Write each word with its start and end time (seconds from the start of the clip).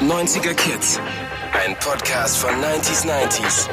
90er 0.00 0.54
Kids. 0.54 0.98
Ein 1.52 1.76
Podcast 1.78 2.38
von 2.38 2.50
90s 2.50 3.04
90s. 3.06 3.68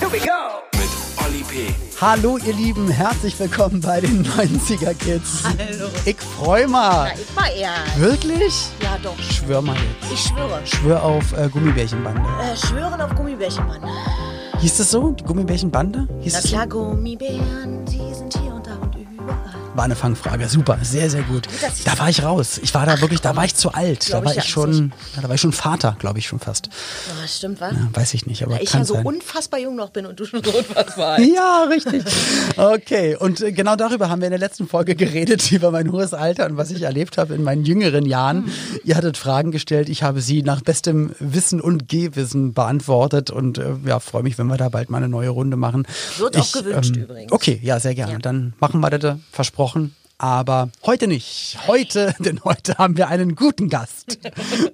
Here 0.00 0.10
we 0.10 0.18
go. 0.18 0.62
Mit 0.72 0.88
Olli 1.24 1.44
P. 1.44 1.72
Hallo 2.00 2.38
ihr 2.38 2.54
Lieben, 2.54 2.88
herzlich 2.88 3.38
willkommen 3.38 3.80
bei 3.80 4.00
den 4.00 4.24
90er 4.26 4.94
Kids. 4.94 5.44
Hallo. 5.44 5.88
Ich 6.04 6.16
freu 6.18 6.66
mal. 6.66 7.12
Na, 7.14 7.20
ich 7.20 7.36
war 7.36 7.50
eher. 7.52 7.74
Wirklich? 7.98 8.68
Ja, 8.82 8.98
doch. 9.02 9.16
Schwör 9.22 9.62
mal 9.62 9.76
jetzt. 9.76 10.12
Ich 10.12 10.20
schwöre. 10.24 10.60
Schwör 10.64 11.02
auf 11.04 11.32
äh, 11.38 11.48
Gummibärchenbande. 11.48 12.22
Äh, 12.42 12.56
schwören 12.56 13.00
auf 13.00 13.14
Gummibärchenmann. 13.14 13.80
Hieß 14.58 14.76
das 14.78 14.90
so? 14.90 15.12
Die 15.12 15.24
Gummibärchenbande? 15.24 16.08
Hieß 16.20 16.32
Na 16.32 16.38
es 16.40 16.44
so? 16.44 16.48
klar, 16.50 16.66
Gummibären, 16.66 17.79
War 19.80 19.86
eine 19.86 19.96
Fangfrage. 19.96 20.46
Super, 20.46 20.76
sehr, 20.82 21.08
sehr 21.08 21.22
gut. 21.22 21.48
ich 21.74 21.84
Da 21.84 21.98
war 21.98 22.10
ich 22.10 22.22
raus. 22.22 22.60
Ich 22.62 22.74
war 22.74 22.84
da 22.84 23.00
wirklich, 23.00 23.22
da 23.22 23.34
war 23.34 23.46
ich 23.46 23.54
zu 23.54 23.72
alt. 23.72 24.12
Da 24.12 24.22
war 24.22 24.30
ich 24.32 24.36
ich 24.36 24.44
schon, 24.44 24.92
da 25.16 25.26
war 25.26 25.36
ich 25.36 25.40
schon 25.40 25.52
Vater, 25.52 25.96
glaube 25.98 26.18
ich 26.18 26.26
schon 26.26 26.38
fast. 26.38 26.66
Ja, 26.66 27.26
stimmt, 27.26 27.62
wa? 27.62 27.70
Ja, 27.70 27.88
weiß 27.94 28.12
ich 28.12 28.26
nicht, 28.26 28.42
aber 28.42 28.60
ich 28.60 28.70
kann 28.70 28.82
ja 28.82 28.84
so 28.84 28.92
sein. 28.92 29.06
unfassbar 29.06 29.58
jung 29.58 29.76
noch 29.76 29.88
bin 29.88 30.04
und 30.04 30.20
du 30.20 30.26
schon 30.26 30.44
so 30.44 30.50
unfassbar 30.50 31.08
alt. 31.14 31.26
Ja, 31.26 31.66
richtig. 31.70 32.04
Okay, 32.58 33.16
und 33.16 33.40
äh, 33.40 33.52
genau 33.52 33.74
darüber 33.74 34.10
haben 34.10 34.20
wir 34.20 34.26
in 34.26 34.32
der 34.32 34.38
letzten 34.38 34.68
Folge 34.68 34.94
geredet, 34.94 35.50
über 35.50 35.70
mein 35.70 35.90
hohes 35.90 36.12
Alter 36.12 36.44
und 36.44 36.58
was 36.58 36.70
ich 36.70 36.82
erlebt 36.82 37.16
habe 37.16 37.34
in 37.34 37.42
meinen 37.42 37.64
jüngeren 37.64 38.04
Jahren. 38.04 38.44
Hm. 38.44 38.52
Ihr 38.84 38.98
hattet 38.98 39.16
Fragen 39.16 39.50
gestellt, 39.50 39.88
ich 39.88 40.02
habe 40.02 40.20
sie 40.20 40.42
nach 40.42 40.60
bestem 40.60 41.12
Wissen 41.20 41.58
und 41.58 41.88
Gehwissen 41.88 42.52
beantwortet 42.52 43.30
und 43.30 43.56
äh, 43.56 43.76
ja, 43.86 43.98
freue 43.98 44.24
mich, 44.24 44.36
wenn 44.36 44.48
wir 44.48 44.58
da 44.58 44.68
bald 44.68 44.90
mal 44.90 44.98
eine 44.98 45.08
neue 45.08 45.30
Runde 45.30 45.56
machen. 45.56 45.86
Wird 46.18 46.36
auch 46.36 46.44
Ich, 46.44 46.52
gewünscht 46.52 46.96
übrigens. 46.96 47.32
Okay, 47.32 47.58
ja, 47.62 47.80
sehr 47.80 47.94
gerne. 47.94 48.12
Ja. 48.12 48.18
Dann 48.18 48.52
machen 48.60 48.80
wir 48.80 48.90
das, 48.90 49.16
versprochen. 49.32 49.69
Aber 50.18 50.70
heute 50.84 51.06
nicht. 51.06 51.58
Heute, 51.66 52.14
denn 52.18 52.44
heute 52.44 52.76
haben 52.76 52.98
wir 52.98 53.08
einen 53.08 53.36
guten 53.36 53.70
Gast. 53.70 54.18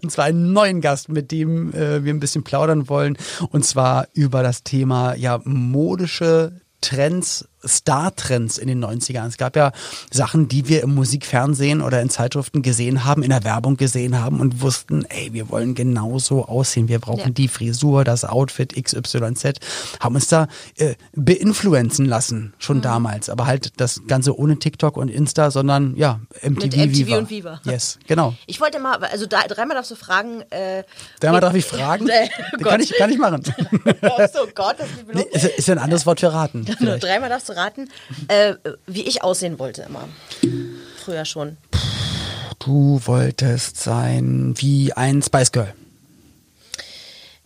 Und 0.02 0.10
zwar 0.10 0.24
einen 0.24 0.52
neuen 0.52 0.80
Gast, 0.80 1.08
mit 1.08 1.30
dem 1.30 1.72
äh, 1.72 2.04
wir 2.04 2.12
ein 2.12 2.18
bisschen 2.18 2.42
plaudern 2.42 2.88
wollen. 2.88 3.16
Und 3.50 3.64
zwar 3.64 4.08
über 4.12 4.42
das 4.42 4.64
Thema 4.64 5.14
ja 5.14 5.40
modische 5.44 6.60
Trends, 6.80 7.48
Star-Trends 7.64 8.58
in 8.58 8.68
den 8.68 8.84
90ern. 8.84 9.26
Es 9.26 9.36
gab 9.36 9.56
ja 9.56 9.72
Sachen, 10.10 10.48
die 10.48 10.68
wir 10.68 10.82
im 10.82 10.94
Musikfernsehen 10.94 11.82
oder 11.82 12.00
in 12.02 12.10
Zeitschriften 12.10 12.62
gesehen 12.62 13.04
haben, 13.04 13.22
in 13.22 13.30
der 13.30 13.44
Werbung 13.44 13.76
gesehen 13.76 14.20
haben 14.20 14.40
und 14.40 14.60
wussten, 14.60 15.04
ey, 15.06 15.32
wir 15.32 15.48
wollen 15.50 15.74
genauso 15.74 16.44
aussehen. 16.46 16.88
Wir 16.88 16.98
brauchen 16.98 17.18
Ja. 17.20 17.30
die 17.30 17.48
Frisur, 17.48 18.04
das 18.04 18.24
Outfit 18.24 18.74
XYZ. 18.74 19.54
Haben 20.00 20.14
uns 20.14 20.28
da 20.28 20.48
äh, 20.76 20.94
beinfluenzen 21.14 22.06
lassen, 22.06 22.36
Mhm. 22.40 22.52
schon 22.58 22.82
damals. 22.82 23.28
Aber 23.28 23.46
halt 23.46 23.72
das 23.80 24.02
Ganze 24.06 24.38
ohne 24.38 24.58
TikTok 24.58 24.96
und 24.96 25.08
Insta, 25.08 25.50
sondern 25.50 25.96
ja, 25.96 26.20
MTV, 26.42 26.64
Mit 26.64 26.76
MTV 26.76 26.96
Viva. 27.06 27.18
und 27.18 27.30
Viva. 27.30 27.60
Yes, 27.64 27.98
genau. 28.06 28.34
Ich 28.46 28.60
wollte 28.60 28.78
mal, 28.78 28.96
also 28.96 29.26
da, 29.26 29.42
dreimal 29.42 29.76
darfst 29.76 29.90
du 29.90 29.96
fragen. 29.96 30.42
Äh, 30.50 30.84
Dreimal 31.20 31.40
darf 31.40 31.54
ich 31.54 31.64
fragen? 31.64 32.06
Den 32.56 32.64
kann 32.64 32.80
ich, 32.80 32.92
kann 32.96 33.10
ich 33.10 33.18
machen. 33.18 33.42
oh 34.02 34.26
so 34.32 34.46
Gott, 34.54 34.76
das 34.78 34.88
ist 34.88 35.14
Nee, 35.14 35.22
ist, 35.32 35.44
ist 35.44 35.70
ein 35.70 35.78
anderes 35.78 36.06
Wort 36.06 36.20
für 36.20 36.32
raten. 36.32 36.64
Dreimal 37.00 37.28
darfst 37.28 37.45
du 37.48 37.56
raten, 37.56 37.90
äh, 38.28 38.54
wie 38.86 39.02
ich 39.02 39.22
aussehen 39.22 39.58
wollte 39.58 39.82
immer. 39.82 40.08
Früher 41.04 41.24
schon. 41.24 41.56
Du 42.58 43.00
wolltest 43.04 43.78
sein 43.78 44.54
wie 44.56 44.92
ein 44.92 45.22
Spice 45.22 45.52
Girl. 45.52 45.74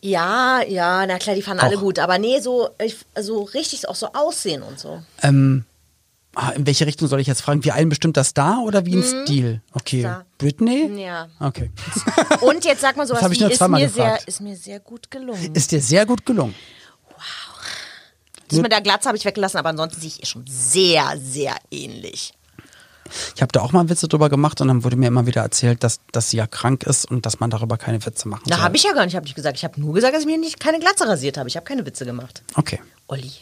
Ja, 0.03 0.63
ja, 0.63 1.05
na 1.07 1.19
klar, 1.19 1.37
die 1.37 1.43
fanden 1.43 1.63
alle 1.63 1.77
Auch. 1.77 1.83
gut. 1.83 1.99
Aber 1.99 2.19
nee, 2.19 2.41
so, 2.41 2.71
ich, 2.83 2.97
so 3.19 3.43
richtig 3.43 3.89
auch 3.89 3.95
so 3.95 4.09
aussehen 4.15 4.63
und 4.63 4.79
so. 4.81 5.03
Ähm, 5.23 5.65
ah, 6.35 6.51
in 6.51 6.67
welche 6.67 6.87
Richtung 6.87 7.07
soll 7.07 7.21
ich 7.21 7.27
jetzt 7.27 7.43
fragen? 7.43 7.65
Wie 7.65 7.73
ein 7.73 7.91
bestimmter 7.91 8.25
Star 8.25 8.63
oder 8.65 8.87
wie 8.87 8.97
ein 8.97 9.03
Stil? 9.03 9.61
Okay. 9.75 9.99
Mhm. 9.99 10.01
Star. 10.01 10.25
Britney? 10.39 11.03
Ja. 11.03 11.29
Okay. 11.39 11.71
Und 12.41 12.65
jetzt 12.65 12.81
sag 12.81 12.97
mal 12.97 13.07
sowas 13.07 13.23
hab 13.23 13.31
ich 13.31 13.41
wie, 13.41 13.43
nur 13.43 13.53
ist 13.53 13.61
mir, 13.61 13.81
gefragt. 13.81 14.21
sehr, 14.21 14.29
ist 14.29 14.41
mir 14.41 14.57
sehr 14.57 14.81
gut 14.81 15.11
gelungen. 15.11 15.55
Ist 15.55 15.71
dir 15.71 15.83
sehr 15.83 16.07
gut 16.07 16.25
gelungen. 16.25 16.55
Das 18.51 18.61
mit 18.61 18.73
der 18.73 18.81
Glatze 18.81 19.09
habe 19.09 19.17
ich 19.17 19.25
weggelassen, 19.25 19.59
aber 19.59 19.71
ansonsten 19.71 20.01
sehe 20.01 20.09
ich 20.09 20.21
ihr 20.21 20.27
schon 20.27 20.45
sehr, 20.47 21.15
sehr 21.19 21.55
ähnlich. 21.71 22.33
Ich 23.35 23.43
habe 23.43 23.53
da 23.53 23.61
auch 23.61 23.73
mal 23.73 23.89
Witze 23.89 24.09
drüber 24.09 24.29
gemacht 24.29 24.61
und 24.61 24.69
dann 24.69 24.85
wurde 24.85 24.97
mir 24.97 25.09
immer 25.09 25.27
wieder 25.27 25.43
erzählt, 25.43 25.83
dass, 25.83 26.01
dass 26.13 26.31
sie 26.31 26.37
ja 26.37 26.47
krank 26.47 26.85
ist 26.85 27.11
und 27.11 27.27
dass 27.27 27.41
man 27.41 27.51
darüber 27.51 27.77
keine 27.77 28.05
Witze 28.05 28.29
machen 28.29 28.45
soll. 28.47 28.59
habe 28.59 28.77
ich 28.77 28.85
ja 28.85 28.93
gar 28.93 29.05
nicht, 29.05 29.17
habe 29.17 29.27
ich 29.27 29.35
gesagt. 29.35 29.57
Ich 29.57 29.65
habe 29.65 29.81
nur 29.81 29.95
gesagt, 29.95 30.15
dass 30.15 30.21
ich 30.23 30.27
mir 30.27 30.39
nicht 30.39 30.61
keine 30.61 30.79
Glatze 30.79 31.07
rasiert 31.07 31.37
habe. 31.39 31.49
Ich 31.49 31.57
habe 31.57 31.65
keine 31.65 31.85
Witze 31.87 32.05
gemacht. 32.05 32.43
Okay. 32.55 32.81
Olli. 33.09 33.33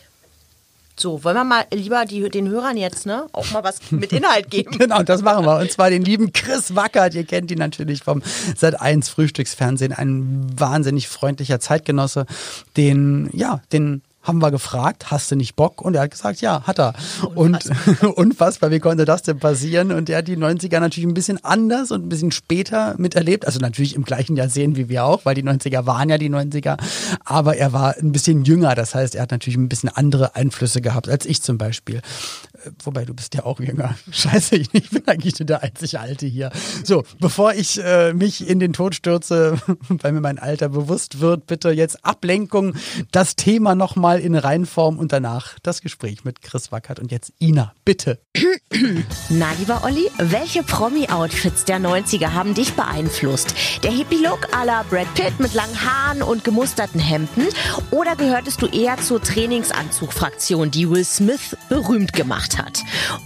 So, 0.98 1.22
wollen 1.22 1.36
wir 1.36 1.44
mal 1.44 1.64
lieber 1.72 2.04
die, 2.06 2.28
den 2.28 2.48
Hörern 2.48 2.76
jetzt, 2.76 3.06
ne, 3.06 3.28
auch 3.30 3.48
mal 3.52 3.62
was 3.62 3.78
mit 3.92 4.12
Inhalt 4.12 4.50
geben? 4.50 4.76
Genau, 4.76 5.04
das 5.04 5.22
machen 5.22 5.44
wir. 5.44 5.58
Und 5.58 5.70
zwar 5.70 5.90
den 5.90 6.02
lieben 6.02 6.32
Chris 6.32 6.74
Wackert. 6.74 7.14
Ihr 7.14 7.24
kennt 7.24 7.52
ihn 7.52 7.58
natürlich 7.58 8.02
vom 8.02 8.20
Sat1 8.60 9.08
Frühstücksfernsehen. 9.08 9.92
Ein 9.92 10.46
wahnsinnig 10.58 11.06
freundlicher 11.06 11.60
Zeitgenosse. 11.60 12.26
Den, 12.76 13.30
ja, 13.32 13.60
den 13.72 14.02
haben 14.28 14.40
wir 14.40 14.50
gefragt, 14.50 15.10
hast 15.10 15.30
du 15.30 15.36
nicht 15.36 15.56
Bock? 15.56 15.82
Und 15.82 15.94
er 15.94 16.02
hat 16.02 16.10
gesagt, 16.10 16.40
ja, 16.40 16.62
hat 16.64 16.78
er. 16.78 16.92
Und 17.34 17.64
unfassbar, 18.14 18.70
wie 18.70 18.78
konnte 18.78 19.04
das 19.04 19.22
denn 19.22 19.38
passieren? 19.38 19.90
Und 19.90 20.08
er 20.10 20.18
hat 20.18 20.28
die 20.28 20.36
90er 20.36 20.80
natürlich 20.80 21.08
ein 21.08 21.14
bisschen 21.14 21.42
anders 21.44 21.90
und 21.90 22.06
ein 22.06 22.08
bisschen 22.08 22.30
später 22.30 22.94
miterlebt. 22.98 23.46
Also 23.46 23.58
natürlich 23.58 23.96
im 23.96 24.04
gleichen 24.04 24.36
Jahrzehnt 24.36 24.76
wie 24.76 24.88
wir 24.88 25.04
auch, 25.04 25.24
weil 25.24 25.34
die 25.34 25.42
90er 25.42 25.86
waren 25.86 26.08
ja 26.08 26.18
die 26.18 26.30
90er. 26.30 26.76
Aber 27.24 27.56
er 27.56 27.72
war 27.72 27.96
ein 27.96 28.12
bisschen 28.12 28.44
jünger. 28.44 28.74
Das 28.74 28.94
heißt, 28.94 29.14
er 29.14 29.22
hat 29.22 29.30
natürlich 29.30 29.56
ein 29.56 29.68
bisschen 29.68 29.88
andere 29.88 30.36
Einflüsse 30.36 30.80
gehabt 30.80 31.08
als 31.08 31.26
ich 31.26 31.42
zum 31.42 31.58
Beispiel. 31.58 32.02
Wobei, 32.82 33.04
du 33.04 33.14
bist 33.14 33.34
ja 33.34 33.44
auch 33.44 33.60
jünger. 33.60 33.96
Scheiße, 34.10 34.56
ich 34.56 34.70
bin 34.70 35.02
eigentlich 35.06 35.38
nur 35.38 35.46
der 35.46 35.62
einzige 35.62 36.00
Alte 36.00 36.26
hier. 36.26 36.50
So, 36.84 37.04
bevor 37.20 37.54
ich 37.54 37.82
äh, 37.82 38.12
mich 38.12 38.48
in 38.48 38.58
den 38.58 38.72
Tod 38.72 38.94
stürze, 38.94 39.58
weil 39.88 40.12
mir 40.12 40.20
mein 40.20 40.38
Alter 40.38 40.68
bewusst 40.68 41.20
wird, 41.20 41.46
bitte 41.46 41.70
jetzt 41.70 42.04
Ablenkung, 42.04 42.74
das 43.12 43.36
Thema 43.36 43.74
nochmal 43.74 44.20
in 44.20 44.34
Reinform 44.34 44.98
und 44.98 45.12
danach 45.12 45.58
das 45.62 45.82
Gespräch 45.82 46.24
mit 46.24 46.42
Chris 46.42 46.72
Wackert 46.72 46.98
und 46.98 47.12
jetzt 47.12 47.32
Ina, 47.40 47.72
bitte. 47.84 48.20
Na, 49.28 49.52
lieber 49.58 49.84
Olli, 49.84 50.10
welche 50.18 50.62
Promi-Outfits 50.62 51.64
der 51.64 51.78
90er 51.78 52.32
haben 52.32 52.54
dich 52.54 52.74
beeinflusst? 52.74 53.54
Der 53.82 53.92
Hippie-Look 53.92 54.54
à 54.54 54.64
la 54.64 54.84
Brad 54.88 55.12
Pitt 55.14 55.38
mit 55.38 55.54
langen 55.54 55.80
Haaren 55.84 56.22
und 56.22 56.44
gemusterten 56.44 57.00
Hemden? 57.00 57.46
Oder 57.90 58.16
gehörtest 58.16 58.60
du 58.62 58.66
eher 58.66 58.98
zur 58.98 59.22
Trainingsanzug-Fraktion, 59.22 60.70
die 60.70 60.90
Will 60.90 61.04
Smith 61.04 61.56
berühmt 61.68 62.12
gemacht 62.12 62.47
hat? 62.56 62.84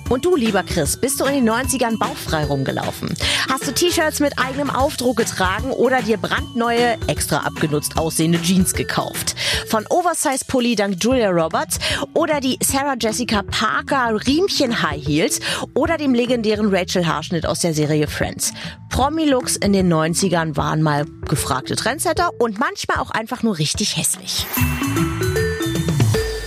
Und 0.08 0.24
du, 0.24 0.34
lieber 0.34 0.62
Chris, 0.62 0.96
bist 0.96 1.20
du 1.20 1.24
in 1.26 1.34
den 1.34 1.48
90ern 1.48 1.98
bauchfrei 1.98 2.44
rumgelaufen? 2.44 3.14
Hast 3.48 3.66
du 3.66 3.72
T-Shirts 3.72 4.20
mit 4.20 4.38
eigenem 4.38 4.70
Aufdruck 4.70 5.18
getragen 5.18 5.70
oder 5.70 6.02
dir 6.02 6.16
brandneue, 6.16 6.96
extra 7.06 7.38
abgenutzt 7.38 7.98
aussehende 7.98 8.40
Jeans 8.40 8.72
gekauft? 8.72 9.36
Von 9.68 9.86
Oversize-Pulli 9.86 10.74
dank 10.74 10.96
Julia 11.04 11.30
Roberts 11.30 11.78
oder 12.14 12.40
die 12.40 12.58
Sarah 12.62 12.96
Jessica 12.98 13.42
Parker 13.42 14.16
Riemchen 14.26 14.82
High 14.82 15.06
Heels 15.06 15.40
oder 15.74 15.98
dem 15.98 16.14
legendären 16.14 16.74
Rachel 16.74 17.06
Haarschnitt 17.06 17.46
aus 17.46 17.60
der 17.60 17.74
Serie 17.74 18.06
Friends. 18.06 18.52
Promi-Looks 18.88 19.56
in 19.56 19.72
den 19.72 19.92
90ern 19.92 20.56
waren 20.56 20.82
mal 20.82 21.06
gefragte 21.28 21.76
Trendsetter 21.76 22.30
und 22.38 22.58
manchmal 22.58 22.98
auch 22.98 23.10
einfach 23.10 23.42
nur 23.42 23.58
richtig 23.58 23.96
hässlich. 23.96 24.46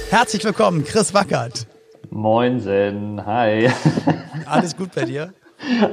Herzlich 0.09 0.43
willkommen, 0.45 0.85
Chris 0.85 1.13
Wackert. 1.13 1.67
Moinsen, 2.15 3.25
hi. 3.25 3.69
Alles 4.45 4.77
gut 4.77 4.95
bei 4.95 5.03
dir? 5.03 5.33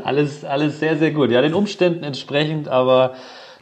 alles, 0.05 0.45
alles 0.45 0.79
sehr, 0.79 0.97
sehr 0.97 1.11
gut. 1.11 1.31
Ja, 1.33 1.43
den 1.43 1.53
Umständen 1.53 2.05
entsprechend, 2.05 2.69
aber 2.69 3.15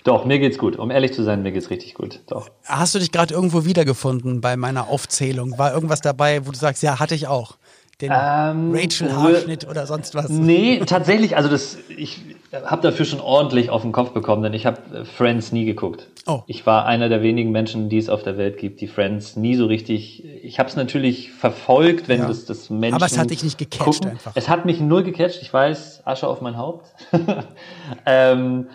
doch, 0.05 0.27
mir 0.27 0.39
geht's 0.39 0.59
gut. 0.59 0.77
Um 0.79 0.91
ehrlich 0.91 1.15
zu 1.15 1.23
sein, 1.23 1.43
mir 1.43 1.53
geht's 1.53 1.71
richtig 1.71 1.95
gut. 1.95 2.21
Doch. 2.27 2.51
Hast 2.67 2.95
du 2.95 2.99
dich 2.99 3.13
gerade 3.13 3.33
irgendwo 3.33 3.65
wiedergefunden 3.65 4.43
bei 4.43 4.57
meiner 4.59 4.89
Aufzählung? 4.89 5.57
War 5.59 5.73
irgendwas 5.73 6.03
dabei, 6.03 6.47
wo 6.47 6.51
du 6.51 6.59
sagst, 6.59 6.83
ja, 6.83 7.01
hatte 7.01 7.15
ich 7.15 7.29
auch? 7.29 7.57
Den 8.03 8.13
Ähm, 8.13 8.73
Rachel 8.75 9.11
wo- 9.11 9.17
Haarschnitt 9.23 9.67
oder 9.67 9.87
sonst 9.87 10.15
was? 10.15 10.29
Nee, 10.29 10.81
tatsächlich, 10.87 11.37
also 11.39 11.49
das, 11.49 11.79
ich 11.89 12.21
habe 12.53 12.83
dafür 12.83 13.05
schon 13.05 13.21
ordentlich 13.21 13.71
auf 13.71 13.83
den 13.83 13.93
Kopf 13.93 14.11
bekommen, 14.11 14.43
denn 14.43 14.55
ich 14.55 14.67
habe 14.67 15.05
Friends 15.05 15.53
nie 15.53 15.65
geguckt. 15.65 16.09
Oh. 16.27 16.41
Ich 16.47 16.67
war 16.67 16.85
einer 16.87 17.09
der 17.09 17.23
wenigen 17.23 17.51
Menschen, 17.53 17.89
die 17.89 17.99
es 17.99 18.09
auf 18.09 18.23
der 18.23 18.37
Welt 18.39 18.59
gibt, 18.59 18.81
die 18.81 18.89
Friends 18.89 19.37
nie 19.37 19.55
so 19.55 19.67
richtig. 19.67 20.25
Ich 20.43 20.59
habe 20.59 20.69
es 20.69 20.77
natürlich 20.77 21.31
verfolgt, 21.33 22.09
wenn 22.09 22.21
Ja. 22.21 22.29
das, 22.29 22.45
das 22.47 22.69
Menschen. 22.71 22.95
Aber 22.97 23.07
es 23.07 23.17
hat 23.19 23.31
dich 23.31 23.45
nicht 23.45 23.59
gecatcht 23.59 23.85
gucken. 23.85 24.11
einfach. 24.11 24.33
Es 24.35 24.49
hat 24.49 24.65
mich 24.65 24.81
null 24.81 25.05
gecatcht. 25.05 25.41
Ich 25.43 25.53
weiß, 25.53 26.03
Asche 26.05 26.27
auf 26.27 26.41
mein 26.41 26.57
Haupt. 26.57 26.87
ähm, 28.07 28.67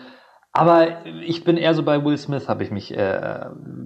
Aber 0.56 1.04
ich 1.26 1.44
bin 1.44 1.58
eher 1.58 1.74
so 1.74 1.82
bei 1.82 2.02
Will 2.02 2.16
Smith, 2.16 2.48
habe 2.48 2.64
ich 2.64 2.70
mich 2.70 2.96
äh, 2.96 3.40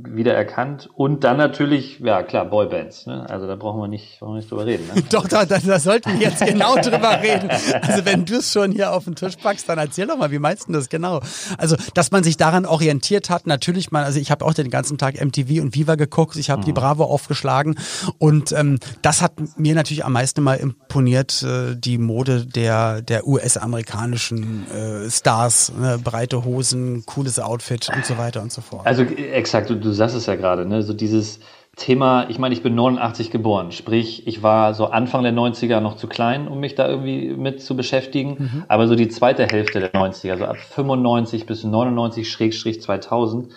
wiedererkannt. 0.05 0.89
Und 0.95 1.25
dann 1.25 1.37
natürlich, 1.37 1.99
ja 1.99 2.23
klar, 2.23 2.45
Boybands. 2.45 3.07
Ne? 3.07 3.29
Also 3.29 3.49
da 3.49 3.57
brauchen 3.57 3.81
wir 3.81 3.89
nicht, 3.89 4.21
brauchen 4.21 4.35
wir 4.35 4.37
nicht 4.37 4.51
drüber 4.51 4.67
reden. 4.67 4.87
Ne? 4.95 5.03
Doch, 5.11 5.27
da, 5.27 5.45
da, 5.45 5.59
da 5.59 5.81
sollten 5.81 6.21
wir 6.21 6.29
jetzt 6.29 6.45
genau 6.47 6.77
drüber 6.81 7.21
reden. 7.21 7.51
Also 7.83 8.05
wenn 8.05 8.25
du 8.25 8.37
es 8.37 8.53
schon 8.53 8.71
hier 8.71 8.93
auf 8.93 9.05
den 9.05 9.17
Tisch 9.17 9.35
packst, 9.37 9.69
dann 9.69 9.79
erzähl 9.79 10.07
doch 10.07 10.17
mal, 10.17 10.31
wie 10.31 10.39
meinst 10.39 10.69
du 10.69 10.73
das 10.73 10.89
genau? 10.89 11.21
Also, 11.59 11.77
dass 11.95 12.13
man 12.13 12.23
sich 12.23 12.37
daran 12.37 12.67
orientiert 12.67 13.31
hat, 13.31 13.49
natürlich 13.49 13.91
mal, 13.91 14.05
also 14.05 14.21
ich 14.21 14.31
habe 14.31 14.45
auch 14.45 14.55
den 14.55 14.71
ganzen 14.71 14.97
Tag 14.97 15.21
MTV 15.21 15.61
und 15.61 15.75
Viva 15.75 15.97
geguckt, 15.97 16.37
ich 16.37 16.51
habe 16.51 16.65
die 16.65 16.73
Bravo 16.73 17.05
aufgeschlagen 17.05 17.77
und 18.19 18.53
ähm, 18.53 18.79
das 19.03 19.23
hat 19.23 19.33
mir 19.59 19.75
natürlich 19.75 20.05
am 20.05 20.13
meisten 20.13 20.43
mal 20.43 20.55
imponiert, 20.55 21.43
äh, 21.43 21.75
die 21.75 21.99
Mode 21.99 22.47
der, 22.47 23.03
der 23.03 23.27
US-amerikanischen 23.27 24.67
äh, 24.71 25.11
Stars, 25.11 25.73
ne? 25.77 25.99
breite 26.03 26.45
Hosen, 26.45 26.60
Hosen, 26.61 27.05
cooles 27.07 27.41
Outfit 27.41 27.89
und 27.95 28.05
so 28.05 28.19
weiter 28.19 28.43
und 28.43 28.53
so 28.53 28.61
fort. 28.61 28.87
Also 28.87 29.03
exakt, 29.03 29.71
du, 29.71 29.77
du 29.77 29.93
sagst 29.93 30.15
es 30.15 30.27
ja 30.27 30.35
gerade, 30.35 30.67
ne? 30.67 30.83
So 30.83 30.93
dieses 30.93 31.41
Thema, 31.77 32.29
ich 32.29 32.39
meine, 32.39 32.55
ich 32.55 32.63
bin 32.63 32.75
89 32.75 33.31
geboren, 33.31 33.73
sprich, 33.73 34.27
ich 34.27 34.43
war 34.43 34.75
so 34.75 34.87
Anfang 34.87 35.23
der 35.23 35.33
90er 35.33 35.81
noch 35.81 35.97
zu 35.97 36.07
klein, 36.07 36.49
um 36.49 36.61
mich 36.61 36.75
da 36.75 36.87
irgendwie 36.87 37.31
mit 37.31 37.63
zu 37.63 37.77
beschäftigen, 37.77 38.37
mhm. 38.39 38.65
aber 38.69 38.87
so 38.89 38.95
die 38.95 39.09
zweite 39.09 39.47
Hälfte 39.47 39.81
der 39.81 39.93
90er, 39.95 40.33
also 40.33 40.45
ab 40.45 40.59
95 40.59 41.47
bis 41.47 41.65
99 41.65 42.31
Schrägstrich 42.31 42.83
2000, 42.83 43.53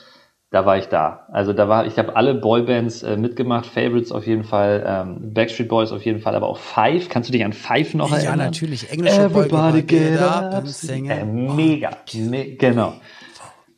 da 0.53 0.67
war 0.67 0.77
ich 0.77 0.85
da. 0.85 1.25
Also 1.31 1.51
da 1.51 1.67
war, 1.67 1.87
ich 1.87 1.97
habe 1.97 2.15
alle 2.15 2.35
Boybands 2.35 3.01
äh, 3.01 3.17
mitgemacht, 3.17 3.65
Favorites 3.65 4.11
auf 4.11 4.27
jeden 4.27 4.43
Fall, 4.43 4.83
ähm, 4.85 5.33
Backstreet 5.33 5.67
Boys 5.67 5.91
auf 5.91 6.05
jeden 6.05 6.19
Fall, 6.19 6.35
aber 6.35 6.47
auch 6.47 6.59
Five. 6.59 7.09
Kannst 7.09 7.27
du 7.27 7.33
dich 7.33 7.43
an 7.43 7.53
Five 7.53 7.95
noch 7.95 8.11
erinnern? 8.11 8.37
Ja, 8.37 8.45
natürlich. 8.45 8.91
Englische 8.91 9.19
Everybody 9.19 9.81
get 9.81 10.21
up 10.21 10.53
and 10.53 10.69
sing. 10.69 11.09
Äh, 11.09 11.25
mega, 11.25 11.89
me 12.13 12.53
genau. 12.53 12.93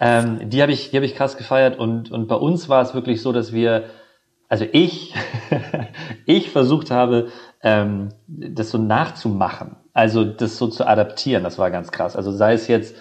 Ähm, 0.01 0.49
die 0.49 0.61
habe 0.61 0.73
ich, 0.73 0.89
die 0.91 0.97
habe 0.97 1.05
ich 1.05 1.15
krass 1.15 1.37
gefeiert 1.37 1.79
und 1.79 2.11
und 2.11 2.27
bei 2.27 2.35
uns 2.35 2.67
war 2.67 2.81
es 2.81 2.93
wirklich 2.93 3.21
so, 3.21 3.31
dass 3.31 3.53
wir, 3.53 3.85
also 4.49 4.65
ich, 4.69 5.13
ich 6.25 6.49
versucht 6.49 6.91
habe, 6.91 7.29
ähm, 7.63 8.09
das 8.27 8.71
so 8.71 8.77
nachzumachen, 8.77 9.77
also 9.93 10.25
das 10.25 10.57
so 10.57 10.67
zu 10.67 10.85
adaptieren. 10.85 11.41
Das 11.45 11.57
war 11.57 11.71
ganz 11.71 11.93
krass. 11.93 12.17
Also 12.17 12.33
sei 12.33 12.51
es 12.51 12.67
jetzt 12.67 12.97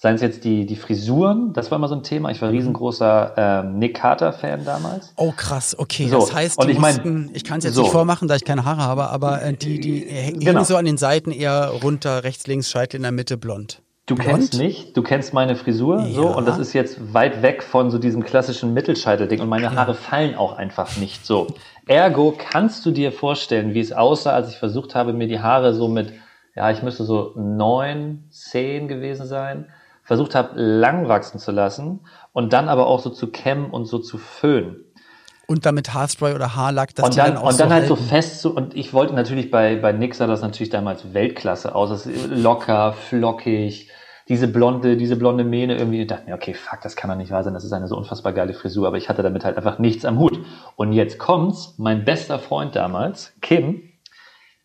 Seien 0.00 0.14
es 0.14 0.20
jetzt 0.20 0.44
die, 0.44 0.64
die 0.64 0.76
Frisuren, 0.76 1.52
das 1.52 1.72
war 1.72 1.76
immer 1.76 1.88
so 1.88 1.96
ein 1.96 2.04
Thema. 2.04 2.30
Ich 2.30 2.40
war 2.40 2.50
riesengroßer 2.50 3.32
ähm, 3.36 3.80
Nick 3.80 3.96
Carter-Fan 3.96 4.64
damals. 4.64 5.12
Oh 5.16 5.32
krass, 5.36 5.76
okay. 5.76 6.06
So, 6.06 6.20
das 6.20 6.32
heißt, 6.32 6.62
die 6.62 6.70
ich, 6.70 6.78
mussten, 6.78 7.30
ich 7.34 7.42
kann 7.42 7.58
es 7.58 7.64
jetzt 7.64 7.74
so. 7.74 7.82
nicht 7.82 7.90
vormachen, 7.90 8.28
da 8.28 8.36
ich 8.36 8.44
keine 8.44 8.64
Haare 8.64 8.82
habe, 8.82 9.08
aber 9.08 9.42
äh, 9.42 9.54
die, 9.54 9.80
die 9.80 10.02
hängen 10.02 10.38
genau. 10.38 10.62
so 10.62 10.76
an 10.76 10.84
den 10.84 10.98
Seiten 10.98 11.32
eher 11.32 11.72
runter, 11.82 12.22
rechts, 12.22 12.46
links, 12.46 12.70
Scheitel 12.70 12.98
in 12.98 13.02
der 13.02 13.10
Mitte 13.10 13.36
blond. 13.36 13.82
Du 14.06 14.14
blond? 14.14 14.30
kennst 14.30 14.54
nicht, 14.54 14.96
du 14.96 15.02
kennst 15.02 15.34
meine 15.34 15.56
Frisur 15.56 15.98
ja. 16.02 16.14
so 16.14 16.28
und 16.28 16.46
das 16.46 16.60
ist 16.60 16.74
jetzt 16.74 17.12
weit 17.12 17.42
weg 17.42 17.64
von 17.64 17.90
so 17.90 17.98
diesem 17.98 18.22
klassischen 18.22 18.72
Mittelscheitelding 18.74 19.40
und 19.40 19.48
meine 19.48 19.74
Haare 19.74 19.94
fallen 19.94 20.36
auch 20.36 20.56
einfach 20.56 20.96
nicht 20.98 21.26
so. 21.26 21.48
Ergo 21.88 22.36
kannst 22.38 22.86
du 22.86 22.92
dir 22.92 23.10
vorstellen, 23.10 23.74
wie 23.74 23.80
es 23.80 23.90
aussah, 23.90 24.30
als 24.30 24.48
ich 24.48 24.58
versucht 24.58 24.94
habe, 24.94 25.12
mir 25.12 25.26
die 25.26 25.40
Haare 25.40 25.74
so 25.74 25.88
mit, 25.88 26.12
ja, 26.54 26.70
ich 26.70 26.84
müsste 26.84 27.02
so 27.02 27.32
neun, 27.34 28.28
zehn 28.30 28.86
gewesen 28.86 29.26
sein, 29.26 29.66
versucht 30.08 30.34
habe, 30.34 30.58
lang 30.58 31.06
wachsen 31.06 31.38
zu 31.38 31.52
lassen 31.52 32.00
und 32.32 32.54
dann 32.54 32.70
aber 32.70 32.86
auch 32.86 32.98
so 32.98 33.10
zu 33.10 33.26
kämmen 33.26 33.70
und 33.70 33.84
so 33.84 33.98
zu 33.98 34.16
föhnen. 34.16 34.86
Und 35.46 35.66
damit 35.66 35.92
Haarspray 35.92 36.34
oder 36.34 36.56
Haarlack, 36.56 36.94
dass 36.94 37.04
und 37.04 37.12
die 37.14 37.18
dann, 37.18 37.34
dann 37.34 37.36
auch 37.36 37.50
Und 37.50 37.60
dann 37.60 37.68
so 37.68 37.74
halt 37.74 37.88
halten. 37.88 37.88
so 37.88 38.08
fest 38.08 38.40
so, 38.40 38.50
und 38.50 38.74
ich 38.74 38.94
wollte 38.94 39.14
natürlich 39.14 39.50
bei, 39.50 39.76
bei 39.76 39.92
Nix 39.92 40.16
sah 40.16 40.26
das 40.26 40.40
natürlich 40.40 40.70
damals 40.70 41.12
Weltklasse 41.12 41.74
aus. 41.74 41.90
Das 41.90 42.06
ist 42.06 42.26
locker, 42.30 42.94
flockig, 42.94 43.90
diese 44.28 44.48
blonde, 44.48 44.96
diese 44.96 45.16
blonde 45.16 45.44
Mähne 45.44 45.76
irgendwie. 45.76 46.00
Ich 46.00 46.06
dachte 46.06 46.24
mir, 46.24 46.34
okay, 46.34 46.54
fuck, 46.54 46.80
das 46.80 46.96
kann 46.96 47.10
doch 47.10 47.16
nicht 47.16 47.30
wahr 47.30 47.44
sein, 47.44 47.52
das 47.52 47.64
ist 47.64 47.72
eine 47.74 47.86
so 47.86 47.96
unfassbar 47.96 48.32
geile 48.32 48.54
Frisur, 48.54 48.86
aber 48.86 48.96
ich 48.96 49.10
hatte 49.10 49.22
damit 49.22 49.44
halt 49.44 49.58
einfach 49.58 49.78
nichts 49.78 50.06
am 50.06 50.18
Hut. 50.18 50.40
Und 50.76 50.94
jetzt 50.94 51.18
kommt's, 51.18 51.74
mein 51.76 52.06
bester 52.06 52.38
Freund 52.38 52.74
damals, 52.74 53.34
Kim, 53.42 53.82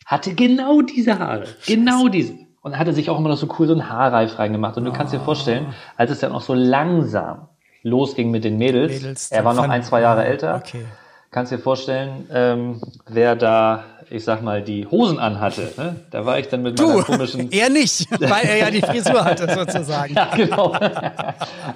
hatte 0.06 0.36
genau 0.36 0.81
diese 0.81 1.19
Haare. 1.19 1.48
Genau 1.66 2.07
diese 2.07 2.34
und 2.63 2.80
hatte 2.80 2.94
sich 2.94 3.10
auch 3.10 3.19
immer 3.19 3.30
noch 3.30 3.38
so 3.38 3.48
cool 3.60 3.68
so 3.68 3.75
ein 3.75 3.89
Haarreif 3.89 4.39
reingemacht. 4.39 4.77
Und 4.77 4.86
du 4.86 4.94
kannst 4.94 5.13
dir 5.13 5.19
vorstellen, 5.19 5.68
als 5.98 6.10
es 6.10 6.19
dann 6.19 6.31
auch 6.31 6.42
so 6.42 6.54
langsam 6.54 7.50
losging 7.83 8.31
mit 8.31 8.45
den 8.45 8.57
Mädels, 8.57 9.01
Mädels 9.01 9.31
er 9.31 9.45
war 9.45 9.54
noch 9.54 9.68
ein, 9.68 9.83
zwei 9.83 10.01
Jahre 10.01 10.24
älter, 10.24 10.56
okay. 10.56 10.86
kannst 11.30 11.51
dir 11.51 11.60
vorstellen, 11.60 12.25
ähm, 12.31 12.81
wer 13.06 13.36
da, 13.36 13.83
ich 14.10 14.24
sag 14.24 14.42
mal, 14.42 14.63
die 14.63 14.88
Hosen 14.88 15.19
anhatte. 15.19 15.74
Ne? 15.75 15.98
Da 16.10 16.25
war 16.25 16.39
ich 16.39 16.48
dann 16.48 16.63
mit 16.63 16.80
meiner 16.80 17.00
du, 17.00 17.04
komischen... 17.04 17.51
er 17.51 17.69
nicht, 17.69 18.10
weil 18.21 18.45
er 18.45 18.57
ja 18.57 18.71
die 18.71 18.81
Frisur 18.81 19.25
hatte 19.25 19.54
sozusagen. 19.54 20.13
ja, 20.15 20.30
genau. 20.33 20.74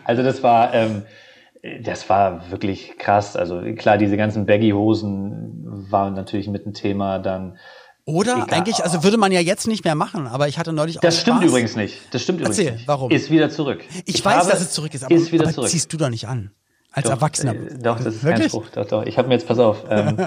Also 0.06 0.24
das 0.24 0.42
war... 0.42 0.74
Ähm, 0.74 1.04
das 1.84 2.08
war 2.08 2.50
wirklich 2.52 2.98
krass. 2.98 3.36
Also 3.36 3.62
klar, 3.76 3.98
diese 3.98 4.16
ganzen 4.16 4.46
Baggy-Hosen 4.46 5.88
waren 5.90 6.14
natürlich 6.14 6.48
mit 6.48 6.66
ein 6.66 6.74
Thema. 6.74 7.20
Dann 7.20 7.58
oder 8.08 8.36
Egal. 8.38 8.48
eigentlich, 8.52 8.84
also 8.84 9.04
würde 9.04 9.18
man 9.18 9.34
ja 9.34 9.42
jetzt 9.42 9.68
nicht 9.68 9.84
mehr 9.84 9.94
machen, 9.94 10.28
aber 10.28 10.48
ich 10.48 10.58
hatte 10.58 10.72
neulich 10.72 10.98
auch 10.98 11.02
Das 11.02 11.20
stimmt 11.20 11.40
Spaß. 11.40 11.50
übrigens 11.50 11.76
nicht. 11.76 12.00
Das 12.12 12.22
stimmt 12.24 12.40
Erzähl, 12.42 12.64
übrigens 12.64 12.80
nicht. 12.80 12.88
warum? 12.88 13.12
Ist 13.12 13.30
wieder 13.30 13.50
zurück. 13.50 13.84
Ich, 14.06 14.16
ich 14.16 14.26
weiß, 14.26 14.48
dass 14.48 14.62
es 14.62 14.72
zurück 14.72 14.94
ist, 14.94 15.04
aber, 15.04 15.14
ist 15.14 15.32
wieder 15.34 15.44
aber 15.44 15.54
zurück. 15.54 15.70
ziehst 15.70 15.92
du 15.92 15.98
doch 15.98 16.10
nicht 16.10 16.26
an. 16.26 16.52
Als 16.94 17.04
doch, 17.04 17.12
Erwachsener. 17.12 17.54
Äh, 17.54 17.78
doch, 17.84 17.98
das 18.00 18.16
ist 18.16 18.24
Wirklich? 18.24 18.40
kein 18.44 18.50
Spruch. 18.50 18.70
Doch, 18.74 18.86
doch. 18.86 19.06
Ich 19.06 19.18
habe 19.18 19.28
mir 19.28 19.34
jetzt, 19.36 19.46
pass 19.46 19.60
auf. 19.60 19.84
Ähm, 19.90 20.18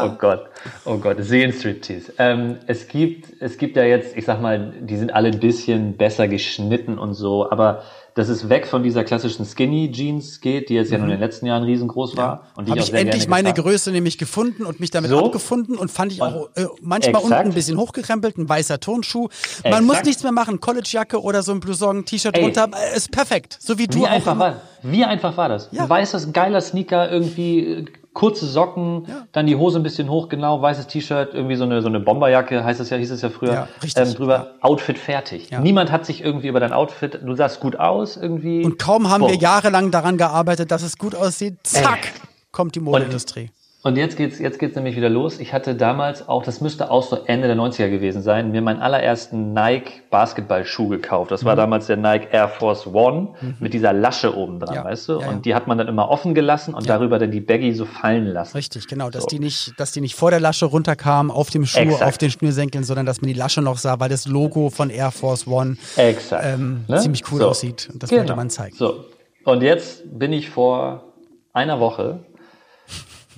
oh 0.00 0.10
Gott, 0.16 0.46
oh 0.84 0.96
Gott, 0.96 1.16
Seelenstriptease. 1.20 2.12
Ähm, 2.18 2.56
es 2.68 2.86
gibt, 2.86 3.42
es 3.42 3.58
gibt 3.58 3.76
ja 3.76 3.82
jetzt, 3.82 4.16
ich 4.16 4.24
sag 4.24 4.40
mal, 4.40 4.72
die 4.80 4.96
sind 4.96 5.12
alle 5.12 5.30
ein 5.30 5.40
bisschen 5.40 5.96
besser 5.96 6.28
geschnitten 6.28 6.98
und 6.98 7.14
so, 7.14 7.50
aber 7.50 7.82
dass 8.18 8.28
es 8.28 8.48
weg 8.48 8.66
von 8.66 8.82
dieser 8.82 9.04
klassischen 9.04 9.46
Skinny 9.46 9.92
Jeans 9.92 10.40
geht, 10.40 10.70
die 10.70 10.74
jetzt 10.74 10.88
mhm. 10.88 10.92
ja 10.92 10.98
nur 10.98 11.06
in 11.06 11.12
den 11.12 11.20
letzten 11.20 11.46
Jahren 11.46 11.62
riesengroß 11.62 12.16
war. 12.16 12.24
Ja. 12.24 12.40
Und 12.56 12.66
die 12.66 12.72
Habe 12.72 12.80
ich, 12.80 12.88
ich 12.88 12.94
endlich 12.94 13.28
meine 13.28 13.54
Größe 13.54 13.92
nämlich 13.92 14.18
gefunden 14.18 14.66
und 14.66 14.80
mich 14.80 14.90
damit 14.90 15.10
so? 15.10 15.24
abgefunden 15.24 15.76
und 15.76 15.88
fand 15.88 16.10
ich 16.10 16.20
auch 16.20 16.48
äh, 16.56 16.66
manchmal 16.82 17.22
Exakt. 17.22 17.24
unten 17.24 17.50
ein 17.50 17.54
bisschen 17.54 17.78
hochgekrempelt, 17.78 18.36
ein 18.36 18.48
weißer 18.48 18.80
Turnschuh. 18.80 19.28
Man 19.62 19.72
Exakt. 19.72 19.84
muss 19.84 20.02
nichts 20.02 20.22
mehr 20.24 20.32
machen, 20.32 20.58
Collegejacke 20.58 21.22
oder 21.22 21.44
so 21.44 21.52
ein 21.52 21.60
Blouson, 21.60 22.04
T-Shirt 22.06 22.36
drunter, 22.36 22.68
äh, 22.72 22.96
ist 22.96 23.12
perfekt. 23.12 23.56
So 23.60 23.78
wie 23.78 23.86
du 23.86 24.00
wie 24.00 24.06
auch. 24.06 24.10
Einfach 24.10 24.36
war, 24.36 24.62
wie 24.82 25.04
einfach 25.04 25.36
war 25.36 25.48
das? 25.48 25.68
Ja. 25.70 25.84
Ein 25.84 25.88
weißer, 25.88 26.32
geiler 26.32 26.60
Sneaker, 26.60 27.08
irgendwie 27.12 27.60
äh, 27.60 27.84
kurze 28.18 28.46
Socken, 28.46 29.04
ja. 29.06 29.28
dann 29.30 29.46
die 29.46 29.54
Hose 29.54 29.78
ein 29.78 29.84
bisschen 29.84 30.10
hoch, 30.10 30.28
genau, 30.28 30.60
weißes 30.60 30.88
T-Shirt, 30.88 31.34
irgendwie 31.34 31.54
so 31.54 31.62
eine, 31.62 31.82
so 31.82 31.88
eine 31.88 32.00
Bomberjacke, 32.00 32.64
heißt 32.64 32.80
es 32.80 32.90
ja, 32.90 32.96
hieß 32.96 33.12
es 33.12 33.22
ja 33.22 33.30
früher, 33.30 33.52
ja, 33.52 33.68
richtig, 33.80 34.04
ähm, 34.04 34.14
drüber. 34.14 34.54
Outfit 34.60 34.98
fertig. 34.98 35.50
Niemand 35.62 35.92
hat 35.92 36.04
sich 36.04 36.24
irgendwie 36.24 36.48
über 36.48 36.58
dein 36.58 36.72
Outfit, 36.72 37.20
du 37.22 37.34
sahst 37.36 37.60
gut 37.60 37.76
aus, 37.76 38.16
irgendwie. 38.16 38.64
Und 38.64 38.76
kaum 38.76 39.08
haben 39.08 39.20
Boah. 39.20 39.30
wir 39.30 39.36
jahrelang 39.36 39.92
daran 39.92 40.18
gearbeitet, 40.18 40.72
dass 40.72 40.82
es 40.82 40.98
gut 40.98 41.14
aussieht, 41.14 41.58
zack, 41.62 42.06
Ey. 42.06 42.28
kommt 42.50 42.74
die 42.74 42.80
Modeindustrie. 42.80 43.50
Und 43.84 43.96
jetzt 43.96 44.16
geht's, 44.16 44.40
jetzt 44.40 44.58
geht's 44.58 44.74
nämlich 44.74 44.96
wieder 44.96 45.08
los. 45.08 45.38
Ich 45.38 45.52
hatte 45.52 45.76
damals 45.76 46.28
auch, 46.28 46.42
das 46.42 46.60
müsste 46.60 46.90
auch 46.90 47.04
so 47.04 47.16
Ende 47.26 47.46
der 47.46 47.56
90er 47.56 47.88
gewesen 47.88 48.22
sein, 48.22 48.50
mir 48.50 48.60
meinen 48.60 48.80
allerersten 48.80 49.52
Nike 49.52 50.02
Basketballschuh 50.10 50.88
gekauft. 50.88 51.30
Das 51.30 51.44
war 51.44 51.54
mhm. 51.54 51.58
damals 51.58 51.86
der 51.86 51.96
Nike 51.96 52.26
Air 52.32 52.48
Force 52.48 52.88
One 52.88 53.28
mhm. 53.40 53.54
mit 53.60 53.74
dieser 53.74 53.92
Lasche 53.92 54.36
oben 54.36 54.58
dran, 54.58 54.74
ja. 54.74 54.84
weißt 54.84 55.08
du? 55.08 55.20
Ja, 55.20 55.28
und 55.28 55.46
die 55.46 55.54
hat 55.54 55.68
man 55.68 55.78
dann 55.78 55.86
immer 55.86 56.08
offen 56.10 56.34
gelassen 56.34 56.74
und 56.74 56.88
darüber 56.88 57.20
dann 57.20 57.30
die 57.30 57.40
Baggy 57.40 57.72
so 57.72 57.84
fallen 57.84 58.26
lassen. 58.26 58.56
Richtig, 58.56 58.88
genau, 58.88 59.10
dass 59.10 59.22
so. 59.22 59.28
die 59.28 59.38
nicht, 59.38 59.78
dass 59.78 59.92
die 59.92 60.00
nicht 60.00 60.16
vor 60.16 60.32
der 60.32 60.40
Lasche 60.40 60.66
runterkam 60.66 61.30
auf 61.30 61.50
dem 61.50 61.64
Schuh, 61.64 61.78
Exakt. 61.78 62.02
auf 62.02 62.18
den 62.18 62.30
Schnürsenkeln, 62.32 62.82
sondern 62.82 63.06
dass 63.06 63.20
man 63.20 63.28
die 63.28 63.38
Lasche 63.38 63.62
noch 63.62 63.78
sah, 63.78 64.00
weil 64.00 64.08
das 64.08 64.26
Logo 64.26 64.70
von 64.70 64.90
Air 64.90 65.12
Force 65.12 65.46
One 65.46 65.76
ähm, 65.96 66.84
ne? 66.88 66.98
ziemlich 66.98 67.22
cool 67.30 67.38
so. 67.38 67.48
aussieht. 67.50 67.88
Und 67.92 68.02
das 68.02 68.10
genau. 68.10 68.22
wollte 68.22 68.34
man 68.34 68.50
zeigen. 68.50 68.74
So. 68.76 69.04
Und 69.44 69.62
jetzt 69.62 70.02
bin 70.18 70.32
ich 70.32 70.50
vor 70.50 71.04
einer 71.52 71.78
Woche 71.78 72.20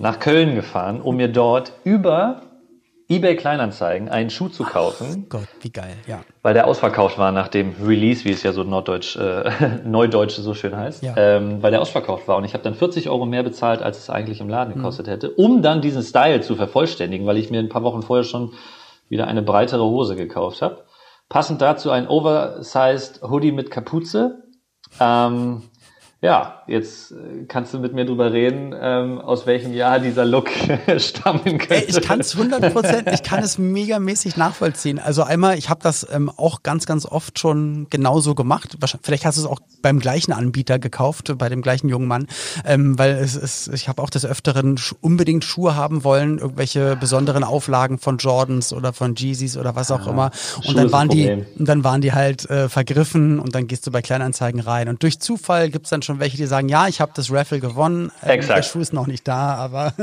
nach 0.01 0.19
Köln 0.19 0.55
gefahren, 0.55 0.99
um 0.99 1.15
mir 1.15 1.27
dort 1.27 1.73
über 1.83 2.41
eBay 3.07 3.35
Kleinanzeigen 3.35 4.09
einen 4.09 4.29
Schuh 4.29 4.47
zu 4.47 4.63
kaufen. 4.63 5.25
Ach 5.25 5.29
Gott, 5.39 5.47
wie 5.59 5.69
geil, 5.69 5.97
ja. 6.07 6.21
Weil 6.41 6.53
der 6.53 6.65
ausverkauft 6.65 7.17
war 7.17 7.31
nach 7.31 7.49
dem 7.49 7.75
Release, 7.85 8.23
wie 8.23 8.31
es 8.31 8.41
ja 8.41 8.53
so 8.53 8.63
norddeutsch, 8.63 9.17
äh, 9.17 9.51
neudeutsch 9.85 10.35
so 10.37 10.53
schön 10.53 10.75
heißt. 10.75 11.03
Ja. 11.03 11.13
Ähm, 11.17 11.61
weil 11.61 11.71
der 11.71 11.81
ausverkauft 11.81 12.27
war. 12.27 12.37
Und 12.37 12.45
ich 12.45 12.53
habe 12.53 12.63
dann 12.63 12.73
40 12.73 13.09
Euro 13.09 13.25
mehr 13.25 13.43
bezahlt, 13.43 13.81
als 13.81 13.99
es 13.99 14.09
eigentlich 14.09 14.39
im 14.39 14.49
Laden 14.49 14.73
gekostet 14.73 15.07
mhm. 15.07 15.11
hätte, 15.11 15.31
um 15.31 15.61
dann 15.61 15.81
diesen 15.81 16.03
Style 16.03 16.41
zu 16.41 16.55
vervollständigen, 16.55 17.27
weil 17.27 17.37
ich 17.37 17.51
mir 17.51 17.59
ein 17.59 17.69
paar 17.69 17.83
Wochen 17.83 18.01
vorher 18.01 18.23
schon 18.23 18.53
wieder 19.09 19.27
eine 19.27 19.41
breitere 19.41 19.83
Hose 19.83 20.15
gekauft 20.15 20.61
habe. 20.61 20.85
Passend 21.27 21.61
dazu 21.61 21.91
ein 21.91 22.07
oversized 22.07 23.21
Hoodie 23.23 23.51
mit 23.51 23.71
Kapuze. 23.71 24.43
Ähm, 24.99 25.63
ja, 26.21 26.60
jetzt 26.71 27.11
äh, 27.11 27.45
kannst 27.47 27.73
du 27.73 27.79
mit 27.79 27.93
mir 27.93 28.05
drüber 28.05 28.31
reden, 28.31 28.73
ähm, 28.79 29.19
aus 29.19 29.45
welchem 29.45 29.73
Jahr 29.73 29.99
dieser 29.99 30.25
Look 30.25 30.49
stammen 30.97 31.57
könnte. 31.57 31.85
Ich 31.87 32.01
kann 32.01 32.19
es 32.19 32.35
100 32.35 32.73
Prozent, 32.73 33.09
ich 33.11 33.23
kann 33.23 33.43
es 33.43 33.57
megamäßig 33.57 34.37
nachvollziehen. 34.37 34.99
Also 34.99 35.23
einmal, 35.23 35.57
ich 35.57 35.69
habe 35.69 35.81
das 35.81 36.07
ähm, 36.11 36.29
auch 36.29 36.63
ganz, 36.63 36.85
ganz 36.85 37.05
oft 37.05 37.39
schon 37.39 37.87
genauso 37.89 38.35
gemacht. 38.35 38.77
Vielleicht 39.01 39.25
hast 39.25 39.37
du 39.37 39.41
es 39.41 39.47
auch 39.47 39.59
beim 39.81 39.99
gleichen 39.99 40.31
Anbieter 40.31 40.77
gekauft, 40.79 41.33
bei 41.37 41.49
dem 41.49 41.61
gleichen 41.61 41.89
jungen 41.89 42.07
Mann, 42.07 42.27
ähm, 42.65 42.99
weil 42.99 43.11
es 43.11 43.35
ist, 43.35 43.69
ich 43.73 43.87
habe 43.87 44.01
auch 44.01 44.09
des 44.09 44.25
Öfteren 44.25 44.79
unbedingt 45.01 45.43
Schuhe 45.43 45.75
haben 45.75 46.03
wollen, 46.03 46.37
irgendwelche 46.37 46.95
besonderen 46.95 47.43
Auflagen 47.43 47.97
von 47.97 48.17
Jordans 48.17 48.73
oder 48.73 48.93
von 48.93 49.15
Jeezys 49.15 49.57
oder 49.57 49.75
was 49.75 49.91
auch 49.91 50.05
ja, 50.05 50.11
immer. 50.11 50.31
Und 50.57 50.65
Schuhe 50.65 50.75
dann 50.75 50.91
waren 50.91 51.09
die, 51.09 51.43
dann 51.57 51.83
waren 51.83 52.01
die 52.01 52.13
halt 52.13 52.49
äh, 52.49 52.69
vergriffen 52.69 53.39
und 53.39 53.55
dann 53.55 53.67
gehst 53.67 53.87
du 53.87 53.91
bei 53.91 54.01
Kleinanzeigen 54.01 54.61
rein. 54.61 54.87
Und 54.87 55.01
durch 55.01 55.19
Zufall 55.19 55.69
gibt's 55.69 55.89
dann 55.89 56.01
schon 56.01 56.11
schon 56.11 56.19
welche, 56.19 56.37
die 56.37 56.45
sagen, 56.45 56.60
ja, 56.69 56.87
ich 56.87 57.01
habe 57.01 57.11
das 57.15 57.31
Raffle 57.31 57.59
gewonnen, 57.59 58.11
äh, 58.23 58.33
Exakt. 58.33 58.57
der 58.57 58.63
Schuh 58.63 58.79
ist 58.79 58.93
noch 58.93 59.07
nicht 59.07 59.27
da, 59.27 59.55
aber 59.55 59.93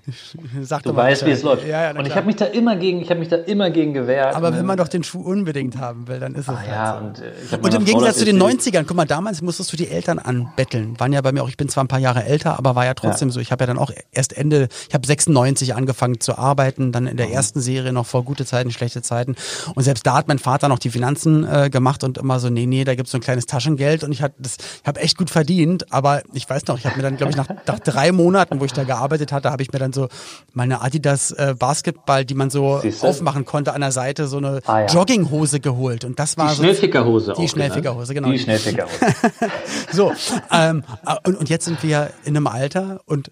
sag 0.62 0.82
du 0.82 0.94
weißt, 0.94 1.26
wie 1.26 1.30
es 1.30 1.42
läuft. 1.42 1.66
Ja, 1.66 1.92
ja, 1.92 1.98
und 1.98 2.06
ich 2.06 2.14
habe 2.14 2.26
mich 2.26 2.36
da 2.36 2.46
immer 2.46 2.76
gegen, 2.76 3.00
ich 3.00 3.10
habe 3.10 3.20
mich 3.20 3.28
da 3.28 3.36
immer 3.36 3.70
gegen 3.70 3.94
gewehrt. 3.94 4.34
Aber 4.34 4.54
wenn 4.54 4.66
man 4.66 4.76
doch 4.76 4.88
den 4.88 5.04
Schuh 5.04 5.20
unbedingt 5.20 5.78
haben 5.78 6.08
will, 6.08 6.20
dann 6.20 6.34
ist 6.34 6.48
es 6.48 6.48
ah, 6.48 6.58
halt 6.58 6.68
ja, 6.68 6.98
so. 6.98 7.06
Und, 7.06 7.18
äh, 7.20 7.56
und 7.62 7.74
im 7.74 7.84
Gegensatz 7.84 8.18
zu 8.18 8.24
den 8.24 8.40
90ern, 8.40 8.84
guck 8.86 8.96
mal, 8.96 9.04
damals 9.04 9.42
musstest 9.42 9.72
du 9.72 9.76
die 9.76 9.88
Eltern 9.88 10.18
anbetteln. 10.18 10.98
Waren 10.98 11.12
ja 11.12 11.20
bei 11.20 11.32
mir 11.32 11.42
auch, 11.42 11.48
ich 11.48 11.56
bin 11.56 11.68
zwar 11.68 11.84
ein 11.84 11.88
paar 11.88 11.98
Jahre 11.98 12.24
älter, 12.24 12.58
aber 12.58 12.74
war 12.74 12.84
ja 12.84 12.94
trotzdem 12.94 13.30
so. 13.30 13.40
Ich 13.40 13.52
habe 13.52 13.62
ja 13.62 13.66
dann 13.66 13.78
auch 13.78 13.90
erst 14.12 14.36
Ende, 14.36 14.68
ich 14.88 14.94
habe 14.94 15.06
96 15.06 15.74
angefangen 15.74 16.20
zu 16.20 16.38
arbeiten, 16.38 16.92
dann 16.92 17.06
in 17.06 17.16
der 17.16 17.28
mhm. 17.28 17.32
ersten 17.32 17.60
Serie 17.60 17.92
noch 17.92 18.06
vor 18.06 18.24
gute 18.24 18.44
Zeiten, 18.44 18.70
schlechte 18.70 19.02
Zeiten. 19.02 19.36
Und 19.74 19.82
selbst 19.82 20.06
da 20.06 20.14
hat 20.14 20.28
mein 20.28 20.38
Vater 20.38 20.68
noch 20.68 20.78
die 20.78 20.90
Finanzen 20.90 21.44
äh, 21.44 21.70
gemacht 21.70 22.04
und 22.04 22.18
immer 22.18 22.40
so, 22.40 22.50
nee, 22.50 22.66
nee, 22.66 22.84
da 22.84 22.94
gibt's 22.94 23.12
so 23.12 23.18
ein 23.18 23.22
kleines 23.22 23.46
Taschengeld 23.46 24.04
und 24.04 24.12
ich 24.12 24.22
habe 24.22 24.34
das, 24.38 24.56
ich 24.82 24.86
habe 24.86 25.00
echt 25.00 25.16
gut 25.16 25.30
verdient, 25.30 25.89
aber 25.90 26.22
ich 26.32 26.48
weiß 26.48 26.66
noch, 26.66 26.78
ich 26.78 26.86
habe 26.86 26.96
mir 26.96 27.02
dann, 27.02 27.16
glaube 27.16 27.30
ich, 27.30 27.36
nach, 27.36 27.48
nach 27.66 27.78
drei 27.80 28.12
Monaten, 28.12 28.60
wo 28.60 28.64
ich 28.64 28.72
da 28.72 28.84
gearbeitet 28.84 29.32
hatte, 29.32 29.50
habe 29.50 29.62
ich 29.62 29.72
mir 29.72 29.78
dann 29.78 29.92
so 29.92 30.08
meine 30.52 30.80
Adidas 30.80 31.32
äh, 31.32 31.54
Basketball, 31.58 32.24
die 32.24 32.34
man 32.34 32.50
so 32.50 32.80
aufmachen 33.02 33.44
konnte 33.44 33.74
an 33.74 33.80
der 33.80 33.92
Seite, 33.92 34.26
so 34.26 34.38
eine 34.38 34.60
ah, 34.66 34.80
ja. 34.80 34.86
Jogginghose 34.86 35.60
geholt 35.60 36.04
und 36.04 36.18
das 36.18 36.36
war 36.38 36.48
die 36.50 36.54
so 36.54 36.62
Schnellfickerhose. 36.62 37.34
Die 37.38 37.48
Schnellfickerhose, 37.48 38.14
genau. 38.14 38.30
Die 38.30 38.38
Schnellfickerhose. 38.38 39.14
so 39.92 40.12
ähm, 40.52 40.84
und, 41.26 41.36
und 41.36 41.48
jetzt 41.48 41.64
sind 41.64 41.82
wir 41.82 42.10
in 42.24 42.36
einem 42.36 42.46
Alter 42.46 43.00
und 43.06 43.30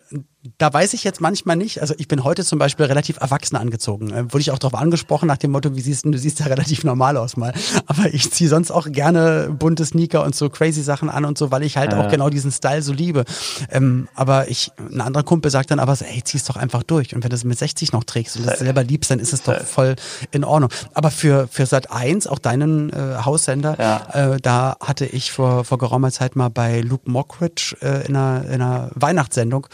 da 0.59 0.73
weiß 0.73 0.95
ich 0.95 1.05
jetzt 1.05 1.21
manchmal 1.21 1.57
nicht, 1.57 1.81
also 1.81 1.95
ich 1.99 2.09
bin 2.09 2.25
heute 2.25 2.45
zum 2.45 2.59
Beispiel 2.59 2.87
relativ 2.87 3.19
erwachsen 3.21 3.57
angezogen. 3.57 4.11
Äh, 4.11 4.33
wurde 4.33 4.41
ich 4.41 4.51
auch 4.51 4.59
darauf 4.59 4.79
angesprochen 4.79 5.27
nach 5.27 5.37
dem 5.37 5.51
Motto, 5.51 5.75
wie 5.75 5.81
siehst 5.81 6.05
du, 6.05 6.11
du 6.11 6.19
siehst 6.19 6.41
ja 6.41 6.47
relativ 6.47 6.85
normal 6.85 7.17
aus 7.17 7.37
mal. 7.37 7.53
Aber 7.87 8.13
ich 8.13 8.31
ziehe 8.31 8.49
sonst 8.49 8.71
auch 8.71 8.91
gerne 8.91 9.55
bunte 9.59 9.85
Sneaker 9.85 10.25
und 10.25 10.35
so 10.35 10.49
crazy 10.49 10.83
Sachen 10.83 11.11
an 11.11 11.25
und 11.25 11.37
so, 11.39 11.51
weil 11.51 11.63
ich 11.63 11.77
halt 11.77 11.93
ja. 11.93 12.01
auch 12.01 12.11
genau 12.11 12.31
diesen 12.31 12.53
Style 12.53 12.83
so 12.83 12.93
liebe. 12.93 13.25
Ähm, 13.71 14.09
aber 14.15 14.49
ich, 14.49 14.73
ein 14.79 15.01
anderer 15.01 15.25
Kumpel 15.25 15.51
sagt 15.51 15.71
dann 15.71 15.81
aber 15.81 15.95
so, 15.97 16.05
ey, 16.05 16.23
zieh's 16.25 16.45
doch 16.45 16.57
einfach 16.57 16.83
durch. 16.83 17.15
Und 17.15 17.23
wenn 17.23 17.31
du 17.31 17.37
es 17.37 17.45
mit 17.45 17.59
60 17.59 17.93
noch 17.93 18.05
trägst 18.05 18.37
und 18.37 18.47
das 18.47 18.61
selber 18.61 18.85
liebst, 18.85 19.11
dann 19.11 19.19
ist 19.19 19.33
es 19.33 19.43
doch 19.43 19.61
voll 19.61 19.97
in 20.31 20.45
Ordnung. 20.45 20.71
Aber 20.95 21.11
für, 21.11 21.49
für 21.49 21.67
Sat 21.67 21.91
1, 21.91 22.27
auch 22.27 22.39
deinen 22.39 22.91
äh, 22.91 23.17
Haussender, 23.25 23.77
ja. 23.79 24.35
äh, 24.35 24.41
da 24.41 24.77
hatte 24.81 25.07
ich 25.07 25.33
vor, 25.33 25.65
vor 25.65 25.79
geraumer 25.79 26.13
Zeit 26.13 26.37
mal 26.37 26.49
bei 26.49 26.81
Luke 26.81 27.11
Mockridge 27.11 27.77
äh, 27.81 28.07
in, 28.07 28.17
einer, 28.17 28.45
in 28.47 28.63
einer 28.63 28.91
Weihnachtssendung, 28.95 29.67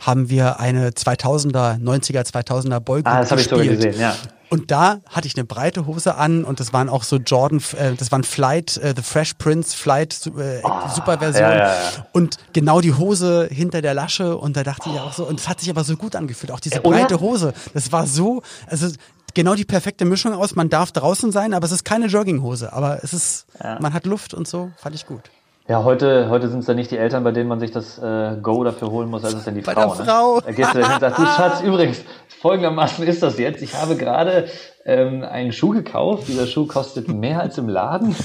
haben 0.00 0.21
haben 0.22 0.30
wir 0.30 0.60
eine 0.60 0.90
2000er, 0.90 1.82
90er, 1.82 2.24
2000er 2.24 2.80
Boygroup 2.80 3.12
Ah, 3.12 3.20
das 3.20 3.30
habe 3.30 3.40
ich 3.40 3.48
sogar 3.48 3.66
gesehen, 3.66 3.98
ja. 3.98 4.14
Und 4.50 4.70
da 4.70 5.00
hatte 5.08 5.26
ich 5.26 5.34
eine 5.34 5.46
breite 5.46 5.86
Hose 5.86 6.14
an 6.16 6.44
und 6.44 6.60
das 6.60 6.74
waren 6.74 6.90
auch 6.90 7.04
so 7.04 7.16
Jordan, 7.16 7.62
äh, 7.78 7.94
das 7.94 8.12
waren 8.12 8.22
Flight, 8.22 8.76
äh, 8.76 8.92
The 8.94 9.02
Fresh 9.02 9.34
Prince 9.34 9.74
Flight 9.74 10.26
äh, 10.26 10.60
oh, 10.62 10.88
Superversion. 10.94 11.42
Ja, 11.42 11.56
ja, 11.56 11.66
ja. 11.66 12.06
Und 12.12 12.36
genau 12.52 12.82
die 12.82 12.92
Hose 12.92 13.48
hinter 13.50 13.80
der 13.80 13.94
Lasche 13.94 14.36
und 14.36 14.56
da 14.56 14.62
dachte 14.62 14.90
oh. 14.90 14.92
ich 14.92 15.00
auch 15.00 15.12
so, 15.14 15.26
und 15.26 15.40
es 15.40 15.48
hat 15.48 15.60
sich 15.60 15.70
aber 15.70 15.84
so 15.84 15.96
gut 15.96 16.14
angefühlt, 16.14 16.52
auch 16.52 16.60
diese 16.60 16.76
äh, 16.76 16.80
breite 16.80 17.20
Hose. 17.20 17.54
Das 17.72 17.92
war 17.92 18.06
so, 18.06 18.42
also 18.66 18.88
genau 19.32 19.54
die 19.54 19.64
perfekte 19.64 20.04
Mischung 20.04 20.34
aus. 20.34 20.54
Man 20.54 20.68
darf 20.68 20.92
draußen 20.92 21.32
sein, 21.32 21.54
aber 21.54 21.64
es 21.64 21.72
ist 21.72 21.84
keine 21.84 22.06
Jogginghose. 22.06 22.74
Aber 22.74 23.02
es 23.02 23.14
ist, 23.14 23.46
man 23.80 23.94
hat 23.94 24.04
Luft 24.04 24.34
und 24.34 24.46
so, 24.46 24.70
fand 24.76 24.94
ich 24.94 25.06
gut. 25.06 25.30
Ja, 25.68 25.84
heute, 25.84 26.28
heute 26.28 26.48
sind 26.48 26.60
es 26.60 26.66
dann 26.66 26.74
nicht 26.74 26.90
die 26.90 26.96
Eltern, 26.96 27.22
bei 27.22 27.30
denen 27.30 27.48
man 27.48 27.60
sich 27.60 27.70
das 27.70 27.96
äh, 27.98 28.36
Go 28.42 28.64
dafür 28.64 28.90
holen 28.90 29.08
muss, 29.08 29.24
als 29.24 29.34
es 29.34 29.44
dann 29.44 29.54
die 29.54 29.60
bei 29.60 29.74
Frau. 29.74 29.94
Der 29.94 30.04
ne? 30.04 30.10
Frau. 30.10 30.40
Da 30.40 30.50
gehst 30.50 30.74
du 30.74 30.78
hin 30.80 30.92
und 30.92 31.00
sagst, 31.00 31.18
du 31.18 31.22
Schatz, 31.24 31.60
übrigens, 31.64 32.04
folgendermaßen 32.40 33.06
ist 33.06 33.22
das 33.22 33.38
jetzt. 33.38 33.62
Ich 33.62 33.74
habe 33.74 33.94
gerade 33.94 34.46
ähm, 34.84 35.22
einen 35.22 35.52
Schuh 35.52 35.70
gekauft. 35.70 36.26
Dieser 36.26 36.48
Schuh 36.48 36.66
kostet 36.66 37.06
mehr 37.06 37.40
als 37.40 37.58
im 37.58 37.68
Laden. 37.68 38.16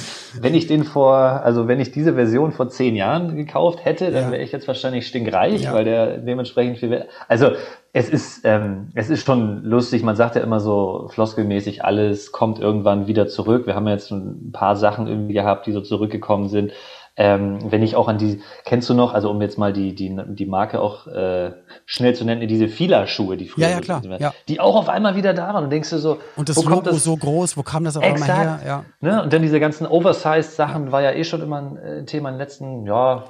Wenn 0.41 0.56
ich 0.56 0.65
den 0.65 0.84
vor, 0.84 1.13
also 1.15 1.67
wenn 1.67 1.79
ich 1.79 1.91
diese 1.91 2.15
Version 2.15 2.51
vor 2.51 2.70
zehn 2.70 2.96
Jahren 2.96 3.36
gekauft 3.36 3.86
hätte, 3.86 4.10
dann 4.12 4.32
wäre 4.32 4.41
ich 4.41 4.51
jetzt 4.51 4.67
wahrscheinlich 4.67 5.06
stinkreich, 5.06 5.62
ja. 5.62 5.74
weil 5.74 5.86
der 5.86 6.17
dementsprechend 6.17 6.79
viel 6.79 6.89
wert. 6.89 7.08
Also 7.27 7.51
es 7.94 8.10
ist, 8.10 8.41
ähm, 8.46 8.89
es 8.96 9.12
ist 9.12 9.24
schon 9.25 9.63
lustig. 9.63 10.01
Man 10.01 10.15
sagt 10.15 10.36
ja 10.36 10.41
immer 10.41 10.60
so 10.60 11.08
floskelmäßig, 11.13 11.86
alles 11.86 12.32
kommt 12.32 12.60
irgendwann 12.60 13.06
wieder 13.06 13.27
zurück. 13.27 13.67
Wir 13.67 13.75
haben 13.75 13.88
jetzt 13.88 14.10
ein 14.10 14.51
paar 14.51 14.75
Sachen 14.75 15.08
irgendwie 15.08 15.34
gehabt, 15.34 15.67
die 15.67 15.72
so 15.72 15.82
zurückgekommen 15.82 16.50
sind. 16.50 16.72
Ähm, 17.19 17.71
wenn 17.71 17.81
ich 17.81 17.95
auch 17.95 18.07
an 18.07 18.19
die, 18.19 18.41
kennst 18.63 18.88
du 18.89 18.93
noch, 18.93 19.15
also 19.15 19.31
um 19.31 19.41
jetzt 19.41 19.57
mal 19.57 19.74
die, 19.74 19.95
die, 19.95 20.15
die 20.27 20.45
Marke 20.45 20.79
auch 20.79 21.07
äh, 21.07 21.51
schnell 21.88 22.13
zu 22.13 22.24
nennen, 22.25 22.47
diese 22.47 22.67
Fila-Schuhe, 22.67 23.38
die 23.38 23.47
früher 23.47 23.65
ja, 23.65 23.71
ja, 23.71 23.79
klar, 23.79 24.03
ja. 24.19 24.33
die 24.47 24.59
auch 24.59 24.75
auf 24.75 24.88
einmal 24.88 25.15
wieder 25.15 25.33
da 25.33 25.51
waren 25.53 25.63
und 25.63 25.71
denkst 25.71 25.89
du 25.89 25.97
so, 25.97 26.19
und 26.36 26.47
das 26.47 26.63
Logo 26.63 26.81
das? 26.81 27.03
so 27.03 27.17
groß, 27.17 27.57
wo 27.57 27.63
kam 27.63 27.86
das 27.86 27.97
auf 27.97 28.03
einmal 28.03 28.29
her? 28.29 28.59
Ja. 28.65 28.86
Ne? 29.01 29.24
Und 29.24 29.33
dann 29.33 29.41
diese 29.41 29.59
ganzen 29.59 29.88
Oversized-Sachen 29.88 30.91
war 30.91 31.01
ja 31.01 31.12
eh 31.12 31.24
schon 31.24 31.41
immer 31.41 31.57
ein 31.57 31.77
äh, 31.77 32.05
Thema 32.05 32.29
in 32.29 32.36
den 32.36 32.39
letzten, 32.39 32.86
ja, 32.86 33.24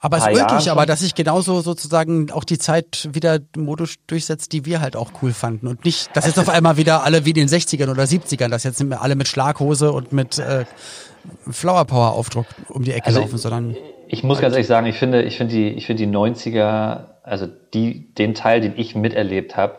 aber 0.00 0.18
es 0.18 0.26
ist 0.26 0.36
wirklich, 0.36 0.70
aber 0.70 0.86
dass 0.86 1.00
sich 1.00 1.16
genauso 1.16 1.60
sozusagen 1.60 2.30
auch 2.30 2.44
die 2.44 2.58
Zeit 2.58 3.08
wieder 3.12 3.40
modisch 3.56 3.96
durchsetzt, 4.06 4.52
die 4.52 4.64
wir 4.64 4.80
halt 4.80 4.94
auch 4.94 5.10
cool 5.22 5.32
fanden. 5.32 5.66
Und 5.66 5.84
nicht, 5.84 6.14
dass 6.14 6.24
jetzt 6.24 6.38
auf 6.38 6.48
einmal 6.48 6.76
wieder 6.76 7.02
alle 7.02 7.24
wie 7.24 7.30
in 7.30 7.34
den 7.34 7.48
60ern 7.48 7.90
oder 7.90 8.04
70ern, 8.04 8.48
dass 8.48 8.62
jetzt 8.62 8.80
alle 8.80 9.16
mit 9.16 9.26
Schlaghose 9.26 9.90
und 9.90 10.12
mit 10.12 10.38
äh, 10.38 10.66
Flower 11.50 11.84
Power 11.84 12.12
Aufdruck 12.12 12.46
um 12.68 12.82
die 12.82 12.92
Ecke 12.92 13.06
also 13.06 13.20
laufen, 13.20 13.38
sondern. 13.38 13.76
Ich 14.08 14.24
muss 14.24 14.40
ganz 14.40 14.54
ehrlich 14.54 14.66
sagen, 14.66 14.86
ich 14.86 14.96
finde, 14.98 15.22
ich 15.22 15.36
finde 15.36 15.54
die, 15.54 15.68
ich 15.68 15.86
finde 15.86 16.06
die 16.06 16.10
90er, 16.10 17.06
also 17.22 17.46
die, 17.74 18.14
den 18.14 18.34
Teil, 18.34 18.60
den 18.60 18.72
ich 18.76 18.94
miterlebt 18.94 19.56
habe, 19.56 19.76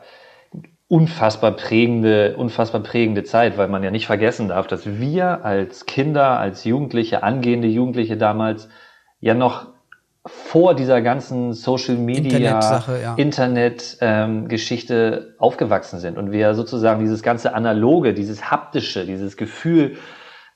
unfassbar 0.87 1.51
prägende, 1.51 2.35
unfassbar 2.37 2.81
prägende 2.81 3.23
Zeit, 3.23 3.57
weil 3.57 3.67
man 3.67 3.83
ja 3.83 3.91
nicht 3.91 4.07
vergessen 4.07 4.49
darf, 4.49 4.67
dass 4.67 4.85
wir 4.99 5.45
als 5.45 5.85
Kinder, 5.85 6.39
als 6.39 6.63
Jugendliche, 6.63 7.23
angehende 7.23 7.67
Jugendliche 7.67 8.17
damals 8.17 8.69
ja 9.19 9.33
noch 9.33 9.67
vor 10.25 10.75
dieser 10.75 11.01
ganzen 11.01 11.53
Social 11.53 11.95
Media 11.95 12.39
ja. 12.39 13.15
Internet 13.15 13.97
ähm, 14.01 14.47
aufgewachsen 15.37 15.99
sind 15.99 16.17
und 16.17 16.31
wir 16.31 16.53
sozusagen 16.55 16.99
dieses 16.99 17.23
ganze 17.23 17.53
analoge, 17.53 18.13
dieses 18.13 18.51
haptische, 18.51 19.05
dieses 19.05 19.37
Gefühl 19.37 19.97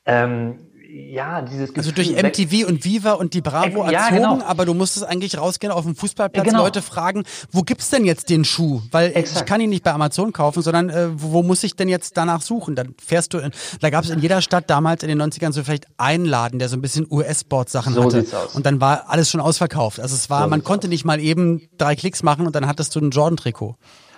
ähm, 0.05 0.59
ja, 0.93 1.41
dieses 1.41 1.73
Gefühl. 1.73 1.79
Also 1.79 1.91
durch 1.91 2.11
MTV 2.11 2.67
und 2.67 2.85
Viva 2.85 3.13
und 3.13 3.33
die 3.33 3.41
Bravo 3.41 3.89
ja, 3.89 4.09
erzogen, 4.09 4.15
genau. 4.15 4.45
aber 4.45 4.65
du 4.65 4.75
musstest 4.75 5.05
eigentlich 5.07 5.39
rausgehen 5.39 5.73
auf 5.73 5.85
den 5.85 5.95
Fußballplatz, 5.95 6.45
genau. 6.45 6.63
Leute 6.63 6.83
fragen, 6.83 7.23
wo 7.51 7.63
gibt's 7.63 7.89
denn 7.89 8.05
jetzt 8.05 8.29
den 8.29 8.45
Schuh? 8.45 8.81
Weil 8.91 9.11
Exakt. 9.15 9.41
ich 9.41 9.45
kann 9.45 9.59
ihn 9.59 9.71
nicht 9.71 9.83
bei 9.83 9.91
Amazon 9.91 10.33
kaufen, 10.33 10.61
sondern 10.61 10.91
äh, 10.91 11.09
wo, 11.13 11.31
wo 11.31 11.43
muss 11.43 11.63
ich 11.63 11.75
denn 11.75 11.89
jetzt 11.89 12.15
danach 12.15 12.41
suchen? 12.41 12.75
Dann 12.75 12.93
fährst 13.03 13.33
du, 13.33 13.39
in, 13.39 13.51
da 13.81 13.89
gab 13.89 14.03
es 14.03 14.11
in 14.11 14.19
jeder 14.19 14.41
Stadt 14.41 14.69
damals 14.69 15.01
in 15.01 15.09
den 15.09 15.19
90ern 15.19 15.51
so 15.51 15.63
vielleicht 15.63 15.87
einen 15.97 16.25
Laden, 16.25 16.59
der 16.59 16.69
so 16.69 16.77
ein 16.77 16.81
bisschen 16.81 17.07
US-Sport-Sachen 17.09 17.95
so 17.95 18.03
hatte. 18.03 18.21
Sieht's 18.21 18.33
aus. 18.35 18.53
Und 18.53 18.67
dann 18.67 18.79
war 18.79 19.09
alles 19.09 19.31
schon 19.31 19.41
ausverkauft. 19.41 19.99
Also 19.99 20.13
es 20.13 20.29
war, 20.29 20.43
so 20.43 20.49
man 20.49 20.63
konnte 20.63 20.87
aus. 20.87 20.91
nicht 20.91 21.05
mal 21.05 21.19
eben 21.19 21.67
drei 21.79 21.95
Klicks 21.95 22.21
machen 22.21 22.45
und 22.45 22.55
dann 22.55 22.67
hattest 22.67 22.95
du 22.95 22.99
ein 22.99 23.09
Jordan-Trikot. 23.09 23.75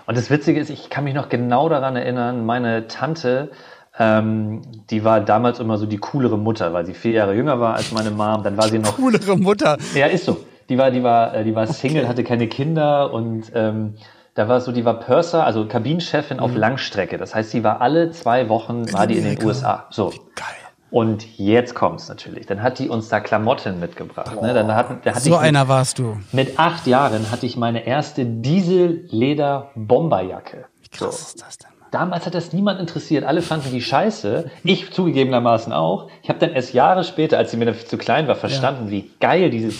Und 0.08 0.17
das 0.17 0.29
Witzige 0.29 0.60
ist, 0.60 0.70
ich 0.70 0.89
kann 0.89 1.05
mich 1.05 1.13
noch 1.13 1.29
genau 1.29 1.70
daran 1.70 1.96
erinnern, 1.96 2.46
meine 2.46 2.88
Tante 2.88 3.50
ähm, 3.98 4.62
die 4.90 5.04
war 5.04 5.22
damals 5.22 5.60
immer 5.60 5.78
so 5.78 5.86
die 5.86 5.98
coolere 5.98 6.38
Mutter, 6.38 6.74
weil 6.74 6.86
sie 6.86 6.94
vier 6.94 7.12
Jahre 7.12 7.34
jünger 7.34 7.60
war 7.60 7.75
als 7.75 7.92
meine 7.92 8.12
Mom. 8.12 8.44
Dann 8.44 8.58
war 8.58 8.68
sie 8.68 8.80
noch 8.80 8.96
coolere 8.98 9.38
Mutter. 9.38 9.78
Ja, 9.94 10.08
ist 10.08 10.25
so. 10.25 10.38
Die 10.70 10.78
war, 10.78 10.92
die 10.92 11.04
war, 11.04 11.36
äh, 11.36 11.44
die 11.44 11.56
war 11.56 11.68
Single, 11.68 12.02
okay. 12.02 12.10
hatte 12.10 12.24
keine 12.24 12.48
Kinder 12.48 13.14
und 13.14 13.52
ähm, 13.54 13.96
da 14.34 14.50
war 14.50 14.62
so, 14.62 14.72
die 14.72 14.84
war 14.84 15.00
Purser, 15.00 15.46
also 15.46 15.68
Kabinenchefin 15.68 16.38
mhm. 16.38 16.44
auf 16.44 16.56
Langstrecke. 16.56 17.18
Das 17.18 17.36
heißt, 17.36 17.52
sie 17.52 17.64
war 17.64 17.82
alle 17.82 18.12
zwei 18.12 18.50
Wochen 18.50 18.86
in 18.86 18.94
war 18.94 19.08
die 19.08 19.18
in 19.18 19.24
den 19.24 19.46
USA. 19.46 19.86
So. 19.92 20.12
Wie 20.12 20.20
geil. 20.36 20.48
Und 20.92 21.38
jetzt 21.38 21.75
kommt's 21.75 22.10
natürlich. 22.10 22.46
Dann 22.46 22.62
hat 22.62 22.78
die 22.80 22.90
uns 22.90 23.08
da 23.10 23.20
Klamotten 23.20 23.80
mitgebracht. 23.80 24.42
Ne? 24.42 24.54
Dann 24.54 24.74
hat, 24.74 25.06
da 25.06 25.12
hatte 25.12 25.22
so 25.22 25.36
einer 25.36 25.62
mit, 25.62 25.70
warst 25.70 26.00
du. 26.00 26.18
Mit 26.32 26.60
acht 26.60 26.88
Jahren 26.88 27.32
hatte 27.32 27.46
ich 27.46 27.58
meine 27.58 27.86
erste 27.86 28.25
Diesel-Leder-Bomberjacke. 28.25 30.66
Wie 30.82 30.90
krass 30.90 31.00
so. 31.00 31.08
ist 31.08 31.42
das 31.42 31.58
denn? 31.58 31.75
Damals 31.96 32.25
hat 32.25 32.36
das 32.36 32.52
niemand 32.52 32.82
interessiert. 32.82 33.24
Alle 33.24 33.42
fanden 33.42 33.72
die 33.72 33.82
scheiße. 33.82 34.52
Ich 34.66 34.92
zugegebenermaßen 34.92 35.72
auch. 35.72 36.10
Ich 36.24 36.28
habe 36.28 36.40
dann 36.40 36.52
erst 36.52 36.74
Jahre 36.74 37.06
später, 37.06 37.38
als 37.38 37.52
sie 37.52 37.58
mir 37.58 37.74
zu 37.74 37.98
klein 37.98 38.28
war, 38.28 38.36
verstanden, 38.36 38.88
ja. 38.88 38.92
wie 38.92 39.12
geil 39.22 39.50
dieses 39.50 39.78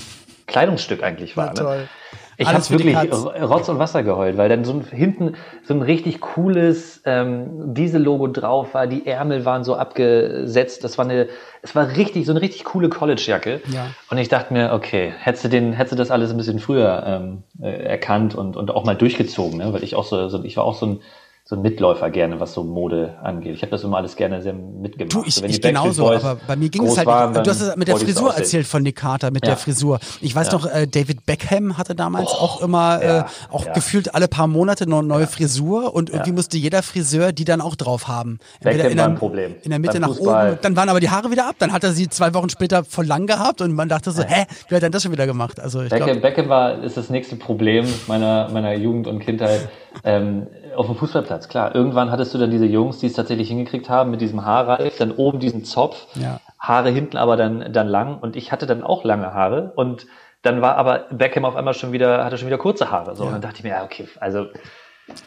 Kleidungsstück 0.48 1.03
eigentlich 1.03 1.36
war. 1.36 1.53
Ne? 1.53 1.89
Ich 2.38 2.48
habe 2.48 2.69
wirklich 2.69 2.95
Rotz 2.95 3.67
und 3.67 3.79
Wasser 3.79 4.03
geheult, 4.03 4.38
weil 4.38 4.48
dann 4.48 4.63
so 4.63 4.72
ein, 4.72 4.86
hinten 4.89 5.36
so 5.65 5.74
ein 5.74 5.81
richtig 5.81 6.22
cooles 6.22 7.01
ähm, 7.03 7.74
Diesel-Logo 7.74 8.27
drauf 8.27 8.74
war. 8.74 8.88
Die 8.88 9.05
Ärmel 9.05 9.43
waren 9.43 9.65
so 9.65 9.75
abgesetzt. 9.75 10.86
Das 10.86 10.98
war 10.98 11.03
eine, 11.03 11.27
es 11.63 11.75
war 11.75 11.98
richtig 11.98 12.25
so 12.25 12.31
eine 12.31 12.39
richtig 12.39 12.63
coole 12.63 12.88
College-Jacke. 12.88 13.60
Ja. 13.74 13.88
Und 14.10 14.19
ich 14.19 14.29
dachte 14.29 14.53
mir, 14.53 14.72
okay, 14.72 15.13
hättest 15.19 15.43
du 15.43 15.50
den, 15.50 15.74
hättest 15.74 15.91
du 15.91 15.98
das 15.98 16.12
alles 16.12 16.31
ein 16.31 16.38
bisschen 16.38 16.60
früher 16.60 17.03
ähm, 17.05 17.43
äh, 17.62 17.84
erkannt 17.84 18.36
und 18.36 18.55
und 18.55 18.72
auch 18.72 18.86
mal 18.86 18.95
durchgezogen, 18.95 19.57
ne? 19.57 19.74
Weil 19.74 19.84
ich 19.84 19.95
auch 19.95 20.05
so, 20.05 20.29
so 20.29 20.41
ich 20.45 20.55
war 20.55 20.63
auch 20.63 20.75
so 20.75 20.86
ein 20.86 21.00
so 21.47 21.55
ein 21.55 21.61
Mitläufer 21.61 22.09
gerne, 22.09 22.39
was 22.39 22.53
so 22.53 22.63
Mode 22.63 23.19
angeht. 23.21 23.53
Ich 23.53 23.61
habe 23.61 23.69
das 23.69 23.83
immer 23.83 23.97
alles 23.97 24.15
gerne 24.15 24.41
sehr 24.41 24.53
mitgemacht. 24.53 25.13
Du, 25.13 25.23
ich, 25.27 25.43
ich 25.43 25.61
genauso, 25.61 26.11
aber 26.11 26.39
bei 26.47 26.55
mir 26.55 26.69
ging 26.69 26.83
es 26.87 26.97
halt, 26.97 27.05
waren, 27.05 27.35
du 27.35 27.47
hast 27.47 27.61
es 27.61 27.75
mit 27.75 27.87
der 27.87 27.97
Frisur 27.97 28.33
erzählt 28.33 28.65
von 28.65 28.81
Nick 28.81 28.95
Carter, 28.95 29.29
mit 29.29 29.45
ja. 29.45 29.51
der 29.51 29.57
Frisur. 29.57 29.99
Ich 30.21 30.35
weiß 30.35 30.47
ja. 30.47 30.53
noch, 30.53 30.65
äh, 30.65 30.87
David 30.87 31.27
Beckham 31.27 31.77
hatte 31.77 31.93
damals 31.93 32.31
oh, 32.31 32.37
auch 32.37 32.61
immer, 32.63 32.99
ja, 33.03 33.19
äh, 33.19 33.23
auch 33.51 33.71
gefühlt 33.73 34.15
alle 34.15 34.27
paar 34.27 34.47
Monate 34.47 34.85
eine 34.85 35.03
neue 35.03 35.27
Frisur 35.27 35.93
und 35.93 36.09
irgendwie 36.09 36.31
musste 36.31 36.57
jeder 36.57 36.81
Friseur 36.81 37.31
die 37.31 37.45
dann 37.45 37.61
auch 37.61 37.75
drauf 37.75 38.07
haben. 38.07 38.39
Entweder 38.61 38.89
in 38.89 38.97
der, 38.97 39.05
ein 39.05 39.15
Problem. 39.15 39.53
in 39.61 39.69
der 39.69 39.77
Mitte 39.77 39.99
nach 39.99 40.17
oben, 40.17 40.57
dann 40.63 40.75
waren 40.75 40.89
aber 40.89 40.99
die 40.99 41.11
Haare 41.11 41.29
wieder 41.29 41.47
ab, 41.47 41.57
dann 41.59 41.71
hat 41.71 41.83
er 41.83 41.91
sie 41.91 42.09
zwei 42.09 42.33
Wochen 42.33 42.49
später 42.49 42.83
voll 42.83 43.05
lang 43.05 43.27
gehabt 43.27 43.61
und 43.61 43.71
man 43.75 43.87
dachte 43.87 44.09
so, 44.09 44.23
hä, 44.23 44.45
wie 44.69 44.75
hat 44.75 44.81
er 44.81 44.89
das 44.89 45.03
schon 45.03 45.11
wieder 45.11 45.27
gemacht? 45.27 45.59
Also 45.59 45.83
ich 45.83 45.89
Beckham, 45.89 46.07
glaub, 46.07 46.21
Beckham 46.23 46.49
war, 46.49 46.83
ist 46.83 46.97
das 46.97 47.11
nächste 47.11 47.35
Problem 47.35 47.85
meiner, 48.07 48.49
meiner 48.49 48.73
Jugend 48.73 49.05
und 49.05 49.19
Kindheit. 49.19 49.69
ähm, 50.03 50.47
auf 50.75 50.86
dem 50.88 50.96
Fußballplatz, 50.96 51.48
klar. 51.48 51.74
Irgendwann 51.74 52.12
hattest 52.12 52.34
du 52.34 52.38
dann 52.38 52.51
diese 52.51 52.65
Jungs, 52.65 53.00
die 53.00 53.08
es 53.08 53.13
tatsächlich 53.13 53.48
hingekriegt 53.48 53.89
haben 53.89 54.12
mit 54.12 54.22
diesem 54.22 54.46
Haarreif, 54.46 54.98
dann 54.98 55.12
oben 55.12 55.39
diesen 55.39 55.63
Zopf, 55.65 56.08
ja. 56.15 56.39
Haare 56.60 56.89
hinten 56.89 57.17
aber 57.17 57.38
dann, 57.38 57.72
dann 57.74 57.88
lang 57.88 58.20
und 58.20 58.36
ich 58.36 58.51
hatte 58.51 58.65
dann 58.65 58.84
auch 58.84 59.03
lange 59.03 59.34
Haare 59.34 59.74
und 59.75 60.08
dann 60.41 60.62
war 60.62 60.77
aber 60.77 61.05
Beckham 61.12 61.46
auf 61.46 61.55
einmal 61.55 61.74
schon 61.74 61.91
wieder, 61.91 62.24
hatte 62.24 62.38
schon 62.38 62.48
wieder 62.48 62.58
kurze 62.58 62.91
Haare. 62.91 63.15
So, 63.15 63.24
ja. 63.24 63.27
und 63.27 63.34
dann 63.34 63.41
dachte 63.41 63.58
ich 63.58 63.63
mir, 63.63 63.70
ja, 63.70 63.84
okay, 63.84 64.08
also. 64.20 64.48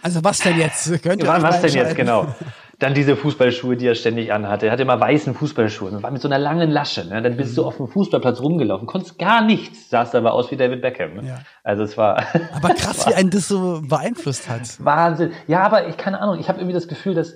Also 0.02 0.23
was 0.23 0.38
denn 0.38 0.59
jetzt? 0.59 0.87
Könnt 1.02 1.23
ihr 1.23 1.28
was 1.28 1.61
denn 1.61 1.73
jetzt, 1.73 1.97
genau. 1.97 2.26
Dann 2.80 2.94
diese 2.94 3.16
Fußballschuhe, 3.16 3.76
die 3.76 3.87
er 3.87 3.97
ständig 3.97 4.32
anhatte. 4.32 4.66
Er 4.66 4.73
hatte 4.73 4.82
immer 4.82 5.00
weißen 5.00 5.35
Fußballschuhe 5.35 5.90
und 5.90 6.02
war 6.02 6.12
mit 6.12 6.23
so 6.23 6.28
einer 6.28 6.38
langen 6.38 6.70
Lasche. 6.70 7.04
Ne? 7.04 7.20
Dann 7.20 7.37
bist 7.37 7.58
du 7.58 7.64
auf 7.64 7.76
dem 7.76 7.88
Fußballplatz 7.88 8.40
rumgelaufen, 8.40 8.87
konntest 8.87 9.18
gar 9.18 9.44
nichts, 9.44 9.90
sahst 9.90 10.14
aber 10.14 10.32
aus 10.32 10.52
wie 10.52 10.56
David 10.56 10.80
Beckham. 10.80 11.14
Ne? 11.14 11.26
Ja. 11.26 11.38
Also 11.64 11.82
es 11.82 11.99
war. 11.99 12.18
Aber 12.54 12.68
krass, 12.75 13.06
wie 13.08 13.14
einen 13.14 13.30
das 13.30 13.49
so 13.49 13.82
beeinflusst 13.82 14.49
hat. 14.49 14.62
Wahnsinn. 14.78 15.32
Ja, 15.49 15.62
aber 15.62 15.88
ich 15.88 15.97
keine 15.97 16.20
Ahnung. 16.20 16.38
Ich 16.38 16.49
habe 16.49 16.58
irgendwie 16.61 16.75
das 16.75 16.87
Gefühl, 16.87 17.14
dass 17.14 17.35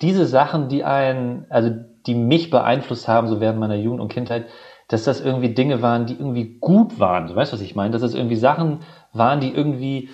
diese 0.00 0.26
Sachen, 0.26 0.68
die 0.68 0.82
einen, 0.82 1.46
also 1.50 1.70
die 2.06 2.14
mich 2.14 2.50
beeinflusst 2.50 3.06
haben, 3.06 3.28
so 3.28 3.40
während 3.40 3.60
meiner 3.60 3.74
Jugend 3.74 4.00
und 4.00 4.08
Kindheit, 4.08 4.46
dass 4.88 5.04
das 5.04 5.20
irgendwie 5.20 5.54
Dinge 5.54 5.82
waren, 5.82 6.06
die 6.06 6.14
irgendwie 6.14 6.58
gut 6.58 6.98
waren. 6.98 7.28
Du 7.28 7.36
weißt, 7.36 7.52
was 7.52 7.60
ich 7.60 7.76
meine? 7.76 7.92
Dass 7.92 8.02
das 8.02 8.14
irgendwie 8.14 8.36
Sachen 8.36 8.80
waren, 9.12 9.40
die 9.40 9.52
irgendwie 9.54 10.10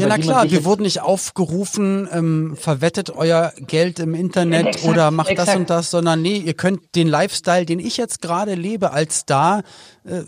ja, 0.00 0.08
na 0.08 0.18
klar, 0.18 0.50
wir 0.50 0.64
wurden 0.64 0.82
nicht 0.82 1.00
aufgerufen, 1.00 2.08
ähm, 2.12 2.56
verwettet 2.56 3.10
euer 3.10 3.52
Geld 3.58 3.98
im 3.98 4.14
Internet 4.14 4.66
exakt, 4.68 4.88
oder 4.88 5.10
macht 5.10 5.30
exakt. 5.30 5.48
das 5.48 5.56
und 5.56 5.70
das, 5.70 5.90
sondern 5.90 6.22
nee, 6.22 6.36
ihr 6.38 6.54
könnt 6.54 6.94
den 6.94 7.08
Lifestyle, 7.08 7.64
den 7.64 7.78
ich 7.78 7.96
jetzt 7.96 8.20
gerade 8.20 8.54
lebe 8.54 8.92
als 8.92 9.20
Star, 9.20 9.62
äh, 10.04 10.22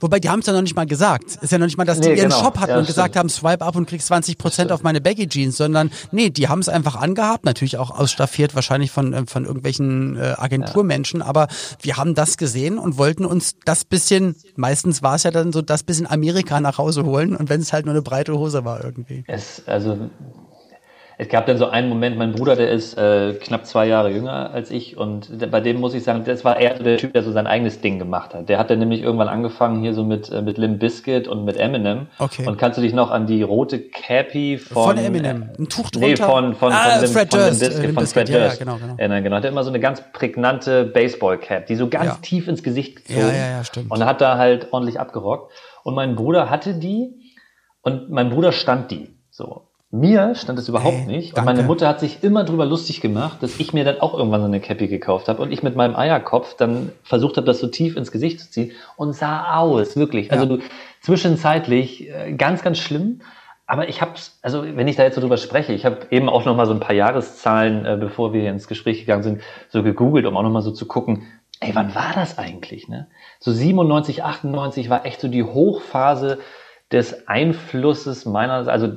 wobei 0.00 0.18
die 0.20 0.28
haben 0.28 0.40
es 0.40 0.46
ja 0.46 0.52
noch 0.52 0.62
nicht 0.62 0.76
mal 0.76 0.86
gesagt. 0.86 1.36
Ist 1.40 1.52
ja 1.52 1.58
noch 1.58 1.66
nicht 1.66 1.76
mal, 1.76 1.84
dass 1.84 2.00
die 2.00 2.08
ihren 2.08 2.30
genau. 2.30 2.42
Shop 2.42 2.58
hatten 2.58 2.72
ja, 2.72 2.78
und 2.78 2.86
gesagt 2.86 3.16
haben, 3.16 3.28
swipe 3.28 3.64
up 3.64 3.76
und 3.76 3.86
kriegst 3.86 4.08
20 4.08 4.38
Prozent 4.38 4.72
auf 4.72 4.82
meine 4.82 5.00
Baggy 5.00 5.28
Jeans, 5.28 5.56
sondern 5.56 5.90
nee, 6.10 6.30
die 6.30 6.48
haben 6.48 6.60
es 6.60 6.68
einfach 6.68 6.96
angehabt, 6.96 7.44
natürlich 7.44 7.76
auch 7.78 7.90
ausstaffiert 7.90 8.54
wahrscheinlich 8.54 8.90
von, 8.90 9.12
äh, 9.12 9.26
von 9.26 9.44
irgendwelchen 9.44 10.16
äh, 10.16 10.34
Agenturmenschen, 10.36 11.20
ja. 11.20 11.26
aber 11.26 11.48
wir 11.80 11.96
haben 11.96 12.14
das 12.14 12.36
gesehen 12.36 12.78
und 12.78 12.98
wollten 12.98 13.24
uns 13.24 13.56
das 13.64 13.84
bisschen, 13.84 14.34
meistens 14.56 15.02
war 15.02 15.14
es 15.14 15.22
ja 15.22 15.30
dann 15.30 15.52
so, 15.52 15.62
das 15.62 15.82
bisschen 15.82 16.06
Amerika 16.06 16.60
nach 16.60 16.78
Hause 16.78 17.04
holen 17.04 17.36
und 17.36 17.48
wenn 17.48 17.60
es 17.60 17.72
halt 17.72 17.86
nur 17.86 17.94
eine 17.94 18.02
breite 18.02 18.36
Hose 18.36 18.64
war 18.64 18.84
irgendwie. 18.84 19.24
Es, 19.26 19.62
also 19.66 20.10
es 21.22 21.28
gab 21.28 21.46
dann 21.46 21.56
so 21.56 21.68
einen 21.68 21.88
Moment, 21.88 22.18
mein 22.18 22.32
Bruder, 22.32 22.56
der 22.56 22.70
ist 22.70 22.98
äh, 22.98 23.34
knapp 23.34 23.64
zwei 23.64 23.86
Jahre 23.86 24.10
jünger 24.10 24.50
als 24.52 24.72
ich 24.72 24.96
und 24.96 25.50
bei 25.52 25.60
dem 25.60 25.78
muss 25.78 25.94
ich 25.94 26.02
sagen, 26.02 26.24
das 26.24 26.44
war 26.44 26.58
eher 26.58 26.74
der 26.74 26.96
Typ, 26.96 27.12
der 27.12 27.22
so 27.22 27.30
sein 27.30 27.46
eigenes 27.46 27.80
Ding 27.80 28.00
gemacht 28.00 28.34
hat. 28.34 28.48
Der 28.48 28.58
hat 28.58 28.70
dann 28.70 28.80
nämlich 28.80 29.02
irgendwann 29.02 29.28
angefangen 29.28 29.80
hier 29.80 29.94
so 29.94 30.02
mit, 30.02 30.32
äh, 30.32 30.42
mit 30.42 30.58
Limp 30.58 30.80
Bizkit 30.80 31.28
und 31.28 31.44
mit 31.44 31.56
Eminem. 31.56 32.08
Okay. 32.18 32.44
Und 32.44 32.58
kannst 32.58 32.76
du 32.78 32.82
dich 32.82 32.92
noch 32.92 33.12
an 33.12 33.28
die 33.28 33.40
rote 33.44 33.78
Cappy 33.78 34.58
von... 34.58 34.96
Von 34.96 34.98
Eminem, 34.98 35.50
ein 35.56 35.68
Tuch 35.68 35.90
drunter? 35.90 36.08
Nee, 36.08 36.16
von, 36.16 36.54
von, 36.56 36.72
ah, 36.72 36.98
von, 36.98 37.06
Fred 37.06 37.30
von 37.30 37.40
Limp 37.40 37.58
Bizkit, 37.60 37.94
von 37.94 38.06
Fred 38.06 38.28
ja, 38.28 38.38
Durst. 38.40 38.58
Ja, 38.58 38.64
genau, 38.64 38.78
genau. 38.78 39.14
Ja, 39.14 39.20
genau. 39.20 39.36
Hat 39.36 39.44
er 39.44 39.50
immer 39.50 39.62
so 39.62 39.70
eine 39.70 39.78
ganz 39.78 40.02
prägnante 40.12 40.86
Baseball-Cap, 40.86 41.66
die 41.66 41.76
so 41.76 41.88
ganz 41.88 42.06
ja. 42.06 42.18
tief 42.20 42.48
ins 42.48 42.64
Gesicht 42.64 42.96
gezogen. 42.96 43.20
Ja, 43.20 43.32
ja, 43.32 43.50
ja, 43.58 43.64
stimmt. 43.64 43.92
Und 43.92 44.04
hat 44.04 44.20
da 44.20 44.38
halt 44.38 44.72
ordentlich 44.72 44.98
abgerockt. 44.98 45.52
Und 45.84 45.94
mein 45.94 46.16
Bruder 46.16 46.50
hatte 46.50 46.74
die 46.74 47.14
und 47.82 48.10
mein 48.10 48.30
Bruder 48.30 48.50
stand 48.50 48.90
die. 48.90 49.16
So. 49.30 49.68
Mir 49.94 50.34
stand 50.34 50.58
es 50.58 50.70
überhaupt 50.70 50.96
hey, 50.96 51.06
nicht. 51.06 51.36
Und 51.36 51.44
meine 51.44 51.62
Mutter 51.62 51.86
hat 51.86 52.00
sich 52.00 52.24
immer 52.24 52.44
drüber 52.44 52.64
lustig 52.64 53.02
gemacht, 53.02 53.42
dass 53.42 53.60
ich 53.60 53.74
mir 53.74 53.84
dann 53.84 54.00
auch 54.00 54.14
irgendwann 54.14 54.40
so 54.40 54.46
eine 54.46 54.58
Cappy 54.58 54.88
gekauft 54.88 55.28
habe 55.28 55.42
und 55.42 55.52
ich 55.52 55.62
mit 55.62 55.76
meinem 55.76 55.94
Eierkopf 55.94 56.56
dann 56.56 56.92
versucht 57.02 57.36
habe, 57.36 57.46
das 57.46 57.60
so 57.60 57.66
tief 57.66 57.94
ins 57.98 58.10
Gesicht 58.10 58.40
zu 58.40 58.50
ziehen 58.50 58.72
und 58.96 59.12
sah 59.12 59.58
aus, 59.58 59.94
wirklich. 59.94 60.32
Also 60.32 60.46
ja. 60.46 60.56
du, 60.56 60.62
zwischenzeitlich 61.02 62.08
äh, 62.08 62.32
ganz, 62.32 62.62
ganz 62.62 62.78
schlimm. 62.78 63.20
Aber 63.66 63.86
ich 63.90 64.00
habe, 64.00 64.12
also 64.40 64.64
wenn 64.64 64.88
ich 64.88 64.96
da 64.96 65.02
jetzt 65.02 65.16
so 65.16 65.20
drüber 65.20 65.36
spreche, 65.36 65.74
ich 65.74 65.84
habe 65.84 66.06
eben 66.10 66.30
auch 66.30 66.46
noch 66.46 66.56
mal 66.56 66.64
so 66.64 66.72
ein 66.72 66.80
paar 66.80 66.94
Jahreszahlen, 66.94 67.84
äh, 67.84 67.98
bevor 68.00 68.32
wir 68.32 68.48
ins 68.48 68.68
Gespräch 68.68 69.00
gegangen 69.00 69.22
sind, 69.22 69.42
so 69.68 69.82
gegoogelt, 69.82 70.24
um 70.24 70.38
auch 70.38 70.42
noch 70.42 70.50
mal 70.50 70.62
so 70.62 70.70
zu 70.70 70.86
gucken, 70.86 71.26
ey, 71.60 71.74
wann 71.74 71.94
war 71.94 72.12
das 72.14 72.38
eigentlich? 72.38 72.88
Ne? 72.88 73.08
So 73.40 73.52
97, 73.52 74.24
98 74.24 74.88
war 74.88 75.04
echt 75.04 75.20
so 75.20 75.28
die 75.28 75.44
Hochphase 75.44 76.38
des 76.90 77.28
Einflusses 77.28 78.24
meiner, 78.24 78.68
also 78.68 78.90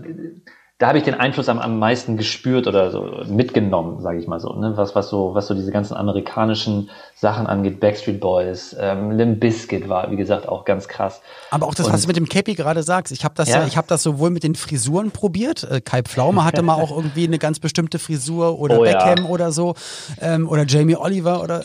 da 0.78 0.88
habe 0.88 0.98
ich 0.98 1.06
den 1.06 1.14
Einfluss 1.14 1.48
am, 1.48 1.60
am 1.60 1.80
meisten 1.80 2.18
gespürt 2.18 2.68
oder 2.68 2.92
so 2.92 3.24
mitgenommen, 3.30 4.02
sage 4.02 4.20
ich 4.20 4.28
mal 4.28 4.42
so, 4.42 4.52
ne? 4.54 4.74
was 4.76 4.94
was 4.94 5.08
so 5.08 5.34
was 5.34 5.48
so 5.48 5.54
diese 5.54 5.72
ganzen 5.72 5.96
amerikanischen 5.96 6.90
Sachen 7.16 7.48
angeht, 7.48 7.80
Backstreet 7.80 8.20
Boys, 8.20 8.76
ähm, 8.78 9.12
Limp 9.12 9.40
Bizkit 9.40 9.88
war 9.88 10.12
wie 10.12 10.18
gesagt 10.18 10.50
auch 10.50 10.66
ganz 10.66 10.90
krass. 10.90 11.22
Aber 11.50 11.68
auch 11.68 11.76
das, 11.76 11.86
Und, 11.86 11.94
was 11.94 12.02
du 12.02 12.08
mit 12.08 12.18
dem 12.18 12.28
Cappy 12.28 12.56
gerade 12.56 12.84
sagst, 12.84 13.14
ich 13.14 13.24
habe 13.24 13.36
das 13.36 13.48
ja. 13.48 13.62
ja, 13.62 13.68
ich 13.68 13.78
habe 13.78 13.88
das 13.88 14.04
sowohl 14.04 14.32
mit 14.32 14.44
den 14.44 14.56
Frisuren 14.56 15.12
probiert. 15.12 15.64
Äh, 15.64 15.80
Kai 15.80 16.02
Pflaume 16.02 16.44
hatte 16.44 16.62
mal 16.62 16.76
auch 16.76 16.92
irgendwie 16.92 17.26
eine 17.26 17.40
ganz 17.40 17.60
bestimmte 17.60 17.98
Frisur 17.98 18.60
oder 18.60 18.80
oh, 18.80 18.84
Beckham 18.84 19.20
ja. 19.20 19.30
oder 19.30 19.54
so 19.54 19.76
ähm, 20.20 20.50
oder 20.50 20.66
Jamie 20.66 20.98
Oliver 20.98 21.42
oder 21.42 21.64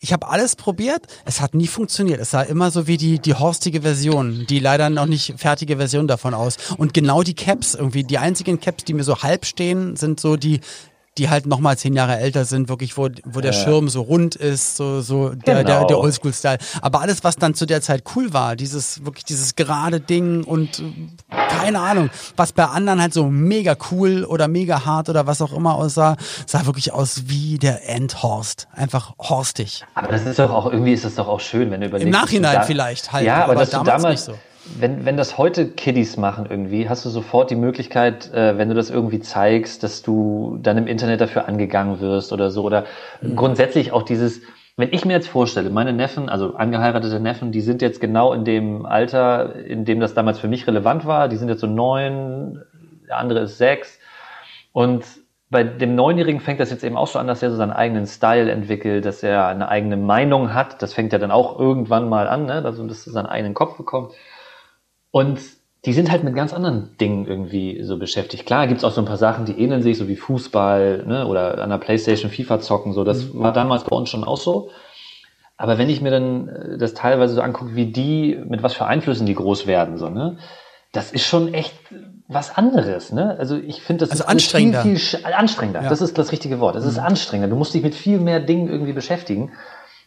ich 0.00 0.12
habe 0.12 0.28
alles 0.28 0.56
probiert, 0.56 1.06
es 1.24 1.40
hat 1.40 1.54
nie 1.54 1.66
funktioniert. 1.66 2.20
Es 2.20 2.30
sah 2.30 2.42
immer 2.42 2.70
so 2.70 2.86
wie 2.86 2.96
die, 2.96 3.18
die 3.18 3.34
horstige 3.34 3.82
Version, 3.82 4.46
die 4.48 4.58
leider 4.58 4.90
noch 4.90 5.06
nicht 5.06 5.34
fertige 5.36 5.76
Version 5.76 6.06
davon 6.06 6.34
aus. 6.34 6.56
Und 6.76 6.94
genau 6.94 7.22
die 7.22 7.34
Caps, 7.34 7.74
irgendwie 7.74 8.04
die 8.04 8.18
einzigen 8.18 8.60
Caps, 8.60 8.84
die 8.84 8.94
mir 8.94 9.04
so 9.04 9.22
halb 9.22 9.46
stehen, 9.46 9.96
sind 9.96 10.20
so 10.20 10.36
die 10.36 10.60
die 11.18 11.30
halt 11.30 11.46
noch 11.46 11.60
mal 11.60 11.78
zehn 11.78 11.94
Jahre 11.94 12.16
älter 12.16 12.44
sind, 12.44 12.68
wirklich, 12.68 12.96
wo, 12.96 13.08
wo 13.24 13.40
der 13.40 13.52
ja. 13.52 13.58
Schirm 13.64 13.88
so 13.88 14.02
rund 14.02 14.34
ist, 14.34 14.76
so, 14.76 15.00
so 15.00 15.30
der, 15.30 15.62
genau. 15.62 15.66
der, 15.66 15.84
der 15.86 15.98
Oldschool-Style. 15.98 16.58
Aber 16.82 17.00
alles, 17.00 17.22
was 17.22 17.36
dann 17.36 17.54
zu 17.54 17.66
der 17.66 17.82
Zeit 17.82 18.02
cool 18.16 18.32
war, 18.32 18.56
dieses, 18.56 19.04
wirklich 19.04 19.24
dieses 19.24 19.54
gerade 19.54 20.00
Ding 20.00 20.44
und 20.44 20.82
keine 21.30 21.80
Ahnung, 21.80 22.10
was 22.36 22.52
bei 22.52 22.64
anderen 22.64 23.00
halt 23.00 23.14
so 23.14 23.26
mega 23.26 23.76
cool 23.90 24.24
oder 24.24 24.48
mega 24.48 24.84
hart 24.84 25.08
oder 25.08 25.26
was 25.26 25.40
auch 25.40 25.52
immer 25.52 25.74
aussah, 25.76 26.16
sah 26.46 26.66
wirklich 26.66 26.92
aus 26.92 27.22
wie 27.26 27.58
der 27.58 27.88
Endhorst. 27.88 28.66
Einfach 28.72 29.14
horstig. 29.18 29.84
Aber 29.94 30.08
das 30.08 30.26
ist 30.26 30.38
doch 30.38 30.50
auch, 30.50 30.66
irgendwie 30.66 30.92
ist 30.92 31.04
das 31.04 31.14
doch 31.14 31.28
auch 31.28 31.40
schön, 31.40 31.70
wenn 31.70 31.80
du 31.80 31.86
überlegst. 31.86 32.06
Im 32.06 32.12
Nachhinein 32.12 32.64
vielleicht 32.64 33.12
halt. 33.12 33.24
Ja, 33.24 33.44
aber, 33.44 33.52
aber 33.52 33.60
dass 33.60 33.70
damals, 33.70 33.86
du 33.86 33.92
damals 34.02 34.26
nicht 34.28 34.36
so 34.36 34.53
wenn, 34.78 35.04
wenn 35.04 35.16
das 35.16 35.36
heute 35.36 35.68
Kiddies 35.68 36.16
machen 36.16 36.46
irgendwie, 36.48 36.88
hast 36.88 37.04
du 37.04 37.10
sofort 37.10 37.50
die 37.50 37.56
Möglichkeit, 37.56 38.32
äh, 38.32 38.56
wenn 38.56 38.68
du 38.68 38.74
das 38.74 38.90
irgendwie 38.90 39.20
zeigst, 39.20 39.82
dass 39.82 40.02
du 40.02 40.58
dann 40.62 40.78
im 40.78 40.86
Internet 40.86 41.20
dafür 41.20 41.48
angegangen 41.48 42.00
wirst 42.00 42.32
oder 42.32 42.50
so. 42.50 42.62
Oder 42.62 42.84
mhm. 43.20 43.36
grundsätzlich 43.36 43.92
auch 43.92 44.02
dieses, 44.02 44.40
wenn 44.76 44.92
ich 44.92 45.04
mir 45.04 45.12
jetzt 45.12 45.28
vorstelle, 45.28 45.70
meine 45.70 45.92
Neffen, 45.92 46.28
also 46.28 46.54
angeheiratete 46.54 47.20
Neffen, 47.20 47.52
die 47.52 47.60
sind 47.60 47.82
jetzt 47.82 48.00
genau 48.00 48.32
in 48.32 48.44
dem 48.44 48.86
Alter, 48.86 49.54
in 49.54 49.84
dem 49.84 50.00
das 50.00 50.14
damals 50.14 50.38
für 50.38 50.48
mich 50.48 50.66
relevant 50.66 51.04
war. 51.04 51.28
Die 51.28 51.36
sind 51.36 51.48
jetzt 51.48 51.60
so 51.60 51.66
neun, 51.66 52.62
der 53.06 53.18
andere 53.18 53.40
ist 53.40 53.58
sechs. 53.58 53.98
Und 54.72 55.04
bei 55.50 55.62
dem 55.62 55.94
Neunjährigen 55.94 56.40
fängt 56.40 56.58
das 56.58 56.70
jetzt 56.70 56.82
eben 56.82 56.96
auch 56.96 57.06
so 57.06 57.18
an, 57.18 57.26
dass 57.26 57.42
er 57.42 57.50
so 57.50 57.56
seinen 57.56 57.70
eigenen 57.70 58.06
Style 58.06 58.50
entwickelt, 58.50 59.04
dass 59.04 59.22
er 59.22 59.46
eine 59.46 59.68
eigene 59.68 59.96
Meinung 59.96 60.54
hat. 60.54 60.82
Das 60.82 60.94
fängt 60.94 61.12
ja 61.12 61.18
dann 61.18 61.30
auch 61.30 61.60
irgendwann 61.60 62.08
mal 62.08 62.26
an, 62.26 62.46
ne? 62.46 62.62
also 62.64 62.84
dass 62.86 63.06
er 63.06 63.12
seinen 63.12 63.26
eigenen 63.26 63.54
Kopf 63.54 63.76
bekommt. 63.76 64.12
Und 65.14 65.38
die 65.84 65.92
sind 65.92 66.10
halt 66.10 66.24
mit 66.24 66.34
ganz 66.34 66.52
anderen 66.52 66.96
Dingen 67.00 67.28
irgendwie 67.28 67.84
so 67.84 67.98
beschäftigt. 68.00 68.46
Klar 68.46 68.66
gibt's 68.66 68.82
auch 68.82 68.90
so 68.90 69.00
ein 69.00 69.04
paar 69.04 69.16
Sachen, 69.16 69.44
die 69.44 69.52
ähneln 69.52 69.80
sich, 69.80 69.96
so 69.96 70.08
wie 70.08 70.16
Fußball 70.16 71.04
ne, 71.06 71.28
oder 71.28 71.62
an 71.62 71.70
der 71.70 71.78
Playstation 71.78 72.32
FIFA 72.32 72.58
zocken. 72.58 72.92
So, 72.92 73.04
das 73.04 73.32
mhm. 73.32 73.38
war 73.38 73.52
damals 73.52 73.84
bei 73.84 73.94
uns 73.94 74.08
schon 74.08 74.24
auch 74.24 74.38
so. 74.38 74.70
Aber 75.56 75.78
wenn 75.78 75.88
ich 75.88 76.00
mir 76.00 76.10
dann 76.10 76.48
äh, 76.48 76.78
das 76.78 76.94
teilweise 76.94 77.34
so 77.34 77.42
angucke, 77.42 77.76
wie 77.76 77.92
die, 77.92 78.36
mit 78.44 78.64
was 78.64 78.74
für 78.74 78.86
Einflüssen 78.86 79.24
die 79.24 79.36
groß 79.36 79.68
werden, 79.68 79.98
so, 79.98 80.10
ne, 80.10 80.38
das 80.90 81.12
ist 81.12 81.24
schon 81.24 81.54
echt 81.54 81.74
was 82.26 82.56
anderes, 82.56 83.12
ne? 83.12 83.36
Also 83.38 83.56
ich 83.56 83.82
finde, 83.82 84.00
das 84.00 84.10
also 84.10 84.24
ist 84.24 84.28
anstrengender. 84.28 84.82
viel, 84.82 84.96
viel 84.96 85.24
anstrengender. 85.26 85.82
Ja. 85.82 85.90
Das 85.90 86.02
ist 86.02 86.18
das 86.18 86.32
richtige 86.32 86.58
Wort. 86.58 86.74
Es 86.74 86.82
mhm. 86.82 86.90
ist 86.90 86.98
anstrengender. 86.98 87.54
Du 87.54 87.56
musst 87.56 87.72
dich 87.72 87.84
mit 87.84 87.94
viel 87.94 88.18
mehr 88.18 88.40
Dingen 88.40 88.66
irgendwie 88.66 88.94
beschäftigen. 88.94 89.52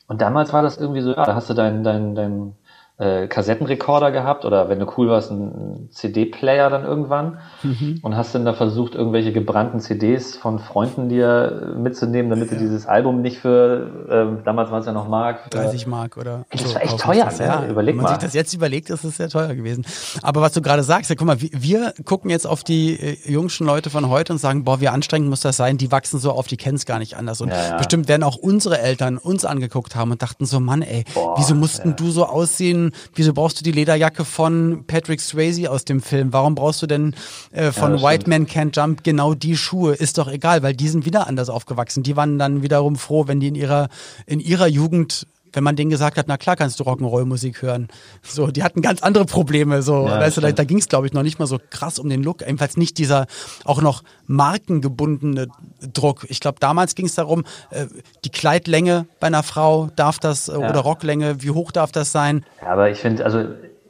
Und 0.09 0.21
damals 0.21 0.51
war 0.51 0.63
das 0.63 0.77
irgendwie 0.77 1.01
so, 1.01 1.11
ja, 1.11 1.23
da 1.23 1.33
hast 1.33 1.49
du 1.49 1.53
dein, 1.53 1.85
dein, 1.85 2.13
dein 2.13 2.55
äh, 2.99 3.27
Kassettenrekorder 3.27 4.11
gehabt 4.11 4.43
oder 4.43 4.69
wenn 4.69 4.79
du 4.79 4.87
cool 4.97 5.07
warst, 5.07 5.29
einen 5.31 5.89
CD-Player 5.91 6.69
dann 6.71 6.83
irgendwann 6.83 7.37
mhm. 7.61 7.99
und 8.01 8.15
hast 8.17 8.33
dann 8.33 8.43
da 8.43 8.53
versucht, 8.53 8.95
irgendwelche 8.95 9.31
gebrannten 9.31 9.79
CDs 9.79 10.35
von 10.35 10.57
Freunden 10.57 11.07
dir 11.07 11.75
mitzunehmen, 11.77 12.31
damit 12.31 12.49
ja. 12.49 12.57
du 12.57 12.63
dieses 12.63 12.87
Album 12.87 13.21
nicht 13.21 13.37
für, 13.37 14.39
äh, 14.39 14.43
damals 14.43 14.71
war 14.71 14.79
es 14.79 14.87
ja 14.87 14.93
noch 14.93 15.07
Mark. 15.07 15.49
30 15.51 15.85
Mark 15.85 16.17
oder 16.17 16.45
Das 16.51 16.61
so 16.61 16.73
war 16.73 16.81
echt 16.81 16.97
teuer, 16.99 17.25
das, 17.25 17.39
ne? 17.39 17.45
ja. 17.45 17.65
Überleg 17.67 17.95
Wenn 17.95 18.01
man 18.01 18.13
sich 18.13 18.23
das 18.23 18.33
jetzt 18.33 18.55
überlegt, 18.55 18.89
ist 18.89 19.03
es 19.03 19.17
sehr 19.17 19.29
teuer 19.29 19.53
gewesen. 19.53 19.85
Aber 20.23 20.41
was 20.41 20.53
du 20.53 20.63
gerade 20.63 20.81
sagst, 20.81 21.11
ja, 21.11 21.15
guck 21.15 21.27
mal, 21.27 21.39
wir 21.39 21.93
gucken 22.03 22.31
jetzt 22.31 22.47
auf 22.47 22.63
die 22.63 22.99
äh, 22.99 23.31
jungschen 23.31 23.67
Leute 23.67 23.91
von 23.91 24.09
heute 24.09 24.33
und 24.33 24.39
sagen, 24.39 24.63
boah, 24.63 24.81
wie 24.81 24.87
anstrengend 24.87 25.29
muss 25.29 25.41
das 25.41 25.55
sein, 25.55 25.77
die 25.77 25.91
wachsen 25.91 26.19
so 26.19 26.31
auf, 26.31 26.47
die 26.47 26.57
kennen 26.57 26.77
es 26.77 26.87
gar 26.87 26.97
nicht 26.97 27.15
anders. 27.15 27.41
Und 27.41 27.49
ja, 27.49 27.77
bestimmt 27.77 28.07
werden 28.07 28.23
auch 28.23 28.37
unsere 28.37 28.79
Eltern 28.79 29.19
uns 29.19 29.45
angeguckt 29.45 29.95
haben 29.95 30.09
und 30.09 30.23
dachten 30.23 30.47
so, 30.47 30.59
Mann, 30.59 30.81
ey, 30.81 31.03
boah, 31.13 31.35
wieso 31.37 31.53
mussten 31.53 31.95
du 31.95 32.09
so 32.09 32.25
aussehen, 32.25 32.86
wieso 33.15 33.33
brauchst 33.33 33.59
du 33.59 33.63
die 33.63 33.71
Lederjacke 33.71 34.25
von 34.25 34.83
Patrick 34.87 35.21
Swayze 35.21 35.69
aus 35.69 35.85
dem 35.85 36.01
Film? 36.01 36.33
Warum 36.33 36.55
brauchst 36.55 36.81
du 36.81 36.87
denn 36.87 37.15
äh, 37.51 37.71
von 37.71 37.97
ja, 37.97 38.03
White 38.03 38.29
Man 38.29 38.47
Can't 38.47 38.75
Jump 38.75 39.03
genau 39.03 39.33
die 39.33 39.57
Schuhe? 39.57 39.93
Ist 39.93 40.17
doch 40.17 40.27
egal, 40.27 40.63
weil 40.63 40.73
die 40.73 40.87
sind 40.87 41.05
wieder 41.05 41.27
anders 41.27 41.49
aufgewachsen. 41.49 42.03
Die 42.03 42.15
waren 42.15 42.39
dann 42.39 42.63
wiederum 42.63 42.95
froh, 42.95 43.27
wenn 43.27 43.39
die 43.39 43.47
in 43.47 43.55
ihrer, 43.55 43.89
in 44.25 44.39
ihrer 44.39 44.67
Jugend 44.67 45.27
wenn 45.53 45.63
man 45.63 45.75
denen 45.75 45.89
gesagt 45.89 46.17
hat, 46.17 46.27
na 46.27 46.37
klar 46.37 46.55
kannst 46.55 46.79
du 46.79 46.83
Rock'n'Roll-Musik 46.83 47.61
hören. 47.61 47.87
So, 48.21 48.47
die 48.47 48.63
hatten 48.63 48.81
ganz 48.81 49.01
andere 49.01 49.25
Probleme. 49.25 49.81
So, 49.81 50.07
ja, 50.07 50.19
weißt 50.19 50.37
du, 50.37 50.41
da, 50.41 50.51
da 50.51 50.63
ging 50.63 50.77
es, 50.77 50.87
glaube 50.87 51.07
ich, 51.07 51.13
noch 51.13 51.23
nicht 51.23 51.39
mal 51.39 51.47
so 51.47 51.59
krass 51.69 51.99
um 51.99 52.09
den 52.09 52.23
Look. 52.23 52.41
Ebenfalls 52.41 52.77
nicht 52.77 52.97
dieser 52.97 53.27
auch 53.65 53.81
noch 53.81 54.03
markengebundene 54.25 55.47
Druck. 55.93 56.25
Ich 56.29 56.39
glaube, 56.39 56.59
damals 56.59 56.95
ging 56.95 57.05
es 57.05 57.15
darum, 57.15 57.45
äh, 57.69 57.87
die 58.23 58.29
Kleidlänge 58.29 59.07
bei 59.19 59.27
einer 59.27 59.43
Frau, 59.43 59.89
darf 59.95 60.19
das, 60.19 60.47
äh, 60.47 60.53
ja. 60.53 60.69
oder 60.69 60.79
Rocklänge, 60.79 61.41
wie 61.41 61.51
hoch 61.51 61.71
darf 61.71 61.91
das 61.91 62.11
sein? 62.11 62.45
Ja, 62.61 62.69
aber 62.69 62.89
ich 62.89 62.99
finde, 62.99 63.25
also 63.25 63.45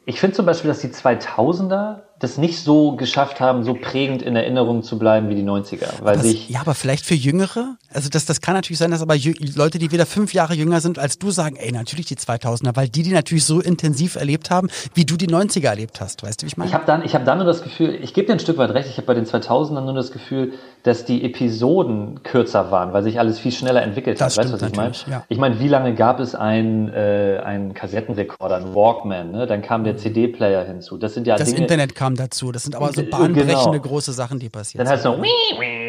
ich 0.06 0.20
finde 0.20 0.36
zum 0.36 0.46
Beispiel, 0.46 0.68
dass 0.68 0.80
die 0.80 0.88
2000er 0.88 2.00
das 2.20 2.36
nicht 2.36 2.58
so 2.58 2.96
geschafft 2.96 3.40
haben, 3.40 3.62
so 3.62 3.74
prägend 3.74 4.22
in 4.22 4.34
Erinnerung 4.34 4.82
zu 4.82 4.98
bleiben 4.98 5.28
wie 5.28 5.36
die 5.36 5.44
90er. 5.44 5.86
Weil 6.00 6.14
aber, 6.14 6.22
sich 6.22 6.48
ja, 6.48 6.60
aber 6.60 6.74
vielleicht 6.74 7.06
für 7.06 7.14
Jüngere? 7.14 7.76
Also 7.92 8.08
das, 8.08 8.24
das 8.24 8.40
kann 8.40 8.54
natürlich 8.54 8.78
sein, 8.78 8.90
dass 8.90 9.02
aber 9.02 9.16
Leute, 9.54 9.78
die 9.78 9.92
wieder 9.92 10.06
fünf 10.06 10.34
Jahre 10.34 10.54
jünger 10.54 10.80
sind 10.80 10.98
als 10.98 11.18
du, 11.18 11.30
sagen, 11.30 11.56
ey, 11.56 11.70
natürlich 11.70 12.06
die 12.06 12.16
2000er, 12.16 12.74
weil 12.74 12.88
die 12.88 13.02
die 13.02 13.12
natürlich 13.12 13.44
so 13.44 13.60
intensiv 13.60 14.16
erlebt 14.16 14.50
haben, 14.50 14.68
wie 14.94 15.04
du 15.04 15.16
die 15.16 15.28
90er 15.28 15.68
erlebt 15.68 16.00
hast. 16.00 16.22
Weißt 16.22 16.42
du, 16.42 16.46
wie 16.46 16.48
ich 16.48 16.56
meine? 16.56 16.68
Ich 16.68 16.74
habe 16.74 16.86
dann, 16.86 17.04
ich 17.04 17.14
hab 17.14 17.24
dann 17.24 17.38
nur 17.38 17.46
das 17.46 17.62
Gefühl, 17.62 17.98
ich 18.02 18.14
gebe 18.14 18.26
dir 18.26 18.32
ein 18.32 18.40
Stück 18.40 18.58
weit 18.58 18.70
recht, 18.70 18.88
ich 18.88 18.96
habe 18.96 19.06
bei 19.06 19.14
den 19.14 19.24
2000ern 19.24 19.82
nur 19.82 19.94
das 19.94 20.10
Gefühl, 20.10 20.54
dass 20.82 21.04
die 21.04 21.24
Episoden 21.24 22.22
kürzer 22.22 22.70
waren, 22.70 22.92
weil 22.92 23.02
sich 23.02 23.18
alles 23.18 23.38
viel 23.38 23.52
schneller 23.52 23.82
entwickelt 23.82 24.20
das 24.20 24.36
hat. 24.36 24.44
Weißt 24.44 24.54
du, 24.54 24.60
was 24.60 24.70
ich 24.70 24.76
meine? 24.76 24.92
Ja. 25.10 25.24
Ich 25.28 25.38
meine, 25.38 25.58
wie 25.60 25.68
lange 25.68 25.94
gab 25.94 26.20
es 26.20 26.34
einen, 26.34 26.88
äh, 26.88 27.40
einen 27.44 27.74
Kassettenrekorder, 27.74 28.56
einen 28.56 28.74
Walkman, 28.74 29.32
ne? 29.32 29.46
dann 29.46 29.62
kam 29.62 29.84
der 29.84 29.94
mhm. 29.94 29.98
CD-Player 29.98 30.64
hinzu. 30.64 30.96
Das 30.96 31.14
sind 31.14 31.26
ja 31.26 31.36
Das 31.36 31.48
Dinge, 31.48 31.62
Internet 31.62 31.94
kam 31.94 32.14
dazu, 32.14 32.52
das 32.52 32.64
sind 32.64 32.76
aber 32.76 32.92
so 32.92 33.02
bahnbrechende 33.02 33.78
genau. 33.78 33.80
große 33.80 34.12
Sachen, 34.12 34.38
die 34.38 34.48
passieren. 34.48 34.84
Dann 34.84 34.92
heißt 34.92 35.04
es 35.04 35.10
noch 35.10 35.18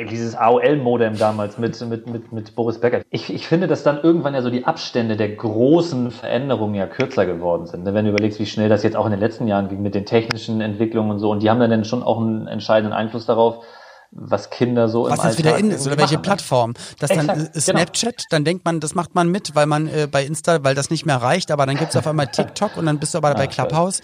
dieses 0.10 0.36
AOL-Modem 0.36 1.18
damals 1.18 1.58
mit, 1.58 1.80
mit, 1.82 2.08
mit, 2.10 2.32
mit 2.32 2.56
Boris 2.56 2.80
Becker. 2.80 3.02
Ich, 3.10 3.34
ich 3.34 3.48
finde, 3.48 3.68
dass 3.68 3.84
dann 3.84 4.00
irgendwann 4.02 4.34
ja 4.34 4.42
so 4.42 4.50
die 4.50 4.66
Abstände 4.66 5.18
der 5.18 5.30
großen 5.30 6.12
Veränderungen 6.12 6.76
ja 6.76 6.88
kürzer 6.88 7.26
geworden 7.26 7.68
sind. 7.68 7.86
Wenn 7.86 8.06
du 8.06 8.12
überlegst, 8.12 8.40
wie 8.40 8.46
schnell 8.46 8.70
das 8.70 8.84
jetzt 8.84 8.96
auch 8.96 9.06
in 9.06 9.12
den 9.12 9.20
letzten 9.20 9.48
Jahren 9.48 9.70
ging 9.70 9.82
mit 9.82 9.96
den 9.96 10.06
technischen 10.06 10.62
Entwicklungen 10.62 11.12
und 11.12 11.20
so. 11.20 11.32
Und 11.32 11.44
die 11.44 11.50
haben 11.50 11.60
dann 11.60 11.86
schon 11.86 12.04
auch 12.04 12.20
einen 12.20 12.48
entscheidenden 12.48 12.94
Einfluss 12.94 13.26
darauf, 13.26 13.64
was 14.12 14.50
Kinder 14.50 14.90
so 14.90 15.10
was 15.10 15.20
im 15.20 15.26
jetzt 15.26 15.38
wieder 15.38 15.58
in 15.58 15.72
ist 15.72 15.86
oder 15.86 15.98
welche 15.98 16.16
machen. 16.16 16.24
Plattform. 16.24 16.74
Das 17.00 17.12
Exakt, 17.12 17.30
dann 17.30 17.46
äh, 17.54 17.60
Snapchat, 17.60 18.18
genau. 18.18 18.28
dann 18.32 18.46
denkt 18.46 18.66
man, 18.66 18.80
das 18.80 18.96
macht 18.96 19.16
man 19.16 19.30
mit, 19.30 19.56
weil 19.56 19.66
man 19.66 19.88
äh, 19.88 20.08
bei 20.12 20.26
Insta, 20.26 20.64
weil 20.64 20.76
das 20.76 20.90
nicht 20.90 21.06
mehr 21.06 21.18
reicht, 21.18 21.52
aber 21.52 21.66
dann 21.66 21.78
gibt's 21.78 21.96
auf 21.96 22.08
einmal 22.08 22.28
TikTok 22.32 22.78
und 22.78 22.86
dann 22.86 23.00
bist 23.00 23.14
du 23.14 23.20
aber 23.20 23.34
bei 23.36 23.48
Clubhouse. 23.48 24.02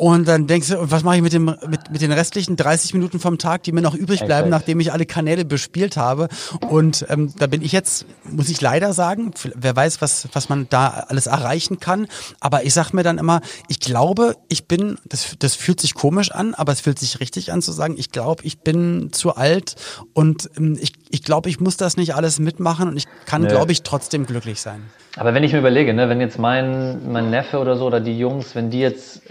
Und 0.00 0.28
dann 0.28 0.46
denkst 0.46 0.68
du, 0.68 0.76
was 0.78 1.02
mache 1.02 1.16
ich 1.16 1.22
mit, 1.22 1.32
dem, 1.32 1.46
mit, 1.46 1.90
mit 1.90 2.00
den 2.00 2.12
restlichen 2.12 2.54
30 2.54 2.94
Minuten 2.94 3.18
vom 3.18 3.36
Tag, 3.36 3.64
die 3.64 3.72
mir 3.72 3.80
noch 3.80 3.96
übrig 3.96 4.24
bleiben, 4.24 4.48
nachdem 4.48 4.78
ich 4.78 4.92
alle 4.92 5.06
Kanäle 5.06 5.44
bespielt 5.44 5.96
habe. 5.96 6.28
Und 6.68 7.04
ähm, 7.08 7.34
da 7.36 7.48
bin 7.48 7.62
ich 7.62 7.72
jetzt, 7.72 8.06
muss 8.22 8.48
ich 8.48 8.60
leider 8.60 8.92
sagen, 8.92 9.32
wer 9.56 9.74
weiß, 9.74 10.00
was, 10.00 10.28
was 10.32 10.48
man 10.48 10.68
da 10.70 11.06
alles 11.08 11.26
erreichen 11.26 11.80
kann. 11.80 12.06
Aber 12.38 12.62
ich 12.62 12.74
sag 12.74 12.92
mir 12.92 13.02
dann 13.02 13.18
immer, 13.18 13.40
ich 13.66 13.80
glaube, 13.80 14.36
ich 14.46 14.68
bin, 14.68 14.98
das, 15.04 15.34
das 15.36 15.56
fühlt 15.56 15.80
sich 15.80 15.94
komisch 15.94 16.30
an, 16.30 16.54
aber 16.54 16.70
es 16.70 16.80
fühlt 16.80 17.00
sich 17.00 17.18
richtig 17.18 17.50
an 17.50 17.60
zu 17.60 17.72
sagen, 17.72 17.96
ich 17.98 18.12
glaube, 18.12 18.44
ich 18.44 18.60
bin 18.60 19.08
zu 19.10 19.34
alt 19.34 19.74
und 20.12 20.48
ähm, 20.56 20.78
ich, 20.80 20.92
ich 21.10 21.24
glaube, 21.24 21.48
ich 21.48 21.58
muss 21.58 21.76
das 21.76 21.96
nicht 21.96 22.14
alles 22.14 22.38
mitmachen 22.38 22.88
und 22.88 22.96
ich 22.96 23.06
kann, 23.26 23.42
nee. 23.42 23.48
glaube 23.48 23.72
ich, 23.72 23.82
trotzdem 23.82 24.26
glücklich 24.26 24.60
sein. 24.60 24.80
Aber 25.16 25.34
wenn 25.34 25.42
ich 25.42 25.52
mir 25.52 25.58
überlege, 25.58 25.92
ne, 25.92 26.08
wenn 26.08 26.20
jetzt 26.20 26.38
mein, 26.38 27.10
mein 27.10 27.30
Neffe 27.30 27.58
oder 27.58 27.76
so 27.76 27.86
oder 27.86 27.98
die 27.98 28.16
Jungs, 28.16 28.54
wenn 28.54 28.70
die 28.70 28.78
jetzt 28.78 29.22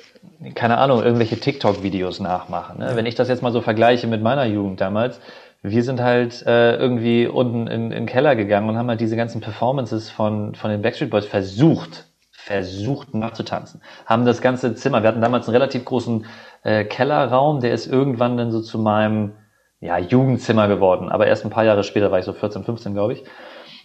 keine 0.55 0.77
Ahnung, 0.77 1.03
irgendwelche 1.03 1.39
TikTok-Videos 1.39 2.19
nachmachen. 2.19 2.79
Ne? 2.79 2.91
Wenn 2.95 3.05
ich 3.05 3.15
das 3.15 3.27
jetzt 3.27 3.41
mal 3.41 3.51
so 3.51 3.61
vergleiche 3.61 4.07
mit 4.07 4.21
meiner 4.21 4.45
Jugend 4.45 4.81
damals, 4.81 5.19
wir 5.63 5.83
sind 5.83 6.01
halt 6.01 6.45
äh, 6.45 6.75
irgendwie 6.75 7.27
unten 7.27 7.67
in, 7.67 7.85
in 7.85 7.89
den 7.91 8.05
Keller 8.05 8.35
gegangen 8.35 8.69
und 8.69 8.77
haben 8.77 8.89
halt 8.89 9.01
diese 9.01 9.15
ganzen 9.15 9.41
Performances 9.41 10.09
von, 10.09 10.55
von 10.55 10.69
den 10.69 10.81
Backstreet 10.81 11.09
Boys 11.09 11.25
versucht, 11.25 12.05
versucht 12.31 13.13
nachzutanzen. 13.13 13.81
Haben 14.05 14.25
das 14.25 14.41
ganze 14.41 14.75
Zimmer, 14.75 15.01
wir 15.01 15.09
hatten 15.09 15.21
damals 15.21 15.47
einen 15.47 15.55
relativ 15.55 15.83
großen 15.85 16.25
äh, 16.63 16.85
Kellerraum, 16.85 17.59
der 17.59 17.73
ist 17.73 17.87
irgendwann 17.87 18.37
dann 18.37 18.51
so 18.51 18.61
zu 18.61 18.77
meinem 18.77 19.33
ja, 19.79 19.97
Jugendzimmer 19.97 20.67
geworden. 20.67 21.09
Aber 21.09 21.27
erst 21.27 21.43
ein 21.45 21.51
paar 21.51 21.65
Jahre 21.65 21.83
später 21.83 22.11
war 22.11 22.19
ich 22.19 22.25
so 22.25 22.33
14, 22.33 22.63
15, 22.63 22.93
glaube 22.93 23.13
ich. 23.13 23.23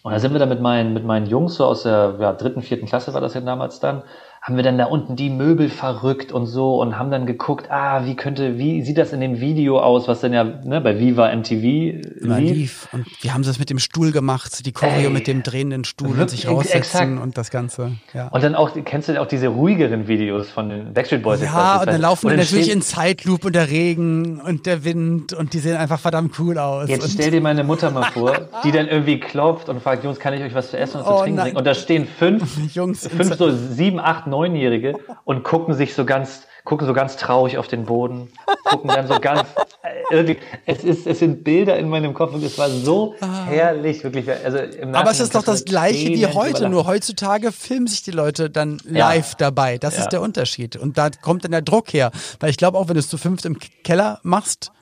Und 0.03 0.12
da 0.12 0.19
sind 0.19 0.33
wir 0.33 0.41
dann 0.41 0.49
mit 0.49 0.61
meinen, 0.61 0.93
mit 0.93 1.05
meinen 1.05 1.27
Jungs 1.27 1.55
so 1.55 1.65
aus 1.65 1.85
der 1.85 2.17
ja, 2.19 2.33
dritten, 2.33 2.62
vierten 2.62 2.87
Klasse 2.87 3.15
war 3.15 3.21
das 3.21 3.35
ja 3.35 3.41
damals 3.41 3.79
dann, 3.79 4.03
haben 4.42 4.57
wir 4.57 4.64
dann 4.64 4.76
da 4.76 4.87
unten 4.87 5.14
die 5.14 5.31
Möbel 5.31 5.68
verrückt 5.68 6.33
und 6.33 6.46
so 6.46 6.81
und 6.81 6.98
haben 6.98 7.12
dann 7.12 7.26
geguckt, 7.26 7.70
ah, 7.70 8.05
wie 8.07 8.16
könnte, 8.16 8.59
wie 8.59 8.83
sieht 8.83 8.98
das 8.98 9.12
in 9.12 9.20
dem 9.20 9.40
Video 9.40 9.78
aus, 9.78 10.09
was 10.09 10.20
dann 10.20 10.33
ja 10.33 10.42
ne, 10.42 10.81
bei 10.81 10.98
Viva 10.98 11.33
MTV 11.33 11.62
lief. 11.62 12.38
lief. 12.40 12.88
Und 12.90 13.07
wir 13.20 13.35
haben 13.35 13.44
das 13.44 13.61
mit 13.61 13.70
dem 13.70 13.78
Stuhl 13.78 14.11
gemacht, 14.11 14.66
die 14.66 14.72
Choreo 14.72 15.07
Ey, 15.07 15.11
mit 15.11 15.28
dem 15.28 15.44
drehenden 15.44 15.85
Stuhl 15.85 16.20
und 16.20 16.28
sich 16.28 16.48
raussetzen 16.48 16.76
exakt. 16.76 17.22
und 17.22 17.38
das 17.38 17.50
Ganze. 17.50 17.92
Ja. 18.14 18.28
Und 18.28 18.42
dann 18.42 18.57
auch, 18.57 18.72
kennst 18.85 19.09
du 19.09 19.20
auch 19.20 19.28
diese 19.28 19.46
ruhigeren 19.46 20.09
Videos 20.09 20.50
von 20.50 20.70
den 20.70 20.92
Backstreet 20.92 21.22
Boys? 21.22 21.40
Ja, 21.40 21.78
und 21.78 21.87
dann 21.87 22.00
laufen 22.00 22.28
wir 22.28 22.37
natürlich 22.37 22.72
in 22.72 22.83
Zeitloop 22.83 23.44
und 23.44 23.55
der 23.55 23.70
Regen 23.70 24.40
und 24.40 24.66
der 24.66 24.83
Wind 24.83 25.35
und 25.35 25.52
die 25.52 25.61
sehen 25.61 25.76
einfach 25.76 26.00
verdammt 26.00 26.37
cool 26.40 26.59
aus. 26.59 26.88
Jetzt 26.88 27.12
stell 27.12 27.31
dir 27.31 27.40
meine 27.40 27.62
Mutter 27.62 27.92
mal 27.92 28.11
vor, 28.11 28.33
die 28.64 28.72
dann 28.72 28.88
irgendwie 28.88 29.20
klopft 29.20 29.68
und 29.68 29.81
fragt, 29.81 30.02
Jungs, 30.02 30.18
kann 30.18 30.35
ich 30.35 30.42
euch 30.42 30.52
was 30.52 30.72
zu 30.72 30.78
essen 30.78 30.96
und 30.96 31.07
zu 31.07 31.12
oh, 31.12 31.20
trinken 31.20 31.40
bringen? 31.40 31.57
Und 31.57 31.64
da 31.64 31.74
stehen 31.74 32.09
fünf, 32.09 32.59
Jungs 32.74 33.07
fünf 33.07 33.37
so 33.37 33.52
sieben, 33.52 34.00
acht, 34.00 34.32
Neunjährige 34.33 34.95
und 35.25 35.45
gucken 35.45 35.75
sich 35.75 35.95
so 35.95 36.05
ganz, 36.05 36.49
gucken 36.64 36.87
so 36.87 36.95
ganz 36.95 37.16
traurig 37.16 37.59
auf 37.59 37.68
den 37.68 37.85
Boden, 37.85 38.33
gucken 38.64 38.88
dann 38.88 39.07
so 39.07 39.21
ganz, 39.21 39.49
äh, 39.83 40.14
irgendwie, 40.14 40.38
es 40.66 40.83
ist, 40.83 41.07
es 41.07 41.18
sind 41.18 41.45
Bilder 41.45 41.77
in 41.77 41.88
meinem 41.88 42.14
Kopf 42.14 42.33
und 42.35 42.42
es 42.42 42.59
war 42.59 42.68
so 42.68 43.14
ah. 43.21 43.45
herrlich, 43.47 44.03
wirklich. 44.03 44.29
Also 44.29 44.59
Aber 44.92 45.11
es 45.11 45.21
ist 45.21 45.35
doch 45.35 45.45
das 45.45 45.64
Gleiche 45.64 46.09
wie 46.09 46.27
heute, 46.27 46.68
nur 46.68 46.87
heutzutage 46.87 47.53
filmen 47.53 47.87
sich 47.87 48.03
die 48.03 48.11
Leute 48.11 48.51
dann 48.51 48.81
live 48.85 49.31
ja. 49.31 49.37
dabei. 49.38 49.79
Das 49.79 49.97
ja. 49.97 50.03
ist 50.03 50.09
der 50.09 50.23
Unterschied. 50.23 50.77
Und 50.77 50.99
da 50.99 51.11
kommt 51.11 51.45
dann 51.45 51.53
der 51.53 51.62
Druck 51.62 51.92
her. 51.92 52.11
Weil 52.40 52.51
ich 52.51 52.57
glaube 52.57 52.79
auch, 52.79 52.88
wenn 52.88 52.95
du 52.95 53.01
es 53.01 53.09
zu 53.09 53.18
fünft 53.18 53.45
im 53.45 53.59
Keller 53.85 54.21
machst, 54.23 54.73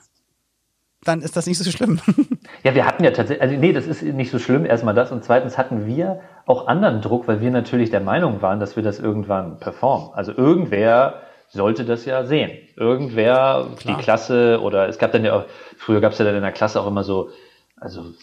dann 1.03 1.21
ist 1.21 1.35
das 1.35 1.47
nicht 1.47 1.57
so 1.57 1.69
schlimm. 1.69 1.99
Ja, 2.63 2.75
wir 2.75 2.85
hatten 2.85 3.03
ja 3.03 3.09
tatsächlich, 3.09 3.41
also 3.41 3.55
nee, 3.55 3.73
das 3.73 3.87
ist 3.87 4.03
nicht 4.03 4.29
so 4.29 4.37
schlimm, 4.37 4.65
erstmal 4.65 4.93
das. 4.93 5.11
Und 5.11 5.23
zweitens 5.23 5.57
hatten 5.57 5.87
wir 5.87 6.21
auch 6.45 6.67
anderen 6.67 7.01
Druck, 7.01 7.27
weil 7.27 7.41
wir 7.41 7.51
natürlich 7.51 7.89
der 7.89 8.01
Meinung 8.01 8.41
waren, 8.41 8.59
dass 8.59 8.75
wir 8.75 8.83
das 8.83 8.99
irgendwann 8.99 9.59
performen. 9.59 10.09
Also 10.13 10.31
irgendwer 10.31 11.21
sollte 11.49 11.85
das 11.85 12.05
ja 12.05 12.23
sehen. 12.23 12.51
Irgendwer, 12.75 13.67
Klar. 13.77 13.97
die 13.97 14.03
Klasse 14.03 14.59
oder 14.61 14.87
es 14.87 14.97
gab 14.97 15.11
dann 15.11 15.25
ja 15.25 15.33
auch, 15.33 15.43
früher 15.77 16.01
gab 16.01 16.13
es 16.13 16.19
ja 16.19 16.25
dann 16.25 16.35
in 16.35 16.41
der 16.41 16.51
Klasse 16.51 16.81
auch 16.81 16.87
immer 16.87 17.03
so 17.03 17.29
also 17.81 18.13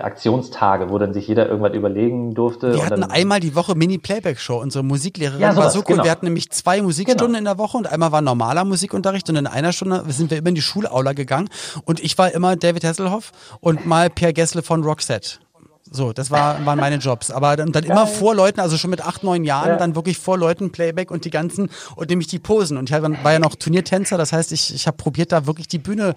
Aktionstage, 0.00 0.90
wo 0.90 0.98
dann 0.98 1.12
sich 1.12 1.26
jeder 1.26 1.48
irgendwas 1.48 1.74
überlegen 1.74 2.34
durfte. 2.34 2.72
Wir 2.72 2.86
hatten 2.86 3.02
einmal 3.02 3.40
die 3.40 3.56
Woche 3.56 3.74
Mini-Playback-Show. 3.74 4.60
Unsere 4.60 4.84
Musiklehrerin 4.84 5.40
ja, 5.40 5.52
sowas, 5.52 5.64
war 5.64 5.70
so 5.72 5.78
cool. 5.80 5.84
Genau. 5.86 6.04
Wir 6.04 6.12
hatten 6.12 6.26
nämlich 6.26 6.50
zwei 6.50 6.80
Musikstunden 6.80 7.26
genau. 7.26 7.38
in 7.38 7.44
der 7.44 7.58
Woche 7.58 7.76
und 7.76 7.88
einmal 7.88 8.12
war 8.12 8.20
normaler 8.20 8.64
Musikunterricht 8.64 9.28
und 9.28 9.34
in 9.34 9.48
einer 9.48 9.72
Stunde 9.72 10.04
sind 10.06 10.30
wir 10.30 10.38
immer 10.38 10.50
in 10.50 10.54
die 10.54 10.62
Schulaula 10.62 11.14
gegangen 11.14 11.48
und 11.84 11.98
ich 11.98 12.16
war 12.16 12.32
immer 12.32 12.54
David 12.54 12.84
Hasselhoff 12.84 13.32
und 13.58 13.86
mal 13.86 14.08
Pierre 14.08 14.32
Gessle 14.32 14.62
von 14.62 14.84
Roxette. 14.84 15.40
So, 15.90 16.12
das 16.12 16.30
war, 16.30 16.64
waren 16.66 16.78
meine 16.78 16.96
Jobs. 16.96 17.30
Aber 17.30 17.56
dann, 17.56 17.72
dann 17.72 17.84
immer 17.84 18.06
vor 18.06 18.34
Leuten, 18.34 18.60
also 18.60 18.76
schon 18.76 18.90
mit 18.90 19.04
acht, 19.04 19.24
neun 19.24 19.44
Jahren, 19.44 19.70
ja. 19.70 19.76
dann 19.76 19.94
wirklich 19.94 20.18
vor 20.18 20.38
Leuten 20.38 20.70
Playback 20.70 21.10
und 21.10 21.24
die 21.24 21.30
ganzen 21.30 21.70
und 21.96 22.10
nämlich 22.10 22.28
die 22.28 22.38
Posen. 22.38 22.76
Und 22.76 22.90
ich 22.90 23.02
war 23.02 23.32
ja 23.32 23.38
noch 23.38 23.54
Turniertänzer, 23.54 24.18
das 24.18 24.32
heißt, 24.32 24.52
ich, 24.52 24.74
ich 24.74 24.86
habe 24.86 24.96
probiert, 24.96 25.32
da 25.32 25.46
wirklich 25.46 25.68
die 25.68 25.78
Bühne 25.78 26.14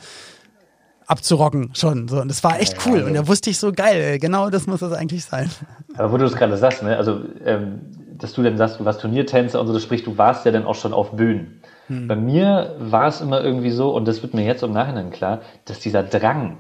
abzurocken 1.07 1.71
schon. 1.73 2.07
So. 2.07 2.21
Und 2.21 2.29
das 2.29 2.43
war 2.43 2.59
echt 2.59 2.77
cool. 2.85 3.03
Und 3.03 3.13
da 3.13 3.27
wusste 3.27 3.49
ich 3.49 3.59
so, 3.59 3.71
geil, 3.71 4.17
genau 4.19 4.49
das 4.49 4.67
muss 4.67 4.79
das 4.79 4.93
eigentlich 4.93 5.25
sein. 5.25 5.49
Aber 5.95 6.11
wo 6.11 6.17
du 6.17 6.25
es 6.25 6.35
gerade 6.35 6.57
sagst, 6.57 6.83
ne? 6.83 6.97
also 6.97 7.21
ähm, 7.45 7.81
dass 8.17 8.33
du 8.33 8.43
dann 8.43 8.57
sagst, 8.57 8.79
du 8.79 8.85
warst 8.85 9.01
Turniertänzer 9.01 9.59
und 9.59 9.67
so, 9.67 9.73
das 9.73 9.83
spricht, 9.83 10.05
du 10.05 10.17
warst 10.17 10.45
ja 10.45 10.51
dann 10.51 10.65
auch 10.65 10.75
schon 10.75 10.93
auf 10.93 11.11
Bühnen. 11.11 11.61
Hm. 11.87 12.07
Bei 12.07 12.15
mir 12.15 12.75
war 12.79 13.07
es 13.07 13.19
immer 13.19 13.43
irgendwie 13.43 13.71
so, 13.71 13.93
und 13.93 14.07
das 14.07 14.21
wird 14.21 14.33
mir 14.33 14.45
jetzt 14.45 14.63
im 14.63 14.71
Nachhinein 14.71 15.09
klar, 15.09 15.41
dass 15.65 15.79
dieser 15.79 16.03
Drang, 16.03 16.57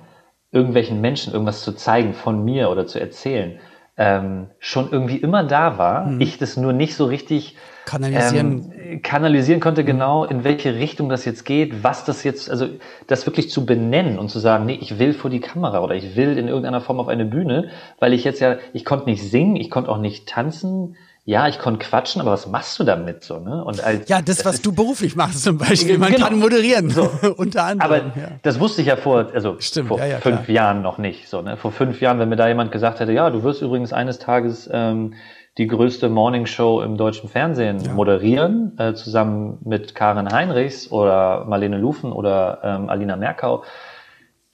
irgendwelchen 0.51 1.01
Menschen 1.01 1.33
irgendwas 1.33 1.63
zu 1.63 1.73
zeigen 1.73 2.13
von 2.13 2.43
mir 2.43 2.69
oder 2.69 2.85
zu 2.85 2.99
erzählen, 2.99 3.59
ähm, 3.97 4.47
schon 4.59 4.89
irgendwie 4.91 5.17
immer 5.17 5.43
da 5.43 5.77
war. 5.77 6.07
Mhm. 6.07 6.21
Ich 6.21 6.37
das 6.37 6.57
nur 6.57 6.73
nicht 6.73 6.95
so 6.95 7.05
richtig 7.05 7.55
kanalisieren, 7.85 8.73
ähm, 8.77 9.01
kanalisieren 9.01 9.59
konnte, 9.59 9.83
genau 9.83 10.25
in 10.25 10.43
welche 10.43 10.75
Richtung 10.75 11.09
das 11.09 11.25
jetzt 11.25 11.45
geht, 11.45 11.83
was 11.83 12.05
das 12.05 12.23
jetzt, 12.23 12.49
also 12.49 12.67
das 13.07 13.25
wirklich 13.25 13.49
zu 13.49 13.65
benennen 13.65 14.17
und 14.19 14.29
zu 14.29 14.39
sagen, 14.39 14.65
nee, 14.65 14.77
ich 14.79 14.99
will 14.99 15.13
vor 15.13 15.29
die 15.29 15.39
Kamera 15.39 15.81
oder 15.81 15.95
ich 15.95 16.15
will 16.15 16.37
in 16.37 16.47
irgendeiner 16.47 16.81
Form 16.81 16.99
auf 16.99 17.07
eine 17.07 17.25
Bühne, 17.25 17.69
weil 17.99 18.13
ich 18.13 18.23
jetzt 18.23 18.39
ja, 18.39 18.57
ich 18.73 18.85
konnte 18.85 19.09
nicht 19.09 19.23
singen, 19.23 19.55
ich 19.55 19.69
konnte 19.69 19.89
auch 19.89 19.97
nicht 19.97 20.27
tanzen, 20.27 20.95
ja, 21.23 21.47
ich 21.47 21.59
konnte 21.59 21.85
quatschen, 21.85 22.19
aber 22.19 22.31
was 22.31 22.47
machst 22.47 22.79
du 22.79 22.83
damit 22.83 23.23
so, 23.23 23.39
ne? 23.39 23.63
Und 23.63 23.83
als, 23.83 24.09
ja, 24.09 24.23
das, 24.23 24.43
was 24.43 24.61
du 24.61 24.71
beruflich 24.73 25.15
machst 25.15 25.43
zum 25.43 25.59
Beispiel, 25.59 25.99
man 25.99 26.11
genau. 26.11 26.27
kann 26.27 26.39
moderieren, 26.39 26.89
so. 26.89 27.11
unter 27.37 27.65
anderem. 27.65 27.91
Aber 27.91 27.97
ja. 27.97 28.31
das 28.41 28.59
wusste 28.59 28.81
ich 28.81 28.87
ja 28.87 28.95
vor, 28.95 29.29
also 29.31 29.55
Stimmt, 29.59 29.89
vor 29.89 29.99
ja, 29.99 30.07
ja, 30.07 30.17
fünf 30.17 30.45
klar. 30.45 30.55
Jahren 30.55 30.81
noch 30.81 30.97
nicht, 30.97 31.29
so, 31.29 31.41
ne? 31.41 31.57
Vor 31.57 31.71
fünf 31.71 32.01
Jahren, 32.01 32.17
wenn 32.17 32.29
mir 32.29 32.37
da 32.37 32.47
jemand 32.47 32.71
gesagt 32.71 32.99
hätte, 32.99 33.11
ja, 33.11 33.29
du 33.29 33.43
wirst 33.43 33.61
übrigens 33.61 33.93
eines 33.93 34.17
Tages 34.17 34.67
ähm, 34.73 35.13
die 35.59 35.67
größte 35.67 36.09
Morningshow 36.09 36.81
im 36.81 36.97
deutschen 36.97 37.29
Fernsehen 37.29 37.93
moderieren, 37.93 38.75
äh, 38.79 38.93
zusammen 38.95 39.59
mit 39.63 39.93
Karin 39.93 40.31
Heinrichs 40.31 40.91
oder 40.91 41.45
Marlene 41.45 41.77
Lufen 41.77 42.13
oder 42.13 42.61
ähm, 42.63 42.89
Alina 42.89 43.15
Merkau, 43.15 43.63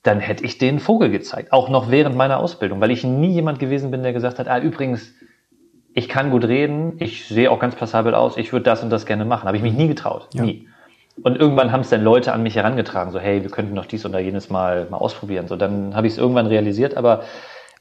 dann 0.03 0.19
hätte 0.19 0.43
ich 0.43 0.57
den 0.57 0.79
Vogel 0.79 1.11
gezeigt, 1.11 1.51
auch 1.53 1.69
noch 1.69 1.91
während 1.91 2.15
meiner 2.15 2.39
Ausbildung, 2.39 2.81
weil 2.81 2.91
ich 2.91 3.03
nie 3.03 3.31
jemand 3.31 3.59
gewesen 3.59 3.91
bin, 3.91 4.03
der 4.03 4.13
gesagt 4.13 4.39
hat, 4.39 4.47
ah, 4.47 4.59
übrigens, 4.59 5.13
ich 5.97 6.07
kann 6.07 6.29
gut 6.29 6.45
reden, 6.45 6.93
ich 6.99 7.27
sehe 7.27 7.49
auch 7.49 7.59
ganz 7.59 7.73
passabel 7.73 8.13
aus, 8.13 8.37
ich 8.37 8.53
würde 8.53 8.65
das 8.65 8.83
und 8.83 8.91
das 8.91 9.07
gerne 9.07 9.25
machen. 9.25 9.47
Habe 9.47 9.57
ich 9.57 9.63
mich 9.63 9.73
nie 9.73 9.87
getraut, 9.87 10.27
ja. 10.33 10.43
nie. 10.43 10.67
Und 11.23 11.39
irgendwann 11.39 11.71
haben 11.71 11.81
es 11.81 11.89
dann 11.89 12.03
Leute 12.03 12.33
an 12.33 12.43
mich 12.43 12.55
herangetragen, 12.55 13.11
so 13.11 13.17
hey, 13.17 13.41
wir 13.41 13.49
könnten 13.49 13.73
doch 13.73 13.87
dies 13.87 14.05
oder 14.05 14.19
jenes 14.19 14.51
mal 14.51 14.85
mal 14.91 14.97
ausprobieren. 14.97 15.47
So 15.47 15.55
dann 15.55 15.95
habe 15.95 16.05
ich 16.05 16.13
es 16.13 16.19
irgendwann 16.19 16.45
realisiert, 16.45 16.95
aber 16.95 17.23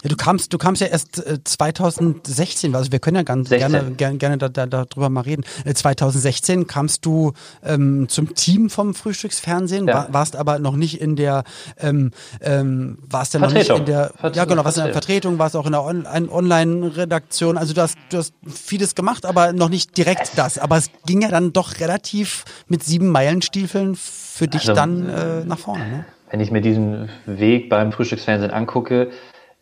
ja, 0.06 0.08
du 0.08 0.16
kamst, 0.16 0.52
du 0.52 0.58
kamst 0.58 0.80
ja 0.80 0.86
erst 0.86 1.26
äh, 1.26 1.42
2016, 1.42 2.76
also 2.76 2.92
wir 2.92 3.00
können 3.00 3.16
ja 3.16 3.22
ganz 3.24 3.48
16. 3.48 3.72
gerne, 3.72 3.90
gerne, 3.92 4.18
gerne 4.18 4.38
da, 4.38 4.48
da, 4.48 4.66
darüber 4.66 5.10
mal 5.10 5.22
reden. 5.22 5.42
Äh, 5.64 5.74
2016 5.74 6.68
kamst 6.68 7.04
du 7.04 7.32
ähm, 7.64 8.08
zum 8.08 8.34
Team 8.36 8.70
vom 8.70 8.94
Frühstücksfernsehen, 8.94 9.88
ja. 9.88 9.94
war, 9.94 10.12
warst 10.12 10.36
aber 10.36 10.60
noch 10.60 10.76
nicht 10.76 11.00
in 11.00 11.16
der, 11.16 11.42
ähm, 11.80 12.12
ähm, 12.40 12.98
warst 13.10 13.34
ja 13.34 13.40
noch 13.40 13.52
nicht 13.52 13.68
in 13.68 13.84
der, 13.84 14.12
Vert 14.16 14.36
ja 14.36 14.44
genau, 14.44 14.64
warst 14.64 14.78
in 14.78 14.84
der 14.84 14.92
Vertretung, 14.92 15.40
warst 15.40 15.56
auch 15.56 15.66
in 15.66 15.72
der 15.72 15.82
On 15.82 16.06
Online-Redaktion. 16.06 17.58
Also 17.58 17.74
du 17.74 17.82
hast, 17.82 17.96
du 18.10 18.18
hast 18.18 18.32
vieles 18.46 18.94
gemacht, 18.94 19.26
aber 19.26 19.52
noch 19.52 19.68
nicht 19.68 19.96
direkt 19.96 20.38
das. 20.38 20.56
Aber 20.56 20.76
es 20.76 20.90
ging 21.04 21.22
ja 21.22 21.30
dann 21.30 21.52
doch 21.52 21.80
relativ 21.80 22.44
mit 22.68 22.84
sieben 22.84 23.10
Meilenstiefeln 23.10 23.96
für 23.96 24.46
dich 24.46 24.68
also, 24.68 24.74
dann 24.74 25.08
äh, 25.08 25.44
nach 25.44 25.58
vorne. 25.58 25.88
Ne? 25.88 26.04
Wenn 26.30 26.38
ich 26.38 26.52
mir 26.52 26.60
diesen 26.60 27.08
Weg 27.26 27.68
beim 27.68 27.90
Frühstücksfernsehen 27.90 28.52
angucke, 28.52 29.10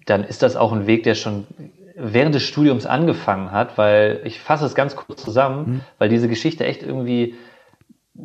dann 0.04 0.24
ist 0.24 0.42
das 0.42 0.56
auch 0.56 0.72
ein 0.72 0.86
Weg, 0.86 1.02
der 1.04 1.14
schon 1.14 1.46
während 1.96 2.34
des 2.34 2.42
Studiums 2.42 2.86
angefangen 2.86 3.52
hat, 3.52 3.78
weil 3.78 4.20
ich 4.24 4.40
fasse 4.40 4.66
es 4.66 4.74
ganz 4.74 4.96
kurz 4.96 5.22
zusammen, 5.22 5.66
mhm. 5.66 5.80
weil 5.98 6.08
diese 6.08 6.28
Geschichte 6.28 6.64
echt 6.64 6.82
irgendwie 6.82 7.34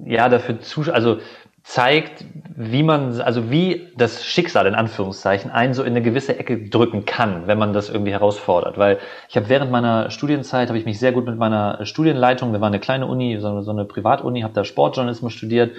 ja 0.06 0.30
dafür 0.30 0.60
zu, 0.62 0.92
also 0.92 1.20
zeigt, 1.64 2.26
wie 2.56 2.84
man, 2.84 3.22
also 3.22 3.52
wie 3.52 3.90
das 3.96 4.26
Schicksal 4.26 4.66
in 4.66 4.76
Anführungszeichen 4.76 5.52
einen 5.52 5.74
so 5.74 5.84
in 5.84 5.90
eine 5.90 6.02
gewisse 6.02 6.40
Ecke 6.40 6.68
drücken 6.70 7.06
kann, 7.06 7.48
wenn 7.48 7.60
man 7.60 7.74
das 7.74 7.90
irgendwie 7.90 8.12
herausfordert. 8.12 8.78
Weil 8.78 8.98
ich 9.28 9.36
habe 9.36 9.50
während 9.50 9.70
meiner 9.70 10.10
Studienzeit 10.10 10.70
habe 10.70 10.80
ich 10.80 10.86
mich 10.86 11.00
sehr 11.00 11.12
gut 11.12 11.26
mit 11.26 11.38
meiner 11.38 11.86
Studienleitung, 11.86 12.54
wir 12.54 12.62
waren 12.62 12.74
eine 12.74 12.80
kleine 12.80 13.06
Uni, 13.06 13.38
so, 13.40 13.62
so 13.62 13.72
eine 13.72 13.86
Privatuni, 13.86 14.42
habe 14.42 14.54
da 14.54 14.64
Sportjournalismus 14.64 15.34
studiert 15.34 15.74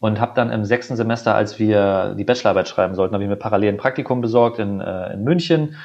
und 0.00 0.20
habe 0.20 0.32
dann 0.34 0.50
im 0.50 0.64
sechsten 0.64 0.96
Semester, 0.96 1.34
als 1.34 1.58
wir 1.58 2.14
die 2.16 2.24
Bachelorarbeit 2.24 2.68
schreiben 2.68 2.94
sollten, 2.94 3.14
habe 3.14 3.24
ich 3.24 3.30
mir 3.30 3.36
parallel 3.36 3.74
ein 3.74 3.76
Praktikum 3.78 4.20
besorgt 4.20 4.58
in, 4.58 4.80
äh, 4.80 5.14
in 5.14 5.24
München. 5.24 5.76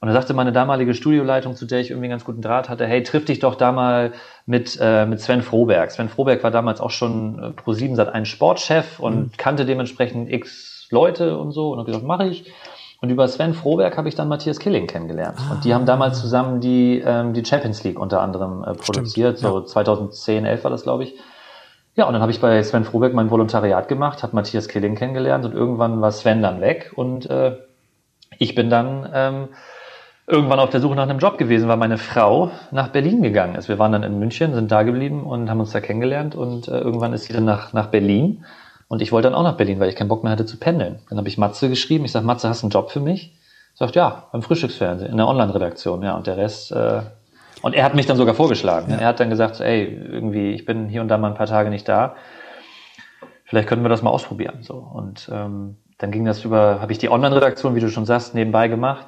Und 0.00 0.08
da 0.08 0.14
sagte 0.14 0.34
meine 0.34 0.50
damalige 0.50 0.94
Studioleitung, 0.94 1.54
zu 1.54 1.64
der 1.64 1.78
ich 1.78 1.90
irgendwie 1.90 2.06
einen 2.06 2.14
ganz 2.14 2.24
guten 2.24 2.42
Draht 2.42 2.68
hatte, 2.68 2.86
hey, 2.86 3.04
triff 3.04 3.24
dich 3.24 3.38
doch 3.38 3.54
da 3.54 3.70
mal 3.70 4.12
mit, 4.46 4.76
äh, 4.80 5.06
mit 5.06 5.20
Sven 5.20 5.42
Froberg. 5.42 5.92
Sven 5.92 6.08
Froberg 6.08 6.42
war 6.42 6.50
damals 6.50 6.80
auch 6.80 6.90
schon 6.90 7.38
äh, 7.38 7.50
pro 7.50 7.72
7 7.72 7.94
seit 7.94 8.12
ein 8.12 8.26
Sportchef 8.26 8.98
und 8.98 9.16
mhm. 9.16 9.30
kannte 9.36 9.64
dementsprechend 9.64 10.28
x 10.28 10.88
Leute 10.90 11.38
und 11.38 11.52
so. 11.52 11.70
Und 11.70 11.78
habe 11.78 11.86
gesagt, 11.86 12.04
mache 12.04 12.26
ich. 12.26 12.52
Und 13.00 13.10
über 13.10 13.28
Sven 13.28 13.54
Froberg 13.54 13.96
habe 13.96 14.08
ich 14.08 14.14
dann 14.14 14.28
Matthias 14.28 14.58
Killing 14.58 14.88
kennengelernt. 14.88 15.38
Ah. 15.38 15.54
Und 15.54 15.64
die 15.64 15.72
haben 15.72 15.86
damals 15.86 16.20
zusammen 16.20 16.60
die, 16.60 17.02
ähm, 17.04 17.32
die 17.32 17.44
Champions 17.44 17.84
League 17.84 17.98
unter 17.98 18.22
anderem 18.22 18.64
äh, 18.64 18.74
produziert. 18.74 19.38
Stimmt, 19.38 19.54
ja. 19.54 19.60
So 19.60 19.60
2010, 19.60 20.46
11 20.46 20.64
war 20.64 20.70
das, 20.70 20.82
glaube 20.82 21.04
ich. 21.04 21.14
Ja, 21.94 22.06
und 22.06 22.14
dann 22.14 22.22
habe 22.22 22.32
ich 22.32 22.40
bei 22.40 22.62
Sven 22.62 22.84
Froberg 22.84 23.12
mein 23.12 23.30
Volontariat 23.30 23.86
gemacht, 23.86 24.22
habe 24.22 24.34
Matthias 24.34 24.68
Killing 24.68 24.94
kennengelernt 24.94 25.44
und 25.44 25.52
irgendwann 25.52 26.00
war 26.00 26.10
Sven 26.10 26.40
dann 26.40 26.62
weg 26.62 26.92
und 26.96 27.28
äh, 27.28 27.56
ich 28.38 28.54
bin 28.54 28.70
dann 28.70 29.10
ähm, 29.12 29.48
irgendwann 30.26 30.58
auf 30.58 30.70
der 30.70 30.80
Suche 30.80 30.94
nach 30.94 31.02
einem 31.02 31.18
Job 31.18 31.36
gewesen, 31.36 31.68
weil 31.68 31.76
meine 31.76 31.98
Frau 31.98 32.50
nach 32.70 32.88
Berlin 32.88 33.20
gegangen 33.20 33.56
ist. 33.56 33.68
Wir 33.68 33.78
waren 33.78 33.92
dann 33.92 34.04
in 34.04 34.18
München, 34.18 34.54
sind 34.54 34.72
da 34.72 34.84
geblieben 34.84 35.24
und 35.24 35.50
haben 35.50 35.60
uns 35.60 35.72
da 35.72 35.80
kennengelernt 35.80 36.34
und 36.34 36.66
äh, 36.66 36.78
irgendwann 36.78 37.12
ist 37.12 37.24
sie 37.24 37.34
dann 37.34 37.44
nach, 37.44 37.74
nach 37.74 37.88
Berlin 37.88 38.46
und 38.88 39.02
ich 39.02 39.12
wollte 39.12 39.28
dann 39.28 39.34
auch 39.34 39.42
nach 39.42 39.58
Berlin, 39.58 39.78
weil 39.78 39.90
ich 39.90 39.96
keinen 39.96 40.08
Bock 40.08 40.22
mehr 40.22 40.32
hatte 40.32 40.46
zu 40.46 40.58
pendeln. 40.58 41.00
Dann 41.10 41.18
habe 41.18 41.28
ich 41.28 41.36
Matze 41.36 41.68
geschrieben, 41.68 42.06
ich 42.06 42.12
sage, 42.12 42.24
Matze, 42.24 42.48
hast 42.48 42.62
du 42.62 42.66
einen 42.66 42.72
Job 42.72 42.90
für 42.90 43.00
mich? 43.00 43.36
Sagt, 43.74 43.96
ja, 43.96 44.28
beim 44.32 44.40
Frühstücksfernsehen, 44.40 45.10
in 45.10 45.18
der 45.18 45.28
Online-Redaktion, 45.28 46.02
ja, 46.02 46.14
und 46.16 46.26
der 46.26 46.38
Rest 46.38 46.72
äh, 46.72 47.02
und 47.62 47.74
er 47.74 47.84
hat 47.84 47.94
mich 47.94 48.06
dann 48.06 48.16
sogar 48.16 48.34
vorgeschlagen. 48.34 48.90
Ja. 48.90 48.98
Er 48.98 49.06
hat 49.08 49.20
dann 49.20 49.30
gesagt, 49.30 49.60
ey, 49.60 49.84
irgendwie, 49.84 50.50
ich 50.50 50.64
bin 50.64 50.88
hier 50.88 51.00
und 51.00 51.08
da 51.08 51.18
mal 51.18 51.28
ein 51.28 51.34
paar 51.34 51.46
Tage 51.46 51.70
nicht 51.70 51.88
da. 51.88 52.16
Vielleicht 53.44 53.68
könnten 53.68 53.84
wir 53.84 53.88
das 53.88 54.02
mal 54.02 54.10
ausprobieren. 54.10 54.58
So. 54.62 54.74
Und 54.74 55.30
ähm, 55.32 55.76
dann 55.98 56.10
ging 56.10 56.24
das 56.24 56.44
über, 56.44 56.80
habe 56.80 56.92
ich 56.92 56.98
die 56.98 57.10
Online-Redaktion, 57.10 57.74
wie 57.74 57.80
du 57.80 57.88
schon 57.88 58.06
sagst, 58.06 58.34
nebenbei 58.34 58.68
gemacht. 58.68 59.06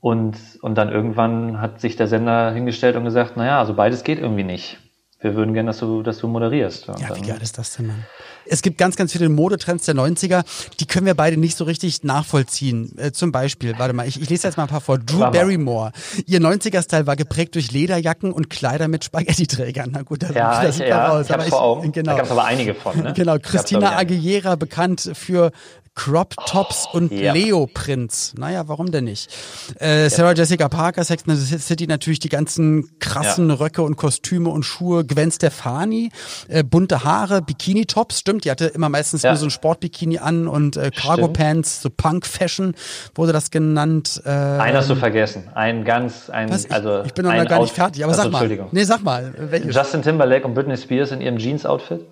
Und, 0.00 0.36
und 0.62 0.76
dann 0.76 0.90
irgendwann 0.90 1.60
hat 1.60 1.80
sich 1.80 1.96
der 1.96 2.06
Sender 2.06 2.52
hingestellt 2.52 2.96
und 2.96 3.04
gesagt, 3.04 3.36
naja, 3.36 3.58
also 3.58 3.74
beides 3.74 4.04
geht 4.04 4.18
irgendwie 4.18 4.44
nicht 4.44 4.78
wir 5.26 5.34
würden 5.34 5.54
gerne, 5.54 5.68
dass 5.68 5.78
du, 5.78 6.02
dass 6.02 6.18
du 6.18 6.28
moderierst. 6.28 6.86
Ja, 6.86 7.16
wie 7.16 7.26
geil 7.26 7.38
ist 7.42 7.58
das 7.58 7.76
denn, 7.76 7.88
Mann? 7.88 8.04
Es 8.48 8.62
gibt 8.62 8.78
ganz, 8.78 8.96
ganz 8.96 9.12
viele 9.12 9.28
Modetrends 9.28 9.86
der 9.86 9.96
90er, 9.96 10.44
die 10.78 10.86
können 10.86 11.06
wir 11.06 11.14
beide 11.14 11.36
nicht 11.36 11.56
so 11.56 11.64
richtig 11.64 12.04
nachvollziehen. 12.04 12.96
Äh, 12.96 13.10
zum 13.10 13.32
Beispiel, 13.32 13.74
warte 13.78 13.92
mal, 13.92 14.06
ich, 14.06 14.20
ich 14.20 14.30
lese 14.30 14.46
jetzt 14.46 14.56
mal 14.56 14.64
ein 14.64 14.68
paar 14.68 14.80
vor. 14.80 14.98
Drew 14.98 15.18
Barrymore. 15.18 15.90
Ihr 16.26 16.40
90er-Style 16.40 17.06
war 17.06 17.16
geprägt 17.16 17.56
durch 17.56 17.72
Lederjacken 17.72 18.30
und 18.32 18.48
Kleider 18.48 18.86
mit 18.86 19.04
Spaghetti-Trägern. 19.04 19.90
Na 19.92 20.02
gut, 20.02 20.22
das 20.22 20.34
ja, 20.34 20.62
sieht 20.62 20.74
super 20.74 20.88
ja, 20.88 21.08
aus. 21.08 21.26
Ich 21.26 21.34
aber 21.34 21.44
ich, 21.44 21.50
vor 21.50 21.62
Augen. 21.62 21.92
Genau. 21.92 22.12
Da 22.12 22.16
gab 22.18 22.26
es 22.26 22.30
aber 22.30 22.44
einige 22.44 22.74
von, 22.74 23.02
ne? 23.02 23.12
Genau, 23.16 23.36
Christina 23.42 23.96
Aguilera, 23.96 24.54
bekannt 24.54 25.10
für 25.14 25.50
Crop 25.96 26.36
Tops 26.46 26.86
oh, 26.92 26.98
und 26.98 27.10
ja. 27.10 27.32
Leo 27.32 27.66
Prinz. 27.66 28.34
Naja, 28.38 28.68
warum 28.68 28.92
denn 28.92 29.04
nicht? 29.04 29.32
Äh, 29.80 30.08
Sarah 30.10 30.32
ja. 30.32 30.36
Jessica 30.36 30.68
Parker, 30.68 31.02
Sex 31.02 31.24
and 31.26 31.38
the 31.38 31.58
City, 31.58 31.86
natürlich 31.86 32.18
die 32.20 32.28
ganzen 32.28 32.90
krassen 32.98 33.48
ja. 33.48 33.56
Röcke 33.56 33.82
und 33.82 33.96
Kostüme 33.96 34.50
und 34.50 34.62
Schuhe. 34.62 35.04
Gwen 35.04 35.32
Stefani, 35.32 36.10
äh, 36.48 36.62
bunte 36.62 37.02
Haare, 37.02 37.40
Bikini-Tops, 37.40 38.20
stimmt. 38.20 38.44
Die 38.44 38.50
hatte 38.50 38.66
immer 38.66 38.90
meistens 38.90 39.22
nur 39.24 39.36
so 39.36 39.46
ein 39.46 39.50
Sportbikini 39.50 40.18
an 40.18 40.46
und 40.46 40.76
äh, 40.76 40.90
Cargo-Pants, 40.90 41.80
so 41.80 41.90
Punk-Fashion 41.90 42.74
wurde 43.14 43.32
das 43.32 43.50
genannt. 43.50 44.22
Äh, 44.26 44.28
Einen 44.28 44.76
hast 44.76 44.90
du 44.90 44.96
vergessen. 44.96 45.48
Ein 45.54 45.84
ganz, 45.84 46.28
ein, 46.28 46.50
was? 46.50 46.70
also. 46.70 47.04
Ich 47.04 47.14
bin 47.14 47.24
noch 47.24 47.32
gar 47.46 47.60
nicht 47.60 47.74
fertig, 47.74 48.04
aber 48.04 48.12
also, 48.12 48.24
sag 48.24 48.32
mal. 48.32 48.68
Nee, 48.70 48.84
sag 48.84 49.02
mal. 49.02 49.32
Welches? 49.38 49.74
Justin 49.74 50.02
Timberlake 50.02 50.46
und 50.46 50.52
Britney 50.52 50.76
Spears 50.76 51.10
in 51.10 51.22
ihrem 51.22 51.38
Jeans-Outfit? 51.38 52.04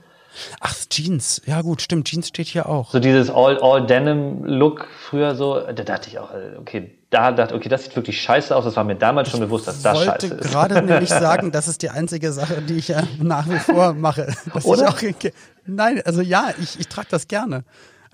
Ach, 0.61 0.75
Jeans. 0.89 1.43
Ja 1.47 1.63
gut, 1.63 1.83
stimmt. 1.83 2.09
Jeans 2.09 2.29
steht 2.29 2.49
hier 2.49 2.69
auch. 2.69 2.91
So 2.91 2.99
dieses 2.99 3.31
All-Denim-Look 3.31 4.87
früher 5.09 5.35
so, 5.35 5.61
da 5.61 5.73
dachte 5.73 6.09
ich 6.09 6.19
auch, 6.19 6.31
äh, 6.33 6.57
okay, 6.59 6.91
da 7.11 7.31
dachte 7.33 7.55
okay, 7.55 7.69
das 7.69 7.85
sieht 7.85 7.97
wirklich 7.97 8.21
scheiße 8.21 8.55
aus. 8.55 8.65
Das 8.65 8.77
war 8.77 8.85
mir 8.85 8.97
damals 8.97 9.31
schon 9.31 9.41
bewusst, 9.41 9.69
dass 9.69 9.83
das 9.83 10.05
scheiße 10.05 10.27
ist. 10.27 10.47
Ich 10.47 10.55
wollte 10.55 10.75
gerade 10.75 10.83
nämlich 10.87 11.09
sagen, 11.11 11.53
das 11.53 11.69
ist 11.69 11.83
die 11.83 11.91
einzige 11.91 12.33
Sache, 12.33 12.61
die 12.63 12.75
ich 12.75 12.89
ja 12.89 13.03
nach 13.21 13.49
wie 13.49 13.59
vor 13.59 13.95
mache. 13.95 14.35
Oder? 14.65 14.89
Auch, 14.89 15.01
nein, 15.67 16.03
also 16.05 16.21
ja, 16.21 16.53
ich, 16.61 16.81
ich 16.81 16.89
trage 16.89 17.09
das 17.11 17.29
gerne. 17.29 17.65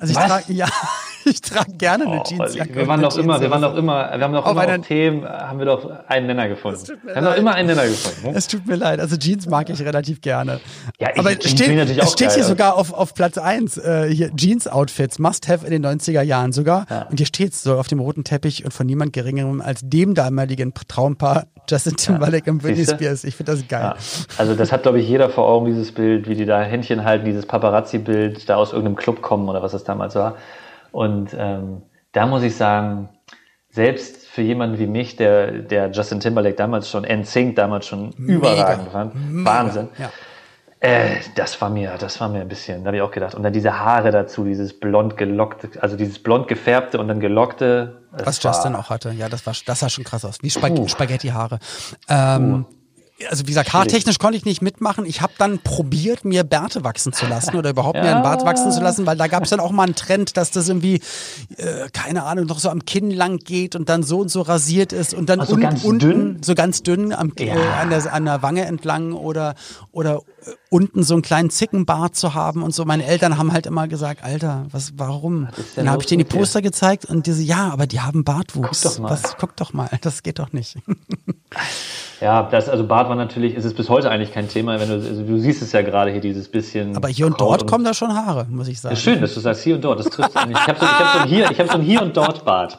Also 0.00 0.12
ich 0.12 0.26
trage, 0.26 0.52
ja, 0.52 0.66
ich 1.26 1.40
trage 1.42 1.72
gerne 1.72 2.06
eine 2.06 2.20
oh, 2.20 2.24
Jeansjacke. 2.26 2.74
Wir 2.74 2.86
waren 2.88 3.02
doch 3.02 3.16
immer, 3.18 3.40
wir 3.40 3.50
waren 3.50 3.62
doch 3.62 3.76
immer, 3.76 4.10
wir 4.16 4.24
haben 4.24 4.32
doch 4.32 4.50
immer 4.50 4.78
auf 4.78 4.86
Themen, 4.86 5.28
haben 5.28 5.58
wir 5.58 5.66
doch 5.66 5.90
einen 6.08 6.26
Nenner 6.26 6.48
gefunden. 6.48 6.80
Wir 7.04 7.16
haben 7.16 7.24
doch 7.24 7.36
immer 7.36 7.54
einen 7.54 7.68
Nenner 7.68 7.86
gefunden. 7.86 8.30
Ne? 8.30 8.36
Es 8.36 8.48
tut 8.48 8.66
mir 8.66 8.76
leid, 8.76 8.98
also 8.98 9.16
Jeans 9.16 9.46
mag 9.46 9.68
ich 9.68 9.80
relativ 9.80 10.22
gerne. 10.22 10.60
Ja, 10.98 11.10
ich, 11.12 11.20
Aber 11.20 11.32
es 11.32 11.50
steht, 11.50 11.98
es 11.98 12.12
steht 12.12 12.32
hier 12.32 12.44
sogar 12.44 12.76
auf, 12.76 12.92
auf 12.92 13.14
Platz 13.14 13.36
eins 13.36 13.76
äh, 13.76 14.08
hier 14.10 14.34
Jeans-Outfits, 14.34 15.18
must 15.18 15.48
have 15.48 15.66
in 15.66 15.70
den 15.70 15.84
90er 15.84 16.22
Jahren 16.22 16.52
sogar. 16.52 16.86
Ja. 16.88 17.02
Und 17.10 17.18
hier 17.18 17.26
steht 17.26 17.52
es 17.52 17.62
so 17.62 17.76
auf 17.76 17.88
dem 17.88 18.00
roten 18.00 18.24
Teppich 18.24 18.64
und 18.64 18.72
von 18.72 18.86
niemand 18.86 19.12
geringerem 19.12 19.60
als 19.60 19.80
dem 19.82 20.14
damaligen 20.14 20.72
Traumpaar 20.88 21.46
Justin 21.68 21.96
Timberlake 21.96 22.46
ja. 22.46 22.52
und 22.52 22.62
Britney 22.62 22.84
Spears. 22.84 23.24
Ich 23.24 23.36
finde 23.36 23.52
das 23.52 23.68
geil. 23.68 23.82
Ja. 23.82 23.96
Also 24.38 24.54
das 24.54 24.72
hat, 24.72 24.82
glaube 24.82 25.00
ich, 25.00 25.08
jeder 25.08 25.30
vor 25.30 25.46
Augen, 25.46 25.66
dieses 25.66 25.92
Bild, 25.92 26.28
wie 26.28 26.34
die 26.34 26.46
da 26.46 26.62
Händchen 26.62 27.04
halten, 27.04 27.24
dieses 27.24 27.46
Paparazzi-Bild, 27.46 28.48
da 28.48 28.56
aus 28.56 28.72
irgendeinem 28.72 28.96
Club 28.96 29.22
kommen 29.22 29.48
oder 29.48 29.62
was 29.62 29.72
das 29.72 29.84
damals 29.90 30.14
war. 30.14 30.36
Und 30.92 31.34
ähm, 31.36 31.82
da 32.12 32.26
muss 32.26 32.42
ich 32.42 32.56
sagen, 32.56 33.08
selbst 33.70 34.26
für 34.26 34.42
jemanden 34.42 34.78
wie 34.78 34.86
mich, 34.86 35.16
der, 35.16 35.52
der 35.52 35.90
Justin 35.90 36.20
Timberlake 36.20 36.56
damals 36.56 36.90
schon, 36.90 37.04
NSYNC 37.04 37.56
damals 37.56 37.86
schon 37.86 38.14
Mega. 38.16 38.38
überragend 38.38 38.88
fand, 38.90 39.14
Mega. 39.14 39.50
Wahnsinn. 39.50 39.88
Ja. 39.98 40.10
Äh, 40.80 41.16
das 41.36 41.60
war 41.60 41.68
mir, 41.68 41.96
das 41.98 42.20
war 42.20 42.28
mir 42.30 42.40
ein 42.40 42.48
bisschen, 42.48 42.82
da 42.82 42.88
habe 42.88 42.96
ich 42.96 43.02
auch 43.02 43.10
gedacht. 43.10 43.34
Und 43.34 43.42
dann 43.42 43.52
diese 43.52 43.78
Haare 43.78 44.10
dazu, 44.10 44.44
dieses 44.44 44.78
blond 44.78 45.16
gelockte, 45.16 45.68
also 45.80 45.96
dieses 45.96 46.22
blond 46.22 46.48
gefärbte 46.48 46.98
und 46.98 47.06
dann 47.08 47.20
gelockte. 47.20 48.02
Was 48.12 48.42
Justin 48.42 48.74
auch 48.74 48.90
hatte, 48.90 49.10
ja, 49.10 49.28
das 49.28 49.46
war, 49.46 49.54
das 49.66 49.80
sah 49.80 49.88
schon 49.88 50.04
krass 50.04 50.24
aus, 50.24 50.38
wie 50.40 50.50
Spag. 50.50 50.72
Spaghetti-Haare. 50.88 51.58
Ähm, 52.08 52.64
uh 52.68 52.79
also 53.28 53.44
wie 53.44 53.50
gesagt, 53.50 53.72
haartechnisch 53.72 54.18
konnte 54.18 54.36
ich 54.36 54.44
nicht 54.44 54.62
mitmachen. 54.62 55.04
Ich 55.04 55.20
habe 55.20 55.32
dann 55.38 55.58
probiert, 55.58 56.24
mir 56.24 56.44
Bärte 56.44 56.84
wachsen 56.84 57.12
zu 57.12 57.26
lassen 57.26 57.56
oder 57.56 57.70
überhaupt 57.70 57.96
ja. 57.96 58.02
mir 58.02 58.14
einen 58.14 58.22
Bart 58.22 58.44
wachsen 58.44 58.70
zu 58.72 58.80
lassen, 58.80 59.06
weil 59.06 59.16
da 59.16 59.26
gab 59.26 59.44
es 59.44 59.50
dann 59.50 59.60
auch 59.60 59.72
mal 59.72 59.84
einen 59.84 59.94
Trend, 59.94 60.36
dass 60.36 60.50
das 60.50 60.68
irgendwie, 60.68 61.00
äh, 61.56 61.88
keine 61.92 62.24
Ahnung, 62.24 62.46
noch 62.46 62.58
so 62.58 62.70
am 62.70 62.84
Kinn 62.84 63.10
lang 63.10 63.38
geht 63.38 63.76
und 63.76 63.88
dann 63.88 64.02
so 64.02 64.20
und 64.20 64.30
so 64.30 64.42
rasiert 64.42 64.92
ist 64.92 65.14
und 65.14 65.28
dann 65.28 65.40
also 65.40 65.54
un 65.54 65.60
ganz 65.60 65.84
unten 65.84 65.98
dünn? 65.98 66.42
so 66.42 66.54
ganz 66.54 66.82
dünn 66.82 67.12
am, 67.12 67.32
ja. 67.38 67.54
äh, 67.54 67.68
an, 67.80 67.90
der, 67.90 68.12
an 68.12 68.24
der 68.24 68.42
Wange 68.42 68.64
entlang 68.64 69.12
oder, 69.12 69.54
oder 69.92 70.22
unten 70.68 71.02
so 71.02 71.14
einen 71.14 71.22
kleinen 71.22 71.50
Zickenbart 71.50 72.16
zu 72.16 72.34
haben 72.34 72.62
und 72.62 72.74
so. 72.74 72.84
Meine 72.84 73.04
Eltern 73.04 73.38
haben 73.38 73.52
halt 73.52 73.66
immer 73.66 73.88
gesagt, 73.88 74.24
Alter, 74.24 74.66
was, 74.70 74.94
warum? 74.96 75.48
Dann 75.76 75.90
habe 75.90 76.02
ich 76.02 76.06
denen 76.06 76.20
die 76.20 76.24
Poster 76.24 76.62
gezeigt 76.62 77.04
und 77.04 77.26
diese, 77.26 77.42
ja, 77.42 77.70
aber 77.70 77.86
die 77.86 78.00
haben 78.00 78.24
Bartwuchs. 78.24 78.82
Guck 78.82 78.92
doch 78.92 78.98
mal. 79.00 79.10
Was, 79.10 79.36
guck 79.36 79.56
doch 79.56 79.72
mal, 79.72 79.88
das 80.00 80.22
geht 80.22 80.38
doch 80.38 80.52
nicht. 80.52 80.76
Ja, 82.20 82.42
das, 82.42 82.68
also 82.68 82.86
Bart 82.86 83.08
war 83.08 83.16
natürlich, 83.16 83.54
ist 83.54 83.64
es 83.64 83.72
bis 83.72 83.88
heute 83.88 84.10
eigentlich 84.10 84.32
kein 84.32 84.46
Thema, 84.46 84.78
wenn 84.78 84.88
du, 84.88 84.94
also 84.96 85.22
du 85.22 85.38
siehst 85.38 85.62
es 85.62 85.72
ja 85.72 85.80
gerade 85.80 86.10
hier, 86.10 86.20
dieses 86.20 86.48
bisschen. 86.48 86.94
Aber 86.94 87.08
hier 87.08 87.26
und 87.26 87.40
dort 87.40 87.62
und 87.62 87.70
kommen 87.70 87.82
da 87.82 87.94
schon 87.94 88.14
Haare, 88.14 88.46
muss 88.50 88.68
ich 88.68 88.78
sagen. 88.78 88.92
Ist 88.92 89.02
schön, 89.02 89.22
dass 89.22 89.32
du 89.32 89.40
sagst 89.40 89.62
hier 89.62 89.76
und 89.76 89.82
dort, 89.82 90.00
das 90.00 90.06
trifft 90.06 90.36
eigentlich. 90.36 90.58
Ich 90.60 90.68
habe 90.68 90.78
so, 90.78 90.84
ich 90.84 90.92
hab 90.92 91.12
so 91.14 91.18
ein 91.20 91.28
hier, 91.28 91.50
ich 91.50 91.58
habe 91.58 91.70
so 91.70 91.78
ein 91.78 91.82
hier 91.82 92.02
und 92.02 92.14
dort 92.14 92.44
Bart. 92.44 92.78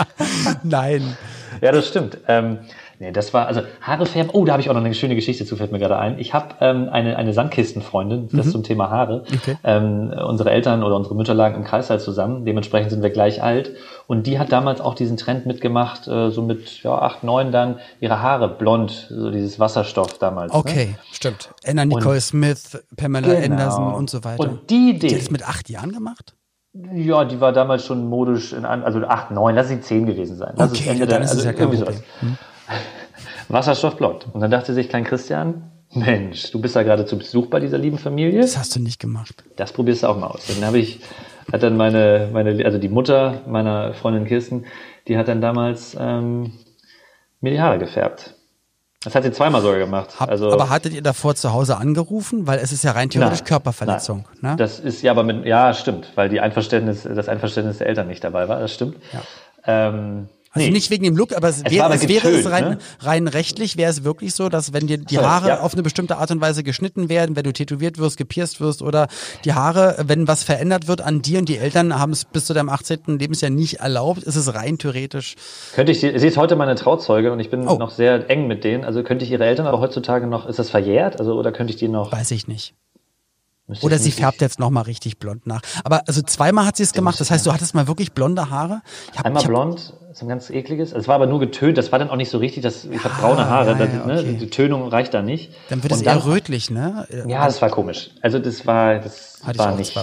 Nein. 0.64 1.16
Ja, 1.60 1.70
das 1.70 1.86
stimmt. 1.86 2.18
Ähm, 2.26 2.58
Nee, 2.98 3.12
das 3.12 3.34
war, 3.34 3.46
also 3.46 3.62
Haare 3.80 4.06
färben, 4.06 4.30
oh, 4.32 4.44
da 4.44 4.52
habe 4.52 4.62
ich 4.62 4.70
auch 4.70 4.74
noch 4.74 4.84
eine 4.84 4.94
schöne 4.94 5.14
Geschichte 5.14 5.44
zu, 5.44 5.56
fällt 5.56 5.72
mir 5.72 5.78
gerade 5.78 5.98
ein. 5.98 6.18
Ich 6.18 6.32
habe 6.32 6.54
ähm, 6.60 6.88
eine, 6.88 7.16
eine 7.16 7.32
Sandkistenfreundin, 7.32 8.28
das 8.32 8.46
mhm. 8.46 8.50
zum 8.50 8.62
Thema 8.62 8.90
Haare. 8.90 9.24
Okay. 9.34 9.56
Ähm, 9.64 10.12
unsere 10.26 10.50
Eltern 10.50 10.82
oder 10.82 10.96
unsere 10.96 11.14
Mütter 11.14 11.34
lagen 11.34 11.56
im 11.56 11.64
Kreißsaal 11.64 12.00
zusammen, 12.00 12.44
dementsprechend 12.44 12.90
sind 12.90 13.02
wir 13.02 13.10
gleich 13.10 13.42
alt. 13.42 13.72
Und 14.06 14.26
die 14.26 14.38
hat 14.38 14.52
damals 14.52 14.80
auch 14.80 14.94
diesen 14.94 15.16
Trend 15.16 15.46
mitgemacht, 15.46 16.06
äh, 16.06 16.30
so 16.30 16.42
mit 16.42 16.82
ja, 16.82 16.94
acht, 16.94 17.24
neun 17.24 17.52
dann, 17.52 17.80
ihre 18.00 18.20
Haare 18.20 18.48
blond, 18.48 19.06
so 19.08 19.30
dieses 19.30 19.58
Wasserstoff 19.58 20.18
damals. 20.18 20.52
Ne? 20.52 20.58
Okay, 20.58 20.86
ne? 20.86 20.98
stimmt. 21.10 21.50
Anna 21.66 21.84
Nicole 21.84 22.16
und, 22.16 22.20
Smith, 22.20 22.82
Pamela 22.96 23.40
genau. 23.40 23.54
Anderson 23.54 23.94
und 23.94 24.10
so 24.10 24.22
weiter. 24.24 24.40
Und 24.40 24.70
die 24.70 24.90
Idee. 24.90 25.08
Die 25.08 25.14
hat 25.14 25.22
das 25.22 25.30
mit 25.30 25.48
acht 25.48 25.70
Jahren 25.70 25.92
gemacht? 25.92 26.34
Ja, 26.92 27.24
die 27.24 27.40
war 27.40 27.52
damals 27.52 27.84
schon 27.86 28.08
modisch 28.08 28.52
in 28.52 28.64
an, 28.64 28.82
also 28.82 29.00
acht, 29.06 29.30
neun, 29.30 29.54
lass 29.54 29.68
sie 29.68 29.80
zehn 29.80 30.06
gewesen 30.06 30.36
sein. 30.36 30.54
Okay, 30.56 30.88
Ende 30.88 31.06
dann 31.06 31.20
der, 31.20 31.24
ist 31.24 31.30
also 31.30 31.44
ja 31.44 31.52
irgendwie 31.52 31.78
sowas. 31.78 32.02
Hm. 32.18 32.36
Wasserstoffblond. 33.48 34.26
Und 34.32 34.40
dann 34.40 34.50
dachte 34.50 34.74
sich 34.74 34.88
Klein 34.88 35.04
Christian, 35.04 35.70
Mensch, 35.92 36.50
du 36.50 36.60
bist 36.60 36.74
da 36.74 36.82
gerade 36.82 37.06
zu 37.06 37.16
Besuch 37.16 37.46
bei 37.46 37.60
dieser 37.60 37.78
lieben 37.78 37.98
Familie. 37.98 38.40
Das 38.40 38.58
hast 38.58 38.74
du 38.74 38.80
nicht 38.80 39.00
gemacht. 39.00 39.44
Das 39.56 39.72
probierst 39.72 40.02
du 40.02 40.08
auch 40.08 40.18
mal 40.18 40.26
aus. 40.26 40.46
Dann 40.46 40.66
habe 40.66 40.78
ich, 40.78 41.00
hat 41.52 41.62
dann 41.62 41.76
meine, 41.76 42.30
meine, 42.32 42.64
also 42.64 42.78
die 42.78 42.88
Mutter 42.88 43.42
meiner 43.46 43.94
Freundin 43.94 44.24
Kirsten, 44.24 44.66
die 45.06 45.16
hat 45.16 45.28
dann 45.28 45.40
damals 45.40 45.96
ähm, 45.98 46.52
mir 47.40 47.52
die 47.52 47.60
Haare 47.60 47.78
gefärbt. 47.78 48.34
Das 49.04 49.14
hat 49.14 49.22
sie 49.22 49.32
zweimal 49.32 49.60
sogar 49.60 49.78
gemacht. 49.78 50.18
Hab, 50.18 50.30
also, 50.30 50.50
aber 50.50 50.70
hattet 50.70 50.94
ihr 50.94 51.02
davor 51.02 51.34
zu 51.34 51.52
Hause 51.52 51.76
angerufen? 51.76 52.46
Weil 52.46 52.58
es 52.58 52.72
ist 52.72 52.82
ja 52.84 52.92
rein 52.92 53.10
theoretisch 53.10 53.40
nein, 53.40 53.48
Körperverletzung. 53.48 54.24
Nein. 54.40 54.52
Ne? 54.52 54.56
Das 54.56 54.80
ist 54.80 55.02
ja 55.02 55.10
aber 55.10 55.22
mit, 55.22 55.44
ja, 55.44 55.74
stimmt, 55.74 56.10
weil 56.14 56.30
die 56.30 56.40
Einverständnis, 56.40 57.02
das 57.02 57.28
Einverständnis 57.28 57.78
der 57.78 57.86
Eltern 57.86 58.08
nicht 58.08 58.24
dabei 58.24 58.48
war, 58.48 58.60
das 58.60 58.72
stimmt. 58.72 58.96
Ja. 59.12 59.20
Ähm, 59.66 60.28
also 60.54 60.68
nee. 60.68 60.72
nicht 60.72 60.90
wegen 60.90 61.02
dem 61.02 61.16
Look, 61.16 61.36
aber 61.36 61.48
es, 61.48 61.64
wär, 61.64 61.84
aber 61.84 61.96
es 61.96 62.06
wäre 62.06 62.28
es 62.28 62.48
rein, 62.48 62.64
ne? 62.64 62.78
rein 63.00 63.26
rechtlich, 63.26 63.76
wäre 63.76 63.90
es 63.90 64.04
wirklich 64.04 64.34
so, 64.34 64.48
dass 64.48 64.72
wenn 64.72 64.86
dir 64.86 64.98
die 64.98 65.18
Haare 65.18 65.48
ja. 65.48 65.60
auf 65.60 65.72
eine 65.72 65.82
bestimmte 65.82 66.16
Art 66.18 66.30
und 66.30 66.40
Weise 66.40 66.62
geschnitten 66.62 67.08
werden, 67.08 67.34
wenn 67.34 67.42
du 67.42 67.52
tätowiert 67.52 67.98
wirst, 67.98 68.16
gepierst 68.16 68.60
wirst 68.60 68.80
oder 68.80 69.08
die 69.44 69.52
Haare, 69.52 69.96
wenn 70.06 70.28
was 70.28 70.44
verändert 70.44 70.86
wird 70.86 71.00
an 71.00 71.22
dir 71.22 71.40
und 71.40 71.48
die 71.48 71.58
Eltern 71.58 71.98
haben 71.98 72.12
es 72.12 72.24
bis 72.24 72.46
zu 72.46 72.54
deinem 72.54 72.68
18. 72.68 73.18
Lebensjahr 73.18 73.50
nicht 73.50 73.80
erlaubt, 73.80 74.22
ist 74.22 74.36
es 74.36 74.54
rein 74.54 74.78
theoretisch. 74.78 75.34
Könnte 75.74 75.90
ich, 75.90 76.00
sie 76.00 76.08
ist 76.08 76.36
heute 76.36 76.54
meine 76.54 76.76
Trauzeuge 76.76 77.32
und 77.32 77.40
ich 77.40 77.50
bin 77.50 77.66
oh. 77.66 77.76
noch 77.76 77.90
sehr 77.90 78.30
eng 78.30 78.46
mit 78.46 78.62
denen, 78.62 78.84
also 78.84 79.02
könnte 79.02 79.24
ich 79.24 79.32
ihre 79.32 79.44
Eltern 79.44 79.66
aber 79.66 79.80
heutzutage 79.80 80.28
noch, 80.28 80.46
ist 80.46 80.60
das 80.60 80.70
verjährt, 80.70 81.18
also 81.18 81.34
oder 81.34 81.50
könnte 81.50 81.72
ich 81.72 81.78
die 81.80 81.88
noch? 81.88 82.12
Weiß 82.12 82.30
ich 82.30 82.46
nicht. 82.46 82.74
Oder 83.80 83.98
sie 83.98 84.10
färbt 84.10 84.42
jetzt 84.42 84.58
nochmal 84.58 84.82
richtig 84.84 85.18
blond 85.18 85.46
nach. 85.46 85.62
Aber 85.84 86.02
also 86.06 86.20
zweimal 86.20 86.66
hat 86.66 86.76
sie 86.76 86.82
es 86.82 86.92
gemacht. 86.92 87.18
Das 87.18 87.30
heißt, 87.30 87.46
du 87.46 87.52
hattest 87.52 87.74
mal 87.74 87.86
wirklich 87.88 88.12
blonde 88.12 88.50
Haare. 88.50 88.82
Hab, 89.16 89.24
Einmal 89.24 89.42
blond, 89.42 89.94
so 90.12 90.26
ein 90.26 90.28
ganz 90.28 90.50
ekliges. 90.50 90.92
Es 90.92 91.08
war 91.08 91.14
aber 91.14 91.26
nur 91.26 91.40
getönt. 91.40 91.78
Das 91.78 91.90
war 91.90 91.98
dann 91.98 92.10
auch 92.10 92.16
nicht 92.16 92.28
so 92.28 92.38
richtig. 92.38 92.62
Das, 92.62 92.84
ich 92.84 93.02
habe 93.02 93.14
braune 93.14 93.48
Haare. 93.48 93.72
Ja, 93.72 93.78
ja, 93.78 94.06
das, 94.06 94.24
ne, 94.24 94.34
Die 94.34 94.50
Tönung 94.50 94.88
reicht 94.88 95.14
da 95.14 95.22
nicht. 95.22 95.52
Dann 95.70 95.82
wird 95.82 95.92
es 95.94 96.02
eher 96.02 96.26
rötlich, 96.26 96.70
ne? 96.70 97.06
Ja, 97.26 97.46
das 97.46 97.62
war 97.62 97.70
komisch. 97.70 98.10
Also 98.20 98.38
das 98.38 98.66
war, 98.66 98.98
das 98.98 99.40
war 99.56 99.74
nicht, 99.76 99.96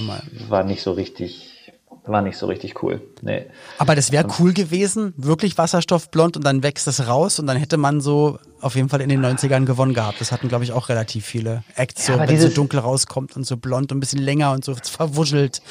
war 0.49 0.63
nicht 0.63 0.81
so 0.81 0.93
richtig 0.93 1.60
war 2.05 2.21
nicht 2.21 2.37
so 2.37 2.47
richtig 2.47 2.81
cool. 2.81 3.01
Nee. 3.21 3.45
Aber 3.77 3.95
das 3.95 4.11
wäre 4.11 4.25
cool 4.39 4.53
gewesen, 4.53 5.13
wirklich 5.17 5.57
wasserstoffblond 5.57 6.37
und 6.37 6.43
dann 6.45 6.63
wächst 6.63 6.87
es 6.87 7.07
raus 7.07 7.39
und 7.39 7.47
dann 7.47 7.57
hätte 7.57 7.77
man 7.77 8.01
so 8.01 8.39
auf 8.59 8.75
jeden 8.75 8.89
Fall 8.89 9.01
in 9.01 9.09
den 9.09 9.23
90ern 9.23 9.65
gewonnen 9.65 9.93
gehabt. 9.93 10.19
Das 10.19 10.31
hatten, 10.31 10.47
glaube 10.47 10.63
ich, 10.63 10.71
auch 10.71 10.89
relativ 10.89 11.25
viele 11.25 11.63
Acts, 11.75 12.07
ja, 12.07 12.15
so, 12.15 12.19
wenn 12.19 12.35
es 12.35 12.41
so 12.41 12.49
dunkel 12.49 12.79
rauskommt 12.79 13.35
und 13.35 13.45
so 13.45 13.57
blond 13.57 13.91
und 13.91 13.97
ein 13.97 13.99
bisschen 13.99 14.21
länger 14.21 14.51
und 14.51 14.65
so 14.65 14.75
verwuschelt. 14.75 15.61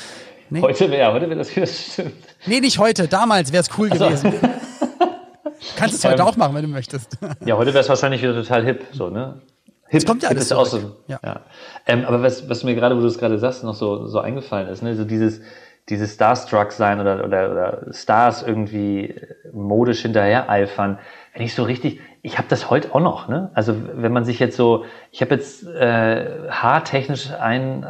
Nee? 0.51 0.63
Heute 0.63 0.91
wäre, 0.91 1.13
heute 1.13 1.29
wäre 1.29 1.39
das 1.39 1.55
wieder 1.57 1.67
stimmt. 1.67 2.13
Nee, 2.47 2.61
nicht 2.61 2.79
heute, 2.79 3.09
damals 3.09 3.53
wäre 3.53 3.63
es 3.63 3.71
cool 3.79 3.89
so. 3.93 4.07
gewesen. 4.07 4.33
Kannst 5.77 5.97
es 5.97 6.05
heute 6.05 6.23
ähm, 6.23 6.29
auch 6.29 6.37
machen, 6.37 6.55
wenn 6.55 6.63
du 6.63 6.69
möchtest. 6.69 7.19
Ja, 7.45 7.57
heute 7.57 7.73
wäre 7.73 7.81
es 7.83 7.89
wahrscheinlich 7.89 8.23
wieder 8.23 8.35
total 8.35 8.65
hip, 8.65 8.87
so, 8.93 9.11
ne? 9.11 9.41
Hip, 9.89 10.07
kommt 10.07 10.23
ja 10.23 10.29
alles 10.29 10.49
so. 10.49 10.97
Ja. 11.09 11.19
ja. 11.25 11.41
Ähm, 11.87 12.05
aber 12.05 12.23
was, 12.23 12.49
was 12.49 12.63
mir 12.63 12.75
gerade, 12.77 12.97
wo 12.97 13.01
du 13.01 13.07
es 13.07 13.19
gerade 13.19 13.39
sagst, 13.39 13.65
noch 13.65 13.75
so, 13.75 14.07
so 14.07 14.21
eingefallen 14.21 14.69
ist, 14.69 14.83
ne, 14.83 14.95
so 14.95 15.05
dieses, 15.05 15.41
dieses 15.89 16.15
Starstruck 16.15 16.73
sein 16.73 17.01
oder, 17.01 17.25
oder, 17.25 17.51
oder 17.51 17.93
Stars 17.93 18.43
irgendwie 18.43 19.15
modisch 19.53 20.03
hinterher 20.03 20.49
eifern. 20.49 20.99
Wenn 21.35 21.43
ich 21.43 21.55
so 21.55 21.63
richtig, 21.63 22.01
ich 22.23 22.39
habe 22.39 22.49
das 22.49 22.71
heute 22.71 22.95
auch 22.95 23.01
noch, 23.01 23.29
ne? 23.29 23.51
Also 23.55 23.75
wenn 23.95 24.13
man 24.13 24.25
sich 24.25 24.39
jetzt 24.39 24.57
so, 24.57 24.85
ich 25.11 25.21
habe 25.21 25.35
jetzt 25.35 25.67
äh, 25.67 26.49
haartechnisch 26.51 27.31
ein 27.33 27.87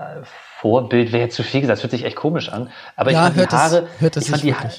Vorbild, 0.60 1.12
wäre 1.12 1.24
jetzt 1.24 1.36
zu 1.36 1.42
viel 1.42 1.62
gesagt, 1.62 1.78
das 1.78 1.82
hört 1.82 1.90
sich 1.90 2.04
echt 2.04 2.16
komisch 2.16 2.50
an. 2.50 2.70
Aber 2.96 3.10
ja, 3.10 3.28
ich 3.28 3.34
fand 3.34 3.50
die 3.50 3.56
Haare, 3.56 3.80
das, 3.82 4.00
hört 4.00 4.16
das 4.16 4.24
ich 4.24 4.30
fand 4.30 4.42
die 4.42 4.54
Haare, 4.54 4.70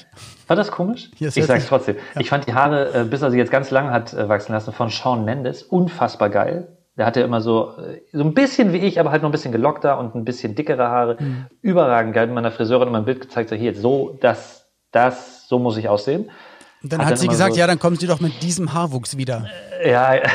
war 0.46 0.56
das 0.56 0.70
komisch? 0.70 1.10
ich 1.18 1.44
sag's 1.44 1.66
trotzdem. 1.66 1.96
Ja. 2.14 2.20
Ich 2.20 2.28
fand 2.28 2.46
die 2.46 2.54
Haare, 2.54 2.94
äh, 2.94 3.04
bis 3.04 3.22
er 3.22 3.30
sie 3.30 3.38
jetzt 3.38 3.50
ganz 3.50 3.70
lang 3.70 3.90
hat 3.90 4.12
äh, 4.14 4.28
wachsen 4.28 4.52
lassen, 4.52 4.72
von 4.72 4.90
Sean 4.90 5.24
Mendes, 5.24 5.62
unfassbar 5.62 6.30
geil. 6.30 6.68
Der 6.96 7.06
hatte 7.06 7.20
immer 7.20 7.40
so, 7.40 7.76
äh, 7.78 8.02
so 8.12 8.22
ein 8.22 8.34
bisschen 8.34 8.72
wie 8.72 8.78
ich, 8.78 9.00
aber 9.00 9.10
halt 9.10 9.22
noch 9.22 9.28
ein 9.30 9.32
bisschen 9.32 9.52
gelockter 9.52 9.98
und 9.98 10.14
ein 10.14 10.24
bisschen 10.24 10.54
dickere 10.54 10.88
Haare. 10.88 11.16
Mhm. 11.18 11.46
Überragend 11.62 12.14
geil. 12.14 12.26
Meiner 12.28 12.50
Friseurin 12.50 12.88
immer 12.88 12.98
ein 12.98 13.04
Bild 13.04 13.20
gezeigt, 13.20 13.48
so 13.50 13.56
hier, 13.56 13.74
so, 13.74 14.18
das, 14.20 14.66
das, 14.90 15.48
so 15.48 15.58
muss 15.58 15.76
ich 15.76 15.88
aussehen. 15.88 16.30
Und 16.82 16.92
dann 16.92 17.00
hat, 17.00 17.06
hat 17.06 17.12
dann 17.12 17.18
sie 17.18 17.28
gesagt, 17.28 17.54
so, 17.54 17.60
ja, 17.60 17.66
dann 17.66 17.78
kommen 17.78 17.96
sie 17.96 18.06
doch 18.06 18.20
mit 18.20 18.42
diesem 18.42 18.74
Haarwuchs 18.74 19.16
wieder. 19.16 19.46
Ja. 19.84 20.14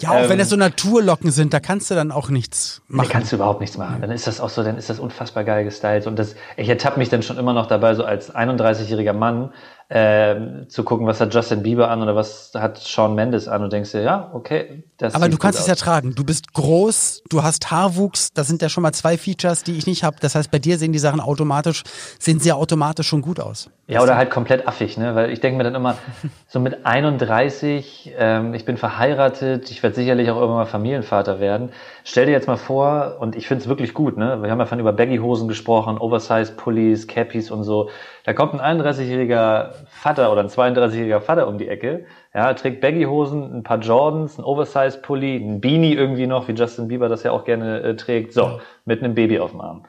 Ja, 0.00 0.10
auch 0.10 0.22
ähm, 0.22 0.28
wenn 0.28 0.40
es 0.40 0.48
so 0.48 0.56
Naturlocken 0.56 1.30
sind, 1.30 1.52
da 1.52 1.60
kannst 1.60 1.90
du 1.90 1.94
dann 1.94 2.12
auch 2.12 2.28
nichts 2.28 2.82
machen. 2.88 3.08
Da 3.08 3.12
kannst 3.12 3.32
du 3.32 3.36
überhaupt 3.36 3.60
nichts 3.60 3.76
machen. 3.76 4.00
Dann 4.00 4.10
ist 4.10 4.26
das 4.26 4.40
auch 4.40 4.48
so, 4.48 4.62
dann 4.62 4.76
ist 4.76 4.90
das 4.90 4.98
unfassbar 4.98 5.44
geil 5.44 5.64
gestylt. 5.64 6.06
Und 6.06 6.18
das, 6.18 6.36
ich 6.56 6.68
ertappe 6.68 6.98
mich 6.98 7.08
dann 7.08 7.22
schon 7.22 7.38
immer 7.38 7.52
noch 7.52 7.66
dabei, 7.66 7.94
so 7.94 8.04
als 8.04 8.34
31-jähriger 8.34 9.12
Mann, 9.12 9.52
äh, 9.88 10.66
zu 10.68 10.84
gucken, 10.84 11.06
was 11.06 11.18
hat 11.20 11.32
Justin 11.32 11.62
Bieber 11.62 11.90
an 11.90 12.02
oder 12.02 12.14
was 12.14 12.52
hat 12.54 12.76
Sean 12.76 13.14
Mendes 13.14 13.48
an 13.48 13.64
und 13.64 13.72
denkst 13.72 13.92
dir, 13.92 14.02
ja, 14.02 14.30
okay. 14.34 14.84
Das 14.98 15.14
Aber 15.14 15.30
du 15.30 15.38
kannst 15.38 15.60
es 15.60 15.66
ja 15.66 15.76
tragen. 15.76 16.14
Du 16.14 16.24
bist 16.24 16.52
groß, 16.52 17.22
du 17.30 17.42
hast 17.42 17.70
Haarwuchs, 17.70 18.32
das 18.34 18.48
sind 18.48 18.60
ja 18.60 18.68
schon 18.68 18.82
mal 18.82 18.92
zwei 18.92 19.16
Features, 19.16 19.62
die 19.62 19.78
ich 19.78 19.86
nicht 19.86 20.04
habe. 20.04 20.18
Das 20.20 20.34
heißt, 20.34 20.50
bei 20.50 20.58
dir 20.58 20.76
sehen 20.76 20.92
die 20.92 20.98
Sachen 20.98 21.20
automatisch, 21.20 21.84
sehen 22.18 22.38
sie 22.38 22.50
ja 22.50 22.56
automatisch 22.56 23.08
schon 23.08 23.22
gut 23.22 23.40
aus. 23.40 23.70
Ja, 23.86 24.02
oder 24.02 24.16
halt 24.16 24.30
komplett 24.30 24.68
affig, 24.68 24.98
ne? 24.98 25.14
Weil 25.14 25.30
ich 25.30 25.40
denke 25.40 25.56
mir 25.56 25.64
dann 25.64 25.74
immer, 25.74 25.96
so 26.48 26.60
mit 26.60 26.84
31, 26.84 28.12
ähm, 28.18 28.52
ich 28.52 28.66
bin 28.66 28.76
verheiratet, 28.76 29.70
ich 29.70 29.82
werde 29.82 29.96
sicherlich 29.96 30.30
auch 30.30 30.36
irgendwann 30.36 30.64
mal 30.64 30.66
Familienvater 30.66 31.40
werden. 31.40 31.70
Stell 32.10 32.24
dir 32.24 32.32
jetzt 32.32 32.46
mal 32.46 32.56
vor, 32.56 33.18
und 33.20 33.36
ich 33.36 33.46
finde 33.46 33.60
es 33.60 33.68
wirklich 33.68 33.92
gut, 33.92 34.16
ne? 34.16 34.42
Wir 34.42 34.50
haben 34.50 34.58
ja 34.58 34.64
von 34.64 34.80
über 34.80 34.94
Baggy-Hosen 34.94 35.46
gesprochen, 35.46 35.98
Oversize-Pullis, 35.98 37.06
Cappies 37.06 37.50
und 37.50 37.64
so. 37.64 37.90
Da 38.24 38.32
kommt 38.32 38.58
ein 38.58 38.80
31-jähriger 38.80 39.74
Vater 39.90 40.32
oder 40.32 40.40
ein 40.40 40.48
32-jähriger 40.48 41.20
Vater 41.20 41.46
um 41.46 41.58
die 41.58 41.68
Ecke, 41.68 42.06
ja, 42.32 42.54
trägt 42.54 42.80
Baggy-Hosen, 42.80 43.58
ein 43.58 43.62
paar 43.62 43.80
Jordans, 43.80 44.38
ein 44.38 44.44
Oversize-Pulli, 44.44 45.36
ein 45.36 45.60
Beanie 45.60 45.92
irgendwie 45.92 46.26
noch, 46.26 46.48
wie 46.48 46.52
Justin 46.52 46.88
Bieber 46.88 47.10
das 47.10 47.24
ja 47.24 47.32
auch 47.32 47.44
gerne 47.44 47.82
äh, 47.82 47.94
trägt, 47.94 48.32
so, 48.32 48.58
mit 48.86 49.02
einem 49.02 49.14
Baby 49.14 49.38
auf 49.38 49.50
dem 49.50 49.60
Arm. 49.60 49.84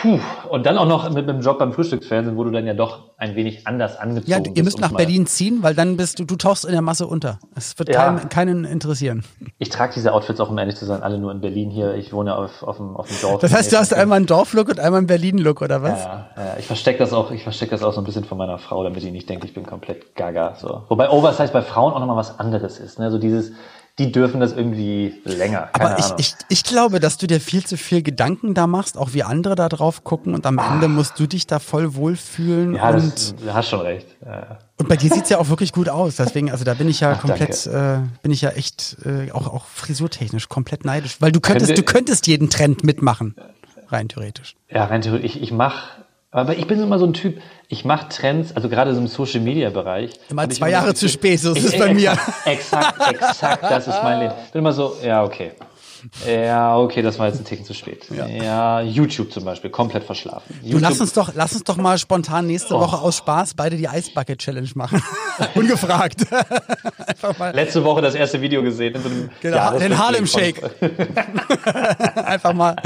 Puh, 0.00 0.18
und 0.48 0.64
dann 0.64 0.78
auch 0.78 0.86
noch 0.86 1.10
mit 1.10 1.28
einem 1.28 1.42
Job 1.42 1.58
beim 1.58 1.72
Frühstücksfernsehen, 1.72 2.36
wo 2.36 2.44
du 2.44 2.50
dann 2.50 2.66
ja 2.66 2.72
doch 2.72 3.10
ein 3.18 3.36
wenig 3.36 3.66
anders 3.66 3.98
angezogen 3.98 4.42
bist. 4.42 4.46
Ja, 4.46 4.52
ihr 4.54 4.64
müsst 4.64 4.80
nach 4.80 4.92
Berlin 4.92 5.26
ziehen, 5.26 5.62
weil 5.62 5.74
dann 5.74 5.98
bist 5.98 6.18
du, 6.18 6.24
du 6.24 6.36
tauchst 6.36 6.64
in 6.64 6.72
der 6.72 6.80
Masse 6.80 7.06
unter. 7.06 7.38
Es 7.54 7.78
wird 7.78 7.90
ja. 7.90 8.04
keinen, 8.04 8.28
keinen 8.30 8.64
interessieren. 8.64 9.24
Ich 9.58 9.68
trage 9.68 9.92
diese 9.94 10.14
Outfits 10.14 10.40
auch, 10.40 10.50
um 10.50 10.56
ehrlich 10.56 10.76
zu 10.76 10.86
sein, 10.86 11.02
alle 11.02 11.18
nur 11.18 11.30
in 11.32 11.40
Berlin 11.40 11.70
hier. 11.70 11.94
Ich 11.94 12.12
wohne 12.14 12.34
auf, 12.34 12.62
auf, 12.62 12.78
dem, 12.78 12.96
auf 12.96 13.08
dem 13.08 13.20
Dorf. 13.20 13.40
Das 13.40 13.52
heißt, 13.52 13.72
du 13.72 13.76
hast 13.76 13.92
einmal 13.92 14.16
einen 14.16 14.26
Dorflook 14.26 14.70
und 14.70 14.80
einmal 14.80 14.98
einen 14.98 15.06
Berlin-Look, 15.06 15.60
oder 15.60 15.82
was? 15.82 16.02
Ja, 16.02 16.30
ja, 16.36 16.56
ich 16.58 16.66
verstecke 16.66 16.98
das 16.98 17.12
auch, 17.12 17.30
ich 17.30 17.42
verstecke 17.42 17.72
das 17.72 17.82
auch 17.82 17.92
so 17.92 18.00
ein 18.00 18.04
bisschen 18.04 18.24
von 18.24 18.38
meiner 18.38 18.58
Frau, 18.58 18.82
damit 18.82 19.02
die 19.02 19.10
nicht 19.10 19.28
denkt, 19.28 19.44
ich 19.44 19.52
bin 19.52 19.66
komplett 19.66 20.14
gaga, 20.14 20.54
so. 20.54 20.84
Wobei 20.88 21.10
Oversize 21.10 21.52
bei 21.52 21.62
Frauen 21.62 21.92
auch 21.92 22.00
nochmal 22.00 22.16
was 22.16 22.38
anderes 22.38 22.78
ist, 22.78 22.98
ne? 22.98 23.10
So 23.10 23.18
dieses, 23.18 23.52
die 24.00 24.10
dürfen 24.10 24.40
das 24.40 24.52
irgendwie 24.52 25.20
länger. 25.24 25.68
Keine 25.74 25.90
Aber 25.90 25.98
ich, 25.98 26.12
ich, 26.16 26.34
ich 26.48 26.64
glaube, 26.64 27.00
dass 27.00 27.18
du 27.18 27.26
dir 27.26 27.38
viel 27.38 27.64
zu 27.66 27.76
viel 27.76 28.02
Gedanken 28.02 28.54
da 28.54 28.66
machst, 28.66 28.96
auch 28.96 29.12
wie 29.12 29.22
andere 29.22 29.56
da 29.56 29.68
drauf 29.68 30.04
gucken 30.04 30.32
und 30.32 30.46
am 30.46 30.58
Ach. 30.58 30.72
Ende 30.72 30.88
musst 30.88 31.20
du 31.20 31.26
dich 31.26 31.46
da 31.46 31.58
voll 31.58 31.94
wohlfühlen. 31.94 32.76
Ja, 32.76 32.88
und, 32.88 33.12
das, 33.12 33.34
du 33.36 33.52
hast 33.52 33.68
schon 33.68 33.80
recht. 33.80 34.06
Ja. 34.24 34.58
Und 34.78 34.88
bei 34.88 34.96
dir 34.96 35.10
sieht's 35.10 35.28
ja 35.28 35.36
auch 35.36 35.50
wirklich 35.50 35.72
gut 35.72 35.90
aus. 35.90 36.16
Deswegen, 36.16 36.50
also 36.50 36.64
da 36.64 36.72
bin 36.72 36.88
ich 36.88 37.00
ja 37.00 37.12
Ach, 37.12 37.20
komplett, 37.20 37.66
äh, 37.66 37.98
bin 38.22 38.32
ich 38.32 38.40
ja 38.40 38.50
echt 38.50 38.96
äh, 39.04 39.30
auch, 39.32 39.46
auch 39.46 39.66
frisurtechnisch 39.66 40.48
komplett 40.48 40.86
neidisch. 40.86 41.20
Weil 41.20 41.30
du 41.30 41.40
könntest, 41.40 41.66
Könnte, 41.66 41.82
du 41.82 41.92
könntest 41.92 42.26
jeden 42.26 42.48
Trend 42.48 42.82
mitmachen. 42.82 43.36
Rein 43.88 44.08
theoretisch. 44.08 44.56
Ja, 44.70 44.86
rein 44.86 45.02
theoretisch. 45.02 45.36
Ich, 45.36 45.42
ich 45.42 45.52
mache 45.52 45.82
aber 46.30 46.56
ich 46.56 46.66
bin 46.66 46.80
immer 46.80 46.98
so 46.98 47.06
ein 47.06 47.12
Typ, 47.12 47.40
ich 47.68 47.84
mache 47.84 48.08
Trends, 48.08 48.54
also 48.54 48.68
gerade 48.68 48.94
so 48.94 49.00
im 49.00 49.08
Social 49.08 49.40
Media 49.40 49.70
Bereich. 49.70 50.12
Immer 50.28 50.48
zwei 50.50 50.70
Jahre 50.70 50.94
zu 50.94 51.08
spät, 51.08 51.40
so 51.40 51.52
ist 51.52 51.64
es 51.64 51.78
bei 51.78 51.92
mir. 51.92 52.16
Exakt, 52.44 53.10
exakt, 53.10 53.64
das 53.64 53.88
ist 53.88 54.02
mein 54.02 54.20
Leben. 54.20 54.34
Ich 54.46 54.52
bin 54.52 54.60
immer 54.60 54.72
so, 54.72 54.96
ja, 55.02 55.24
okay. 55.24 55.52
Ja, 56.26 56.78
okay, 56.78 57.02
das 57.02 57.18
war 57.18 57.26
jetzt 57.26 57.38
ein 57.38 57.44
Ticken 57.44 57.64
zu 57.64 57.74
spät. 57.74 58.06
Ja, 58.10 58.26
ja 58.26 58.80
YouTube 58.80 59.32
zum 59.32 59.44
Beispiel, 59.44 59.70
komplett 59.70 60.04
verschlafen. 60.04 60.58
Du 60.64 60.78
lass 60.78 61.00
uns 61.00 61.12
doch, 61.12 61.32
lass 61.34 61.52
uns 61.52 61.64
doch 61.64 61.76
mal 61.76 61.98
spontan 61.98 62.46
nächste 62.46 62.74
oh. 62.74 62.80
Woche 62.80 62.98
aus 62.98 63.18
Spaß 63.18 63.54
beide 63.54 63.76
die 63.76 63.88
Eisbucket 63.88 64.38
Challenge 64.38 64.70
machen. 64.74 65.02
Ungefragt. 65.54 66.26
Einfach 67.06 67.38
mal. 67.38 67.54
Letzte 67.54 67.84
Woche 67.84 68.02
das 68.02 68.14
erste 68.14 68.40
Video 68.40 68.62
gesehen 68.62 68.94
in 68.94 69.02
so 69.02 69.08
einem 69.08 69.30
genau, 69.40 69.78
den 69.78 69.98
Harlem 69.98 70.26
Shake. 70.26 70.62
Einfach 72.14 72.52
mal 72.52 72.76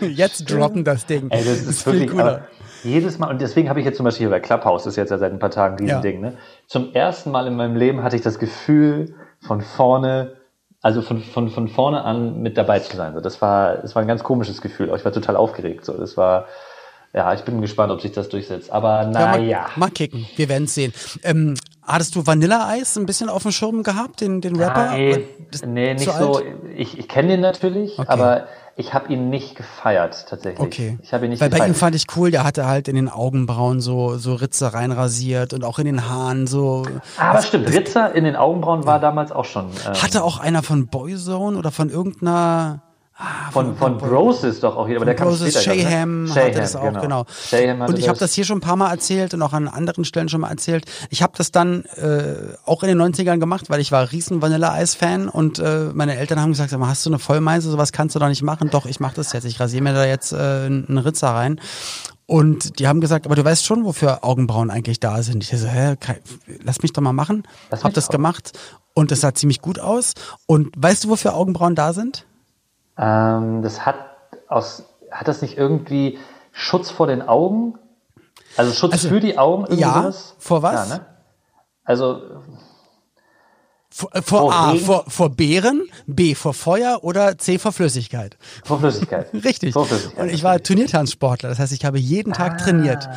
jetzt 0.00 0.50
droppen 0.50 0.84
das 0.84 1.06
Ding. 1.06 1.30
Ey, 1.30 1.44
das 1.44 1.58
ist, 1.58 1.68
das 1.68 1.76
ist 1.76 1.86
wirklich, 1.86 2.10
viel 2.10 2.12
cooler. 2.12 2.48
Jedes 2.84 3.18
Mal, 3.18 3.30
und 3.30 3.40
deswegen 3.40 3.68
habe 3.68 3.80
ich 3.80 3.86
jetzt 3.86 3.96
zum 3.96 4.04
Beispiel 4.04 4.26
hier 4.26 4.30
bei 4.30 4.40
Clubhouse, 4.40 4.84
das 4.84 4.92
ist 4.92 4.96
jetzt 4.96 5.10
ja 5.10 5.18
seit 5.18 5.32
ein 5.32 5.38
paar 5.38 5.50
Tagen 5.50 5.76
diesen 5.76 5.96
ja. 5.96 6.00
Ding, 6.00 6.20
ne? 6.20 6.36
Zum 6.66 6.92
ersten 6.94 7.30
Mal 7.30 7.46
in 7.46 7.56
meinem 7.56 7.76
Leben 7.76 8.02
hatte 8.02 8.16
ich 8.16 8.22
das 8.22 8.38
Gefühl, 8.38 9.14
von 9.40 9.60
vorne, 9.60 10.36
also 10.82 11.02
von, 11.02 11.20
von, 11.20 11.48
von 11.48 11.68
vorne 11.68 12.04
an 12.04 12.40
mit 12.40 12.56
dabei 12.56 12.80
zu 12.80 12.96
sein. 12.96 13.14
So, 13.14 13.20
das 13.20 13.40
war, 13.42 13.78
das 13.78 13.94
war 13.94 14.02
ein 14.02 14.08
ganz 14.08 14.22
komisches 14.22 14.60
Gefühl. 14.60 14.92
Ich 14.96 15.04
war 15.04 15.12
total 15.12 15.36
aufgeregt. 15.36 15.84
So, 15.84 15.96
das 15.96 16.16
war, 16.16 16.46
ja, 17.12 17.32
ich 17.34 17.42
bin 17.42 17.60
gespannt, 17.60 17.92
ob 17.92 18.00
sich 18.00 18.12
das 18.12 18.28
durchsetzt. 18.28 18.70
Aber 18.70 19.04
naja. 19.04 19.42
Ja, 19.42 19.60
mal, 19.76 19.86
mal 19.86 19.90
kicken. 19.90 20.26
Wir 20.36 20.48
werden 20.48 20.64
es 20.64 20.74
sehen. 20.74 20.92
Ähm, 21.22 21.54
hattest 21.82 22.14
du 22.16 22.26
Vanilla-Eis 22.26 22.96
ein 22.96 23.06
bisschen 23.06 23.28
auf 23.28 23.42
dem 23.42 23.52
Schirm 23.52 23.82
gehabt, 23.82 24.20
den, 24.20 24.40
den 24.40 24.56
Rapper? 24.56 24.92
Nee, 24.94 25.24
nee 25.66 25.94
nicht 25.94 26.12
so. 26.12 26.40
Ich, 26.76 26.98
ich 26.98 27.08
kenne 27.08 27.28
den 27.28 27.40
natürlich, 27.40 27.98
okay. 27.98 28.08
aber 28.08 28.46
ich 28.78 28.94
habe 28.94 29.12
ihn 29.12 29.28
nicht 29.28 29.56
gefeiert 29.56 30.26
tatsächlich. 30.28 30.64
Okay. 30.64 30.98
Ich 31.02 31.12
habe 31.12 31.24
ihn 31.24 31.30
nicht 31.30 31.40
Weil 31.40 31.50
gefeiert. 31.50 31.66
bei 31.66 31.72
ihm 31.72 31.74
fand 31.74 31.96
ich 31.96 32.06
cool, 32.16 32.30
der 32.30 32.44
hatte 32.44 32.66
halt 32.66 32.86
in 32.86 32.94
den 32.94 33.08
Augenbrauen 33.08 33.80
so 33.80 34.16
so 34.18 34.34
Ritze 34.34 34.72
reinrasiert 34.72 35.52
und 35.52 35.64
auch 35.64 35.80
in 35.80 35.86
den 35.86 36.08
Haaren 36.08 36.46
so. 36.46 36.86
Aber 37.16 37.42
stimmt, 37.42 37.72
Ritze 37.72 38.12
in 38.14 38.22
den 38.22 38.36
Augenbrauen 38.36 38.86
war 38.86 39.00
damals 39.00 39.32
auch 39.32 39.44
schon. 39.44 39.66
Ähm, 39.84 39.94
hatte 40.00 40.22
auch 40.22 40.38
einer 40.38 40.62
von 40.62 40.86
Boyzone 40.86 41.58
oder 41.58 41.72
von 41.72 41.90
irgendeiner 41.90 42.82
Ah, 43.20 43.50
von, 43.50 43.74
von, 43.74 43.98
von 43.98 44.08
Bros 44.08 44.44
ist 44.44 44.62
doch 44.62 44.76
auch 44.76 44.86
hier, 44.86 44.94
aber 44.94 45.04
der 45.04 45.16
kam 45.16 45.34
später. 45.34 45.60
Shayham 45.60 46.24
ne? 46.24 46.34
hatte 46.36 46.52
das 46.52 46.76
auch, 46.76 46.84
genau. 46.84 47.00
genau. 47.00 47.24
Shayham 47.28 47.80
und 47.80 47.98
ich 47.98 48.08
habe 48.08 48.16
das 48.16 48.32
hier 48.32 48.44
schon 48.44 48.58
ein 48.58 48.60
paar 48.60 48.76
Mal 48.76 48.92
erzählt 48.92 49.34
und 49.34 49.42
auch 49.42 49.52
an 49.52 49.66
anderen 49.66 50.04
Stellen 50.04 50.28
schon 50.28 50.42
mal 50.42 50.50
erzählt. 50.50 50.84
Ich 51.10 51.20
habe 51.20 51.32
das 51.36 51.50
dann 51.50 51.84
äh, 51.96 52.54
auch 52.64 52.84
in 52.84 52.96
den 52.96 53.02
90ern 53.02 53.38
gemacht, 53.38 53.70
weil 53.70 53.80
ich 53.80 53.90
war 53.90 54.12
riesen 54.12 54.40
Vanilla-Eis-Fan 54.40 55.28
und 55.28 55.58
äh, 55.58 55.90
meine 55.92 56.16
Eltern 56.16 56.40
haben 56.40 56.52
gesagt, 56.52 56.72
hast 56.72 57.06
du 57.06 57.10
eine 57.10 57.18
Vollmeise, 57.18 57.72
sowas 57.72 57.90
kannst 57.90 58.14
du 58.14 58.20
doch 58.20 58.28
nicht 58.28 58.42
machen. 58.42 58.70
Doch, 58.70 58.86
ich 58.86 59.00
mache 59.00 59.16
das 59.16 59.32
jetzt. 59.32 59.46
Ich 59.46 59.58
rasiere 59.58 59.82
mir 59.82 59.94
da 59.94 60.06
jetzt 60.06 60.32
äh, 60.32 60.36
einen 60.36 60.98
Ritzer 60.98 61.30
rein. 61.30 61.60
Und 62.26 62.78
die 62.78 62.86
haben 62.86 63.00
gesagt, 63.00 63.26
aber 63.26 63.34
du 63.34 63.44
weißt 63.44 63.66
schon, 63.66 63.84
wofür 63.84 64.22
Augenbrauen 64.22 64.70
eigentlich 64.70 65.00
da 65.00 65.24
sind. 65.24 65.42
Ich 65.42 65.58
so, 65.58 65.66
hä, 65.66 65.96
lass 66.62 66.82
mich 66.82 66.92
doch 66.92 67.02
mal 67.02 67.12
machen. 67.12 67.42
Lass 67.70 67.82
hab 67.82 67.94
das 67.94 68.08
auch. 68.08 68.12
gemacht 68.12 68.52
und 68.94 69.10
es 69.10 69.22
sah 69.22 69.34
ziemlich 69.34 69.60
gut 69.60 69.80
aus. 69.80 70.12
Und 70.46 70.72
weißt 70.76 71.04
du, 71.04 71.08
wofür 71.08 71.34
Augenbrauen 71.34 71.74
da 71.74 71.92
sind? 71.92 72.27
Ähm, 72.98 73.62
das 73.62 73.86
hat 73.86 73.96
aus, 74.48 74.84
hat 75.10 75.28
das 75.28 75.42
nicht 75.42 75.56
irgendwie 75.56 76.18
Schutz 76.52 76.90
vor 76.90 77.06
den 77.06 77.22
Augen? 77.22 77.78
Also 78.56 78.72
Schutz 78.72 78.92
also, 78.92 79.08
für 79.08 79.20
die 79.20 79.38
Augen? 79.38 79.72
Ja, 79.74 79.94
sowas? 79.94 80.34
vor 80.38 80.62
was? 80.62 80.88
Ja, 80.88 80.96
ne? 80.96 81.06
Also 81.84 82.22
vor, 83.98 84.14
äh, 84.14 84.22
vor, 84.22 84.54
A, 84.54 84.76
vor, 84.76 85.04
vor 85.08 85.30
Beeren, 85.30 85.82
B, 86.06 86.36
vor 86.36 86.54
Feuer 86.54 87.00
oder 87.02 87.36
C, 87.36 87.58
vor 87.58 87.72
Flüssigkeit. 87.72 88.36
Vor 88.64 88.78
Flüssigkeit. 88.78 89.26
Richtig. 89.44 89.72
Vor 89.72 89.86
Flüssigkeit. 89.86 90.22
Und 90.22 90.32
ich 90.32 90.44
war 90.44 90.62
Turniertanzsportler, 90.62 91.48
das 91.48 91.58
heißt, 91.58 91.72
ich 91.72 91.84
habe 91.84 91.98
jeden 91.98 92.32
Tag 92.32 92.52
ah. 92.52 92.56
trainiert. 92.58 93.08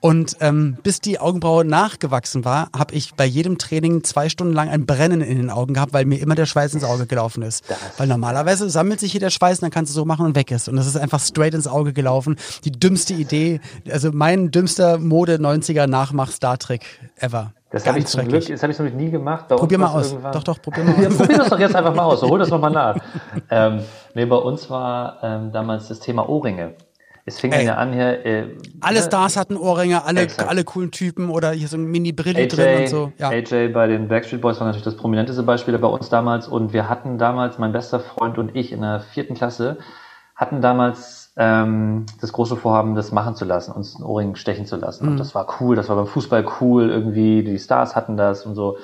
Und 0.00 0.38
ähm, 0.40 0.78
bis 0.82 1.00
die 1.00 1.18
Augenbraue 1.18 1.66
nachgewachsen 1.66 2.46
war, 2.46 2.70
habe 2.74 2.94
ich 2.94 3.12
bei 3.14 3.26
jedem 3.26 3.58
Training 3.58 4.02
zwei 4.02 4.30
Stunden 4.30 4.54
lang 4.54 4.70
ein 4.70 4.86
Brennen 4.86 5.20
in 5.20 5.36
den 5.36 5.50
Augen 5.50 5.74
gehabt, 5.74 5.92
weil 5.92 6.06
mir 6.06 6.18
immer 6.20 6.36
der 6.36 6.46
Schweiß 6.46 6.72
ins 6.72 6.84
Auge 6.84 7.06
gelaufen 7.06 7.42
ist. 7.42 7.68
Das 7.68 7.78
weil 7.98 8.06
normalerweise 8.06 8.70
sammelt 8.70 8.98
sich 8.98 9.12
hier 9.12 9.20
der 9.20 9.30
Schweiß 9.30 9.58
und 9.58 9.64
dann 9.64 9.70
kannst 9.70 9.92
du 9.92 9.94
so 9.94 10.06
machen 10.06 10.24
und 10.24 10.36
weg 10.36 10.50
ist. 10.52 10.70
Und 10.70 10.76
das 10.76 10.86
ist 10.86 10.96
einfach 10.96 11.20
straight 11.20 11.52
ins 11.52 11.66
Auge 11.66 11.92
gelaufen. 11.92 12.36
Die 12.64 12.72
dümmste 12.72 13.12
Idee, 13.12 13.60
also 13.90 14.10
mein 14.10 14.50
dümmster 14.50 14.96
Mode 14.96 15.34
90er 15.34 15.86
Nachmach 15.86 16.32
Star 16.32 16.56
Trek 16.56 16.86
ever. 17.16 17.52
Das 17.70 17.86
habe 17.86 18.00
ich 18.00 18.06
zum 18.06 18.26
Glück, 18.26 18.46
das 18.46 18.62
habe 18.62 18.72
ich 18.72 18.78
noch 18.78 18.90
nie 18.90 19.10
gemacht. 19.10 19.46
Bei 19.48 19.54
probier 19.54 19.78
mal 19.78 19.88
aus. 19.88 20.16
Doch, 20.32 20.42
doch, 20.42 20.60
probier 20.60 20.82
mal 20.82 20.94
aus. 21.06 21.16
probier 21.16 21.38
das 21.38 21.48
doch 21.48 21.58
jetzt 21.58 21.76
einfach 21.76 21.94
mal 21.94 22.02
aus. 22.02 22.20
So, 22.20 22.28
hol 22.28 22.38
das 22.38 22.50
nochmal 22.50 22.72
nach. 22.72 22.96
ähm, 23.50 23.82
nee, 24.14 24.24
bei 24.24 24.36
uns 24.36 24.68
war 24.68 25.18
ähm, 25.22 25.52
damals 25.52 25.88
das 25.88 26.00
Thema 26.00 26.28
Ohrringe. 26.28 26.74
Es 27.26 27.38
fing 27.38 27.52
Ey, 27.52 27.66
ja 27.66 27.74
an 27.74 27.92
hier. 27.92 28.26
Äh, 28.26 28.56
alle 28.80 28.98
ne? 28.98 29.04
Stars 29.04 29.36
hatten 29.36 29.56
Ohrringe, 29.56 30.04
alle, 30.04 30.26
alle 30.48 30.64
coolen 30.64 30.90
Typen 30.90 31.30
oder 31.30 31.52
hier 31.52 31.68
so 31.68 31.76
ein 31.76 31.84
Mini-Brilli 31.84 32.48
drin 32.48 32.80
und 32.80 32.88
so. 32.88 33.12
Ja. 33.18 33.28
AJ 33.28 33.68
bei 33.68 33.86
den 33.86 34.08
Backstreet 34.08 34.40
Boys 34.40 34.58
war 34.58 34.66
natürlich 34.66 34.84
das 34.84 34.96
prominenteste 34.96 35.44
Beispiel 35.44 35.78
bei 35.78 35.86
uns 35.86 36.08
damals 36.08 36.48
und 36.48 36.72
wir 36.72 36.88
hatten 36.88 37.18
damals, 37.18 37.58
mein 37.58 37.72
bester 37.72 38.00
Freund 38.00 38.38
und 38.38 38.56
ich 38.56 38.72
in 38.72 38.80
der 38.80 39.00
vierten 39.00 39.34
Klasse, 39.34 39.78
hatten 40.34 40.60
damals 40.60 41.19
ähm, 41.36 42.06
das 42.20 42.32
große 42.32 42.56
Vorhaben, 42.56 42.94
das 42.94 43.12
machen 43.12 43.34
zu 43.34 43.44
lassen, 43.44 43.72
uns 43.72 43.96
einen 43.96 44.04
Ohrring 44.04 44.34
stechen 44.34 44.66
zu 44.66 44.76
lassen. 44.76 45.06
Mhm. 45.06 45.12
Und 45.12 45.20
das 45.20 45.34
war 45.34 45.46
cool, 45.60 45.76
das 45.76 45.88
war 45.88 45.96
beim 45.96 46.06
Fußball 46.06 46.46
cool, 46.60 46.90
irgendwie, 46.90 47.42
die 47.42 47.58
Stars 47.58 47.96
hatten 47.96 48.16
das 48.16 48.46
und 48.46 48.54
so. 48.54 48.76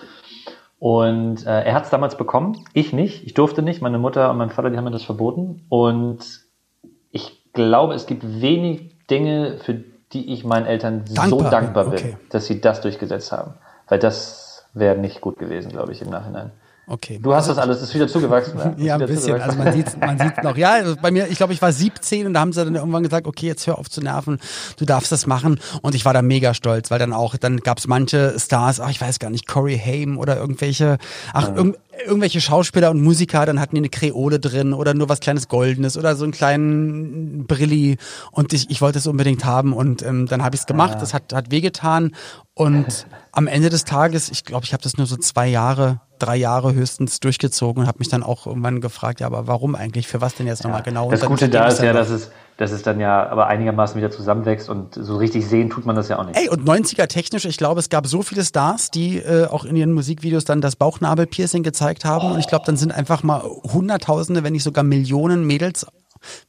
Und 0.78 1.46
äh, 1.46 1.62
er 1.64 1.74
hat 1.74 1.84
es 1.84 1.90
damals 1.90 2.16
bekommen, 2.16 2.64
ich 2.72 2.92
nicht, 2.92 3.24
ich 3.24 3.34
durfte 3.34 3.62
nicht, 3.62 3.80
meine 3.80 3.98
Mutter 3.98 4.30
und 4.30 4.36
mein 4.36 4.50
Vater, 4.50 4.70
die 4.70 4.76
haben 4.76 4.84
mir 4.84 4.90
das 4.90 5.04
verboten. 5.04 5.64
Und 5.68 6.44
ich 7.10 7.52
glaube, 7.52 7.94
es 7.94 8.06
gibt 8.06 8.40
wenig 8.40 9.06
Dinge, 9.08 9.58
für 9.58 9.82
die 10.12 10.32
ich 10.32 10.44
meinen 10.44 10.66
Eltern 10.66 11.04
dankbar. 11.06 11.28
so 11.28 11.40
dankbar 11.42 11.84
bin, 11.86 11.98
okay. 11.98 12.16
dass 12.30 12.46
sie 12.46 12.60
das 12.60 12.80
durchgesetzt 12.80 13.32
haben. 13.32 13.54
Weil 13.88 13.98
das 13.98 14.66
wäre 14.74 14.96
nicht 14.96 15.20
gut 15.20 15.38
gewesen, 15.38 15.70
glaube 15.70 15.92
ich, 15.92 16.02
im 16.02 16.10
Nachhinein. 16.10 16.52
Okay. 16.88 17.18
Du 17.20 17.34
hast 17.34 17.48
das 17.48 17.58
alles, 17.58 17.82
ist 17.82 17.92
wieder 17.94 18.06
zugewachsen. 18.06 18.56
Ne? 18.56 18.74
ja, 18.78 18.94
ein 18.94 19.06
bisschen. 19.06 19.40
Also 19.40 19.58
man 19.58 19.72
sieht 19.72 20.00
man 20.00 20.18
sieht 20.18 20.44
noch. 20.44 20.56
Ja, 20.56 20.74
also 20.74 20.94
bei 20.94 21.10
mir, 21.10 21.26
ich 21.28 21.36
glaube, 21.36 21.52
ich 21.52 21.60
war 21.60 21.72
17 21.72 22.28
und 22.28 22.34
da 22.34 22.40
haben 22.40 22.52
sie 22.52 22.64
dann 22.64 22.76
irgendwann 22.76 23.02
gesagt, 23.02 23.26
okay, 23.26 23.46
jetzt 23.46 23.66
hör 23.66 23.78
auf 23.78 23.90
zu 23.90 24.00
nerven, 24.00 24.38
du 24.78 24.84
darfst 24.84 25.10
das 25.10 25.26
machen. 25.26 25.58
Und 25.82 25.96
ich 25.96 26.04
war 26.04 26.14
da 26.14 26.22
mega 26.22 26.54
stolz, 26.54 26.92
weil 26.92 27.00
dann 27.00 27.12
auch, 27.12 27.36
dann 27.36 27.58
gab 27.58 27.78
es 27.78 27.88
manche 27.88 28.38
Stars, 28.38 28.78
ach, 28.78 28.90
ich 28.90 29.00
weiß 29.00 29.18
gar 29.18 29.30
nicht, 29.30 29.48
Corey 29.48 29.76
Haim 29.76 30.16
oder 30.16 30.36
irgendwelche, 30.36 30.98
ach, 31.32 31.48
ja. 31.48 31.56
irg 31.56 31.76
irgendwelche 32.04 32.42
Schauspieler 32.42 32.90
und 32.90 33.02
Musiker, 33.02 33.46
dann 33.46 33.58
hatten 33.58 33.74
die 33.74 33.80
eine 33.80 33.88
Kreole 33.88 34.38
drin 34.38 34.74
oder 34.74 34.92
nur 34.92 35.08
was 35.08 35.18
kleines 35.18 35.48
Goldenes 35.48 35.96
oder 35.96 36.14
so 36.14 36.24
einen 36.24 36.32
kleinen 36.32 37.46
Brilli. 37.46 37.96
Und 38.30 38.52
ich, 38.52 38.70
ich 38.70 38.82
wollte 38.82 38.98
es 38.98 39.06
unbedingt 39.06 39.46
haben 39.46 39.72
und 39.72 40.02
ähm, 40.02 40.26
dann 40.26 40.44
habe 40.44 40.54
ich 40.54 40.60
es 40.60 40.66
gemacht. 40.66 40.98
Es 41.00 41.14
hat, 41.14 41.32
hat 41.32 41.50
wehgetan. 41.50 42.14
Und 42.52 43.06
am 43.32 43.46
Ende 43.46 43.70
des 43.70 43.84
Tages, 43.84 44.28
ich 44.28 44.44
glaube, 44.44 44.66
ich 44.66 44.74
habe 44.74 44.82
das 44.82 44.98
nur 44.98 45.06
so 45.06 45.16
zwei 45.16 45.48
Jahre 45.48 46.00
drei 46.18 46.36
Jahre 46.36 46.74
höchstens 46.74 47.20
durchgezogen 47.20 47.82
und 47.82 47.88
habe 47.88 47.98
mich 47.98 48.08
dann 48.08 48.22
auch 48.22 48.46
irgendwann 48.46 48.80
gefragt, 48.80 49.20
ja, 49.20 49.26
aber 49.26 49.46
warum 49.46 49.74
eigentlich? 49.74 50.08
Für 50.08 50.20
was 50.20 50.34
denn 50.34 50.46
jetzt 50.46 50.64
nochmal 50.64 50.82
genau? 50.82 51.10
Das 51.10 51.22
Gute 51.22 51.48
da 51.48 51.66
ist 51.66 51.82
ja, 51.82 51.92
dass 51.92 52.10
es, 52.10 52.30
dass 52.56 52.72
es 52.72 52.82
dann 52.82 53.00
ja 53.00 53.28
aber 53.28 53.46
einigermaßen 53.46 53.96
wieder 53.96 54.10
zusammenwächst 54.10 54.68
und 54.68 54.94
so 54.94 55.16
richtig 55.16 55.46
sehen 55.46 55.70
tut 55.70 55.86
man 55.86 55.96
das 55.96 56.08
ja 56.08 56.18
auch 56.18 56.26
nicht. 56.26 56.38
Ey, 56.38 56.48
und 56.48 56.66
90er 56.66 57.06
technisch, 57.06 57.44
ich 57.44 57.56
glaube, 57.56 57.80
es 57.80 57.88
gab 57.88 58.06
so 58.06 58.22
viele 58.22 58.44
Stars, 58.44 58.90
die 58.90 59.18
äh, 59.18 59.46
auch 59.46 59.64
in 59.64 59.76
ihren 59.76 59.92
Musikvideos 59.92 60.44
dann 60.44 60.60
das 60.60 60.76
Bauchnabelpiercing 60.76 61.62
gezeigt 61.62 62.04
haben. 62.04 62.28
Oh. 62.28 62.34
Und 62.34 62.40
ich 62.40 62.46
glaube, 62.46 62.64
dann 62.66 62.76
sind 62.76 62.92
einfach 62.92 63.22
mal 63.22 63.42
Hunderttausende, 63.42 64.42
wenn 64.44 64.52
nicht 64.52 64.64
sogar 64.64 64.84
Millionen 64.84 65.46
Mädels 65.46 65.86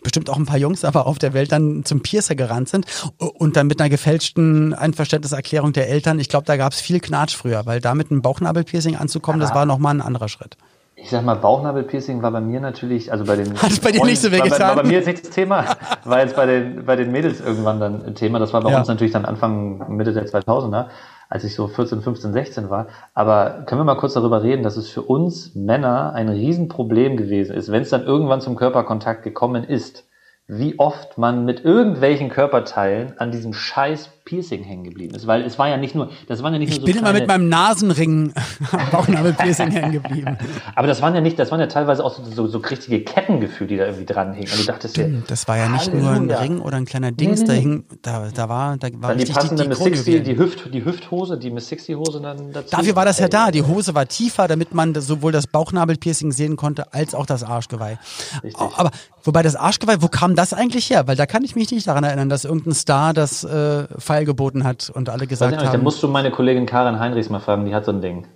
bestimmt 0.02 0.30
auch 0.30 0.38
ein 0.38 0.46
paar 0.46 0.58
Jungs, 0.58 0.84
aber 0.84 1.08
auf 1.08 1.20
der 1.20 1.34
Welt 1.34 1.52
dann 1.52 1.84
zum 1.86 2.02
Piercer 2.02 2.36
gerannt 2.36 2.70
sind 2.70 2.86
und 3.18 3.56
dann 3.56 3.68
mit 3.68 3.80
einer 3.80 3.90
gefälschten 3.90 4.74
Einverständniserklärung 4.74 5.74
der 5.74 5.90
Eltern. 5.90 6.20
Ich 6.20 6.30
glaube, 6.30 6.46
da 6.46 6.58
gab 6.58 6.74
es 6.74 6.82
viel 6.82 7.00
Knatsch 7.00 7.36
früher, 7.36 7.66
weil 7.66 7.82
da 7.82 7.96
mit 7.96 8.12
einem 8.12 8.22
Bauchnabelpiercing 8.22 8.96
anzukommen, 8.96 9.42
ja. 9.42 9.48
das 9.48 9.56
war 9.56 9.66
nochmal 9.66 9.96
ein 9.96 10.02
anderer 10.02 10.30
Schritt. 10.30 10.58
Ich 11.00 11.12
sag 11.12 11.24
mal, 11.24 11.36
Bauchnabelpiercing 11.36 12.24
war 12.24 12.32
bei 12.32 12.42
mir 12.42 12.60
natürlich, 12.60 13.12
also 13.12 13.24
bei 13.24 13.36
den. 13.36 13.54
Hat 13.62 13.72
es 13.72 13.80
bei 13.80 13.92
dir 13.92 14.04
nicht 14.04 14.20
so 14.20 14.32
wehgetan? 14.32 14.60
War, 14.60 14.68
war 14.70 14.76
bei 14.78 14.84
mir 14.84 14.98
jetzt 14.98 15.06
nicht 15.06 15.24
das 15.24 15.30
Thema, 15.30 15.64
war 16.06 16.22
jetzt 16.22 16.36
bei 16.36 16.48
den, 16.48 16.86
bei 16.86 16.96
den 16.96 17.12
Mädels 17.12 17.40
irgendwann 17.40 17.80
dann 17.80 18.04
ein 18.04 18.16
Thema. 18.16 18.40
Das 18.40 18.52
war 18.52 18.62
bei 18.62 18.72
ja. 18.72 18.80
uns 18.80 18.88
natürlich 18.88 19.14
dann 19.14 19.24
Anfang, 19.24 19.96
Mitte 19.96 20.12
der 20.12 20.26
2000er 20.26 20.88
als 21.30 21.44
ich 21.44 21.56
so 21.56 21.68
14, 21.68 22.02
15, 22.02 22.34
16 22.34 22.70
war. 22.70 22.88
Aber 23.14 23.64
können 23.66 23.82
wir 23.82 23.86
mal 23.86 23.96
kurz 23.96 24.14
darüber 24.14 24.44
reden, 24.44 24.64
dass 24.64 24.78
es 24.78 24.90
für 24.90 25.02
uns 25.02 25.56
Männer 25.56 26.14
ein 26.14 26.30
Riesenproblem 26.30 27.18
gewesen 27.18 27.56
ist, 27.56 27.72
wenn 27.72 27.84
es 27.84 27.90
dann 27.90 28.06
irgendwann 28.06 28.42
zum 28.42 28.56
Körperkontakt 28.56 29.24
gekommen 29.24 29.64
ist, 29.64 30.08
wie 30.48 30.80
oft 30.80 31.18
man 31.18 31.44
mit 31.44 31.66
irgendwelchen 31.66 32.30
Körperteilen 32.30 33.20
an 33.20 33.32
diesem 33.32 33.54
scheiß 33.54 34.10
Piercing 34.28 34.62
hängen 34.62 34.84
geblieben 34.84 35.16
ist, 35.16 35.26
weil 35.26 35.44
es 35.44 35.58
war 35.58 35.70
ja 35.70 35.78
nicht 35.78 35.96
nur, 35.96 36.10
das 36.28 36.44
waren 36.44 36.52
ja 36.52 36.60
nicht 36.60 36.70
ich 36.70 36.80
nur 36.80 36.82
so 36.82 36.88
Ich 36.88 36.94
bin 36.94 37.02
immer 37.02 37.14
mit 37.14 37.28
meinem 37.28 37.48
Nasenring 37.48 38.34
am 38.74 38.90
Bauchnabelpiercing 38.92 39.72
hängen 39.72 39.94
geblieben. 39.94 40.38
Aber 40.76 40.86
das 40.86 41.02
waren 41.02 41.16
ja 41.16 41.22
nicht, 41.22 41.40
das 41.40 41.50
waren 41.50 41.62
ja 41.62 41.68
teilweise 41.68 42.04
auch 42.04 42.14
so, 42.14 42.24
so, 42.30 42.48
so 42.48 42.58
richtige 42.58 43.06
Kettengefühle, 43.06 43.70
die 43.70 43.78
da 43.78 43.86
irgendwie 43.86 44.06
dran 44.06 44.34
hingen. 44.34 44.52
Und 44.52 44.60
du 44.60 44.66
dachtest 44.66 44.98
ja, 44.98 45.06
das 45.28 45.48
war 45.48 45.56
ja 45.56 45.70
nicht 45.70 45.88
Halleluja. 45.88 46.20
nur 46.20 46.36
ein 46.36 46.42
Ring 46.42 46.60
oder 46.60 46.76
ein 46.76 46.84
kleiner 46.84 47.14
Dings, 47.14 47.44
nee, 47.44 47.48
nee. 47.48 47.54
da 47.54 47.60
hing, 47.60 47.84
da, 48.02 48.28
da 48.34 48.50
war, 48.50 48.76
da 48.76 48.90
war 48.96 49.10
dann 49.10 49.18
die 49.18 49.32
passende 49.32 49.64
die, 49.64 49.70
die, 49.70 49.70
Miss 49.70 50.04
60, 50.04 50.24
die, 50.24 50.38
Hüft, 50.38 50.74
die 50.74 50.84
Hüfthose, 50.84 51.38
die 51.38 51.50
Miss 51.50 51.70
60 51.70 51.96
Hose 51.96 52.20
dann 52.20 52.52
dazu. 52.52 52.70
Dafür 52.70 52.98
war 52.98 53.06
das 53.06 53.20
ja 53.20 53.30
da. 53.30 53.52
Die 53.52 53.64
Hose 53.64 53.96
war 53.96 54.08
tiefer, 54.08 54.50
damit 54.50 54.74
man 54.74 54.94
sowohl 54.96 55.32
das 55.32 55.48
Bauchnabelpiercing 55.48 56.34
sehen 56.34 56.58
konnte, 56.58 56.94
als 56.94 57.16
auch 57.16 57.26
das 57.26 57.44
Arschgeweih. 57.44 57.98
Richtig. 58.44 58.62
Aber 58.76 58.92
wobei 59.24 59.42
das 59.42 59.56
Arschgeweih, 59.56 60.02
wo 60.02 60.10
kam 60.10 60.36
das 60.36 60.54
eigentlich 60.54 60.90
her? 60.90 61.08
Weil 61.08 61.16
da 61.16 61.26
kann 61.26 61.46
ich 61.46 61.56
mich 61.56 61.72
nicht 61.72 61.88
daran 61.88 62.04
erinnern, 62.04 62.28
dass 62.28 62.44
irgendein 62.44 62.74
Star 62.74 63.14
das 63.14 63.46
äh, 63.46 63.88
Pfeil 64.18 64.26
geboten 64.26 64.64
hat 64.64 64.90
und 64.90 65.10
alle 65.10 65.28
gesagt 65.28 65.52
nicht, 65.52 65.64
haben. 65.64 65.72
Dann 65.72 65.84
musst 65.84 66.02
du 66.02 66.08
meine 66.08 66.32
Kollegin 66.32 66.66
Karin 66.66 67.00
Heinrichs 67.00 67.30
mal 67.30 67.40
fragen, 67.40 67.66
die 67.66 67.76
hat 67.76 67.86
so 67.86 67.92
ein 67.92 68.02
Ding. 68.02 68.28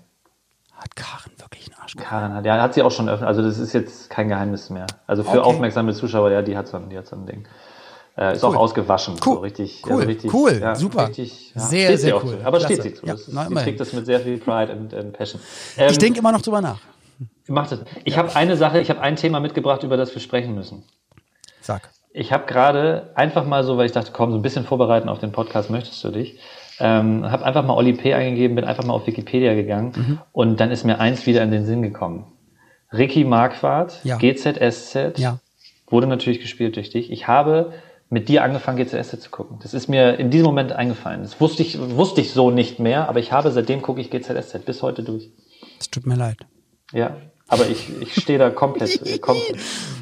Hat 0.74 0.96
Karin 0.96 1.34
wirklich 1.38 1.68
einen 1.68 1.82
Arsch? 1.82 1.96
Karin 1.96 2.34
hat, 2.34 2.46
ja, 2.46 2.62
hat 2.62 2.74
sie 2.74 2.84
auch 2.84 2.92
schon 2.92 3.10
öffnet. 3.10 3.28
Also 3.28 3.42
das 3.42 3.58
ist 3.58 3.74
jetzt 3.74 4.10
kein 4.10 4.30
Geheimnis 4.30 4.70
mehr. 4.70 4.88
Also 5.08 5.24
für 5.24 5.40
okay. 5.40 5.40
aufmerksame 5.40 5.94
Zuschauer, 5.94 6.32
ja, 6.32 6.42
die 6.42 6.58
hat 6.58 6.68
so 6.68 6.78
ein, 6.78 6.90
die 6.90 6.98
hat 6.98 7.08
so 7.08 7.16
ein 7.16 7.26
Ding. 7.26 7.48
Äh, 8.18 8.36
ist 8.36 8.44
cool. 8.44 8.56
auch 8.56 8.60
ausgewaschen. 8.60 9.16
Cool. 9.26 9.36
So 9.36 9.40
richtig, 9.40 9.84
cool. 9.86 9.94
Also 9.94 10.08
richtig, 10.08 10.34
cool. 10.34 10.60
Ja, 10.62 10.76
super. 10.76 11.08
Richtig, 11.08 11.54
ja, 11.56 11.62
sehr, 11.62 11.98
sehr 11.98 12.24
cool. 12.24 12.40
Zu. 12.40 12.46
Aber 12.46 12.58
Klasse. 12.60 12.74
steht 12.74 12.84
sie 12.84 12.94
zu. 12.94 13.06
Ja, 13.06 13.14
ist, 13.14 13.26
sie 13.26 13.56
trägt 13.56 13.80
das 13.80 13.94
mit 13.94 14.06
sehr 14.06 14.20
viel 14.20 14.38
Pride 14.38 14.74
und, 14.74 14.94
und 14.94 15.14
Passion. 15.14 15.42
Ähm, 15.78 15.92
ich 15.92 15.98
denke 15.98 16.20
immer 16.20 16.32
noch 16.32 16.42
drüber 16.42 16.62
nach. 16.62 16.80
Macht 17.48 17.72
das. 17.72 17.80
Ich 18.04 18.14
ja. 18.14 18.20
habe 18.20 18.36
eine 18.36 18.58
Sache, 18.58 18.80
ich 18.80 18.90
habe 18.90 19.02
ein 19.02 19.16
Thema 19.16 19.40
mitgebracht, 19.40 19.84
über 19.84 19.98
das 19.98 20.14
wir 20.14 20.22
sprechen 20.22 20.56
müssen. 20.56 20.84
Sag. 21.62 21.90
Ich 22.14 22.32
habe 22.32 22.46
gerade 22.46 23.12
einfach 23.16 23.46
mal 23.46 23.64
so, 23.64 23.78
weil 23.78 23.86
ich 23.86 23.92
dachte, 23.92 24.12
komm, 24.14 24.32
so 24.32 24.38
ein 24.38 24.42
bisschen 24.42 24.66
vorbereiten 24.66 25.10
auf 25.10 25.20
den 25.20 25.32
Podcast 25.32 25.70
möchtest 25.70 26.04
du 26.04 26.10
dich. 26.10 26.40
Ähm, 26.80 27.30
habe 27.30 27.46
einfach 27.46 27.64
mal 27.64 27.74
Oli 27.74 27.94
P. 27.94 28.14
eingegeben, 28.14 28.56
bin 28.56 28.66
einfach 28.66 28.84
mal 28.84 28.94
auf 28.94 29.06
Wikipedia 29.06 29.54
gegangen 29.54 29.94
mhm. 29.96 30.20
und 30.32 30.60
dann 30.60 30.72
ist 30.72 30.84
mir 30.84 31.00
eins 31.00 31.26
wieder 31.28 31.44
in 31.44 31.52
den 31.52 31.66
Sinn 31.66 31.84
gekommen. 31.84 32.26
Ricky 32.92 33.24
Marquardt, 33.24 34.00
ja. 34.04 34.18
GZSZ, 34.18 35.20
ja. 35.20 35.40
wurde 35.88 36.08
natürlich 36.08 36.42
gespielt 36.42 36.76
durch 36.76 36.90
dich. 36.90 37.12
Ich 37.12 37.28
habe 37.28 37.74
mit 38.10 38.28
dir 38.28 38.44
angefangen, 38.44 38.78
GZSZ 38.84 39.22
zu 39.22 39.30
gucken. 39.30 39.60
Das 39.62 39.74
ist 39.74 39.88
mir 39.88 40.20
in 40.20 40.32
diesem 40.32 40.48
Moment 40.48 40.74
eingefallen. 40.74 41.22
Das 41.22 41.40
wusste 41.40 41.62
ich, 41.62 41.80
wusste 41.80 42.20
ich 42.20 42.32
so 42.32 42.52
nicht 42.52 42.80
mehr, 42.80 43.08
aber 43.08 43.20
ich 43.20 43.32
habe 43.32 43.52
seitdem 43.52 43.82
gucke 43.82 44.02
ich 44.02 44.10
GZSZ 44.10 44.66
bis 44.66 44.82
heute 44.82 45.04
durch. 45.04 45.30
Es 45.80 45.90
tut 45.90 46.06
mir 46.06 46.16
leid. 46.16 46.38
Ja, 46.92 47.16
aber 47.52 47.68
ich, 47.68 47.90
ich 48.02 48.16
stehe 48.16 48.40
da 48.40 48.50
komplett, 48.50 49.22
komplett. 49.22 49.58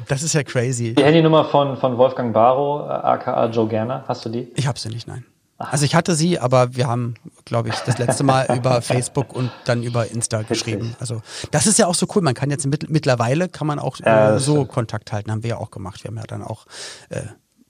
Das 0.06 0.22
ist 0.22 0.34
ja 0.34 0.44
crazy. 0.44 0.94
Die 0.94 1.02
Handynummer 1.02 1.44
von, 1.44 1.76
von 1.76 1.98
Wolfgang 1.98 2.32
Barrow, 2.32 2.88
aka 2.88 3.46
Joe 3.46 3.66
Gerner, 3.66 4.04
hast 4.06 4.24
du 4.24 4.28
die? 4.28 4.52
Ich 4.54 4.68
habe 4.68 4.78
sie 4.78 4.88
nicht, 4.88 5.08
nein. 5.08 5.26
Also 5.58 5.84
ich 5.84 5.96
hatte 5.96 6.14
sie, 6.14 6.38
aber 6.38 6.76
wir 6.76 6.86
haben, 6.86 7.16
glaube 7.44 7.68
ich, 7.68 7.74
das 7.74 7.98
letzte 7.98 8.22
Mal 8.22 8.46
über 8.56 8.80
Facebook 8.82 9.34
und 9.34 9.50
dann 9.64 9.82
über 9.82 10.06
Insta 10.10 10.42
geschrieben. 10.42 10.94
Also 11.00 11.22
das 11.50 11.66
ist 11.66 11.78
ja 11.78 11.88
auch 11.88 11.94
so 11.94 12.06
cool. 12.14 12.22
Man 12.22 12.34
kann 12.34 12.50
jetzt 12.50 12.66
mit, 12.66 12.88
mittlerweile 12.88 13.48
kann 13.48 13.66
man 13.66 13.80
auch 13.80 13.98
äh, 14.00 14.38
so 14.38 14.52
stimmt. 14.52 14.68
Kontakt 14.68 15.12
halten. 15.12 15.32
Haben 15.32 15.42
wir 15.42 15.50
ja 15.50 15.56
auch 15.58 15.72
gemacht. 15.72 16.04
Wir 16.04 16.08
haben 16.08 16.16
ja 16.18 16.24
dann 16.28 16.42
auch 16.42 16.66
äh, 17.10 17.22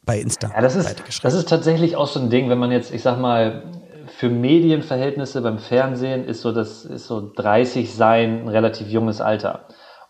bei 0.05 0.21
Insta. 0.21 0.51
Ja, 0.55 0.61
das 0.61 0.77
ist, 0.77 1.03
das 1.23 1.35
ist 1.35 1.49
tatsächlich 1.49 1.97
auch 1.97 2.07
so 2.07 2.21
ein 2.21 2.29
Ding, 2.29 2.51
wenn 2.51 2.59
man 2.59 2.71
jetzt, 2.71 2.93
ich 2.93 3.03
sag 3.03 3.19
mal, 3.19 3.65
für 4.21 4.29
Medienverhältnisse 4.29 5.41
beim 5.41 5.59
Fernsehen 5.59 6.27
ist 6.27 6.43
so 6.43 6.53
das 6.53 6.85
ist 6.85 7.07
so 7.07 7.33
30 7.35 7.95
sein 7.95 8.43
ein 8.43 8.49
relativ 8.49 8.89
junges 8.89 9.23
Alter. 9.23 9.61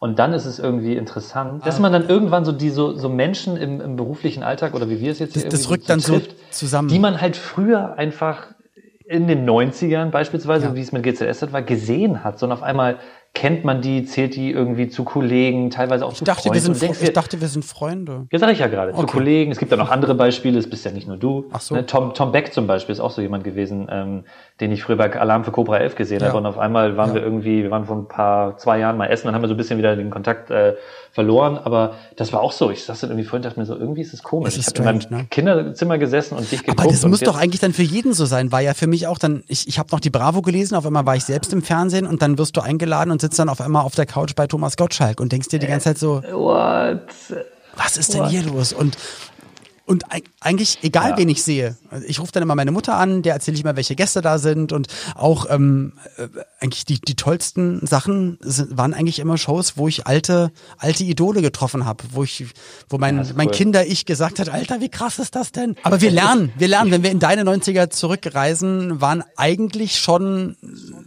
Und 0.01 0.19
dann 0.19 0.33
ist 0.33 0.47
es 0.47 0.59
irgendwie 0.59 0.97
interessant, 0.97 1.65
dass 1.65 1.79
man 1.79 1.93
dann 1.93 2.09
irgendwann 2.09 2.45
so 2.45 2.51
die 2.51 2.71
so, 2.71 2.93
so 2.97 3.09
Menschen 3.09 3.57
im, 3.57 3.81
im 3.81 3.95
beruflichen 3.95 4.43
Alltag 4.43 4.75
oder 4.75 4.91
wie 4.91 4.99
wir 4.99 5.13
es 5.13 5.21
jetzt 5.21 5.35
hier 5.35 5.45
das, 5.45 5.53
das 5.53 5.71
rückt 5.71 5.85
so 5.85 5.89
dann 5.89 6.01
trifft, 6.01 6.33
so 6.33 6.67
zusammen, 6.67 6.89
die 6.89 6.99
man 6.99 7.21
halt 7.21 7.37
früher 7.37 7.99
einfach 7.99 8.49
in 9.05 9.29
den 9.29 9.49
90ern 9.49 10.11
beispielsweise, 10.11 10.67
ja. 10.67 10.75
wie 10.75 10.81
es 10.81 10.91
mit 10.91 11.05
GCS 11.05 11.53
war, 11.53 11.63
gesehen 11.63 12.25
hat, 12.25 12.41
sondern 12.41 12.59
auf 12.59 12.65
einmal 12.65 12.99
kennt 13.33 13.65
man 13.65 13.81
die, 13.81 14.05
zählt 14.05 14.35
die 14.35 14.51
irgendwie 14.51 14.89
zu 14.89 15.05
Kollegen, 15.05 15.71
teilweise 15.71 16.05
auch 16.05 16.13
ich 16.13 16.19
zu 16.19 16.25
dachte, 16.25 16.43
Freunden. 16.43 16.55
Wir 16.55 16.61
sind, 16.61 16.83
denkst, 16.83 17.03
ich 17.03 17.13
dachte, 17.13 17.41
wir 17.41 17.49
sind 17.49 17.65
Freunde. 17.65 18.27
Ja, 18.33 18.39
sag 18.39 18.51
ich 18.51 18.59
ja 18.59 18.67
gerade. 18.67 18.93
Okay. 18.93 19.01
Zu 19.01 19.07
Kollegen. 19.07 19.53
Es 19.53 19.59
gibt 19.59 19.71
ja 19.71 19.77
noch 19.77 19.91
andere 19.91 20.15
Beispiele. 20.15 20.59
Es 20.59 20.69
bist 20.69 20.85
ja 20.85 20.91
nicht 20.91 21.07
nur 21.07 21.17
du. 21.17 21.49
Ach 21.53 21.61
so. 21.61 21.75
Ne, 21.77 21.87
Tom, 21.87 22.13
Tom 22.13 22.33
Beck 22.33 22.53
zum 22.53 22.67
Beispiel 22.67 22.93
ist 22.93 23.01
auch 23.01 23.13
so 23.13 23.23
jemand 23.23 23.45
gewesen, 23.45 23.89
ähm, 23.91 24.25
den 24.61 24.73
ich 24.73 24.83
früher 24.83 24.97
bei 24.97 25.13
Alarm 25.19 25.45
für 25.45 25.53
Cobra 25.53 25.79
11 25.79 25.95
gesehen 25.95 26.21
ja. 26.21 26.29
habe. 26.29 26.39
Und 26.39 26.47
auf 26.47 26.59
einmal 26.59 26.97
waren 26.97 27.11
ja. 27.11 27.15
wir 27.17 27.23
irgendwie, 27.23 27.63
wir 27.63 27.71
waren 27.71 27.85
vor 27.85 27.97
ein 27.97 28.09
paar, 28.09 28.57
zwei 28.59 28.79
Jahren 28.79 28.97
mal 28.97 29.07
essen, 29.07 29.27
dann 29.27 29.35
haben 29.35 29.43
wir 29.43 29.49
so 29.49 29.55
ein 29.55 29.59
bisschen 29.59 29.79
wieder 29.79 29.95
den 29.95 30.11
Kontakt 30.11 30.51
äh, 30.51 30.75
verloren. 31.13 31.59
Aber 31.59 31.95
das 32.17 32.33
war 32.33 32.41
auch 32.41 32.53
so. 32.53 32.71
Ich 32.71 32.85
saß 32.85 33.01
dann 33.01 33.11
irgendwie 33.11 33.29
vorhin 33.29 33.43
dachte 33.43 33.59
mir 33.59 33.67
so, 33.67 33.77
irgendwie 33.77 34.03
ist 34.03 34.15
es 34.15 34.23
komisch. 34.23 34.57
Ist 34.57 34.73
ich 34.73 34.79
habe 34.81 34.99
in 34.99 35.09
meinem 35.09 35.21
ne? 35.21 35.27
Kinderzimmer 35.31 35.99
gesessen 35.99 36.37
und 36.37 36.51
dich 36.51 36.61
geguckt. 36.61 36.81
Aber 36.81 36.91
das 36.91 37.05
muss 37.05 37.21
doch 37.21 37.37
eigentlich 37.37 37.61
dann 37.61 37.73
für 37.73 37.83
jeden 37.83 38.13
so 38.13 38.27
sein. 38.27 38.53
War 38.53 38.61
ja 38.61 38.75
für 38.75 38.87
mich 38.87 39.07
auch 39.07 39.19
dann, 39.19 39.43
ich, 39.49 39.69
ich 39.69 39.79
habe 39.79 39.89
noch 39.93 40.01
die 40.01 40.11
Bravo 40.11 40.43
gelesen, 40.43 40.75
auf 40.75 40.87
einmal 40.87 41.07
war 41.07 41.17
ich 41.17 41.25
selbst 41.25 41.53
im 41.53 41.63
Fernsehen 41.63 42.07
und 42.07 42.23
dann 42.23 42.39
wirst 42.39 42.57
du 42.57 42.61
eingeladen 42.61 43.11
und 43.11 43.21
sitzt 43.21 43.39
dann 43.39 43.49
auf 43.49 43.61
einmal 43.61 43.85
auf 43.85 43.95
der 43.95 44.07
Couch 44.07 44.35
bei 44.35 44.47
Thomas 44.47 44.77
Gottschalk 44.77 45.21
und 45.21 45.33
denkst 45.33 45.49
dir 45.49 45.59
die 45.59 45.67
ganze 45.67 45.85
Zeit 45.85 45.99
so, 45.99 46.23
What? 46.33 47.01
was 47.77 47.97
ist 47.97 48.15
denn 48.15 48.23
What? 48.23 48.31
hier 48.31 48.43
los? 48.43 48.73
Und 48.73 48.97
und 49.91 50.05
eigentlich, 50.39 50.79
egal 50.83 51.11
ja. 51.11 51.19
wen 51.19 51.29
ich 51.29 51.43
sehe, 51.43 51.77
ich 52.07 52.21
rufe 52.21 52.31
dann 52.31 52.45
immer 52.45 52.55
meine 52.55 52.71
Mutter 52.71 52.95
an, 52.95 53.23
der 53.23 53.35
erzähle 53.35 53.57
ich 53.57 53.65
immer, 53.65 53.75
welche 53.75 53.97
Gäste 53.97 54.21
da 54.21 54.39
sind 54.39 54.73
und 54.73 54.87
auch 55.17 55.47
ähm, 55.51 55.95
äh, 56.17 56.29
eigentlich 56.61 56.85
die, 56.85 57.01
die 57.01 57.17
tollsten 57.17 57.85
Sachen 57.85 58.39
sind, 58.41 58.79
waren 58.79 58.95
eigentlich 58.95 59.19
immer 59.19 59.37
Shows, 59.37 59.77
wo 59.77 59.89
ich 59.89 60.07
alte, 60.07 60.53
alte 60.79 61.03
Idole 61.03 61.43
getroffen 61.43 61.87
habe, 61.87 62.05
wo 62.13 62.23
ich, 62.23 62.47
wo 62.89 62.99
mein, 62.99 63.17
ja, 63.17 63.25
mein 63.35 63.49
cool. 63.49 63.55
Kinder-Ich 63.55 64.07
gesagt 64.07 64.39
hat, 64.39 64.49
Alter, 64.49 64.81
wie 64.81 64.91
krass 64.91 65.19
ist 65.19 65.35
das 65.35 65.51
denn? 65.51 65.75
Aber 65.83 66.01
wir 66.01 66.13
lernen, 66.13 66.53
wir 66.57 66.69
lernen, 66.69 66.93
wenn 66.93 67.03
wir 67.03 67.11
in 67.11 67.19
deine 67.19 67.43
90er 67.43 67.91
zurückreisen, 67.91 69.01
waren 69.01 69.25
eigentlich 69.35 69.99
schon, 69.99 70.57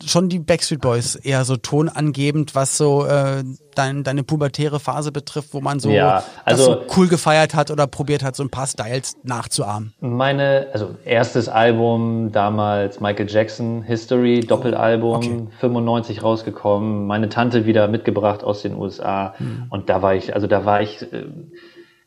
schon 0.06 0.28
die 0.28 0.40
Backstreet 0.40 0.82
Boys 0.82 1.16
eher 1.16 1.46
so 1.46 1.56
tonangebend, 1.56 2.54
was 2.54 2.76
so 2.76 3.06
äh, 3.06 3.46
dein, 3.74 4.04
deine 4.04 4.24
pubertäre 4.24 4.80
Phase 4.80 5.12
betrifft, 5.12 5.54
wo 5.54 5.62
man 5.62 5.80
so, 5.80 5.90
ja, 5.90 6.24
also, 6.46 6.64
so 6.64 6.82
cool 6.98 7.08
gefeiert 7.08 7.54
hat 7.54 7.72
oder 7.72 7.88
probiert 7.88 8.24
hat, 8.24 8.36
so 8.36 8.44
ein 8.44 8.50
paar 8.50 8.68
Styles 8.68 9.16
nachzuahmen? 9.24 9.94
Meine, 10.00 10.68
also 10.74 10.96
erstes 11.06 11.50
Album 11.50 12.32
damals 12.32 13.00
Michael 13.00 13.30
Jackson 13.30 13.84
History, 13.84 14.42
Doppelalbum, 14.42 15.16
okay. 15.16 15.48
95 15.60 16.24
rausgekommen, 16.24 17.08
meine 17.08 17.30
Tante 17.30 17.66
wieder 17.66 17.88
mitgebracht 17.88 18.44
aus 18.44 18.62
den 18.62 18.76
USA 18.76 19.34
mhm. 19.40 19.66
und 19.70 19.90
da 19.90 20.02
war 20.02 20.16
ich, 20.16 20.34
also 20.34 20.48
da 20.48 20.66
war 20.66 20.82
ich, 20.82 21.06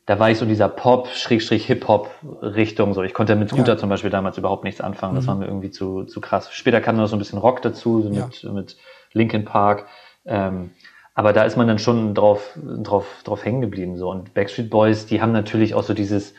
da 0.07 0.21
war 0.21 0.31
ich 0.31 0.39
so 0.39 0.45
in 0.45 0.49
dieser 0.49 0.69
Pop, 0.69 1.09
Schrägstrich 1.09 1.67
Hip-Hop 1.67 2.11
Richtung, 2.41 2.95
so. 2.95 3.03
Ich 3.03 3.13
konnte 3.13 3.35
mit 3.35 3.49
Scooter 3.49 3.73
ja. 3.73 3.77
zum 3.77 3.89
Beispiel 3.89 4.11
damals 4.11 4.39
überhaupt 4.39 4.63
nichts 4.63 4.81
anfangen, 4.81 5.17
das 5.17 5.25
mhm. 5.25 5.29
war 5.29 5.35
mir 5.37 5.47
irgendwie 5.47 5.71
zu, 5.71 6.05
zu 6.05 6.21
krass. 6.21 6.49
Später 6.53 6.81
kam 6.81 6.97
noch 6.97 7.09
so 7.09 7.17
ein 7.17 7.19
bisschen 7.19 7.41
Rock 7.41 7.61
dazu, 7.63 8.03
so 8.03 8.09
mit, 8.09 8.43
ja. 8.43 8.53
mit 8.53 8.77
Linkin 9.13 9.45
Park, 9.45 9.87
ähm, 10.25 10.71
aber 11.17 11.33
da 11.33 11.45
ist 11.45 11.57
man 11.57 11.67
dann 11.67 11.79
schon 11.79 12.15
drauf, 12.15 12.57
drauf, 12.63 13.07
drauf 13.25 13.45
hängen 13.45 13.63
geblieben. 13.63 13.97
So. 13.97 14.11
Und 14.11 14.35
Backstreet 14.35 14.69
Boys, 14.69 15.07
die 15.07 15.23
haben 15.23 15.33
natürlich 15.33 15.75
auch 15.75 15.83
so 15.83 15.95
dieses, 15.95 16.35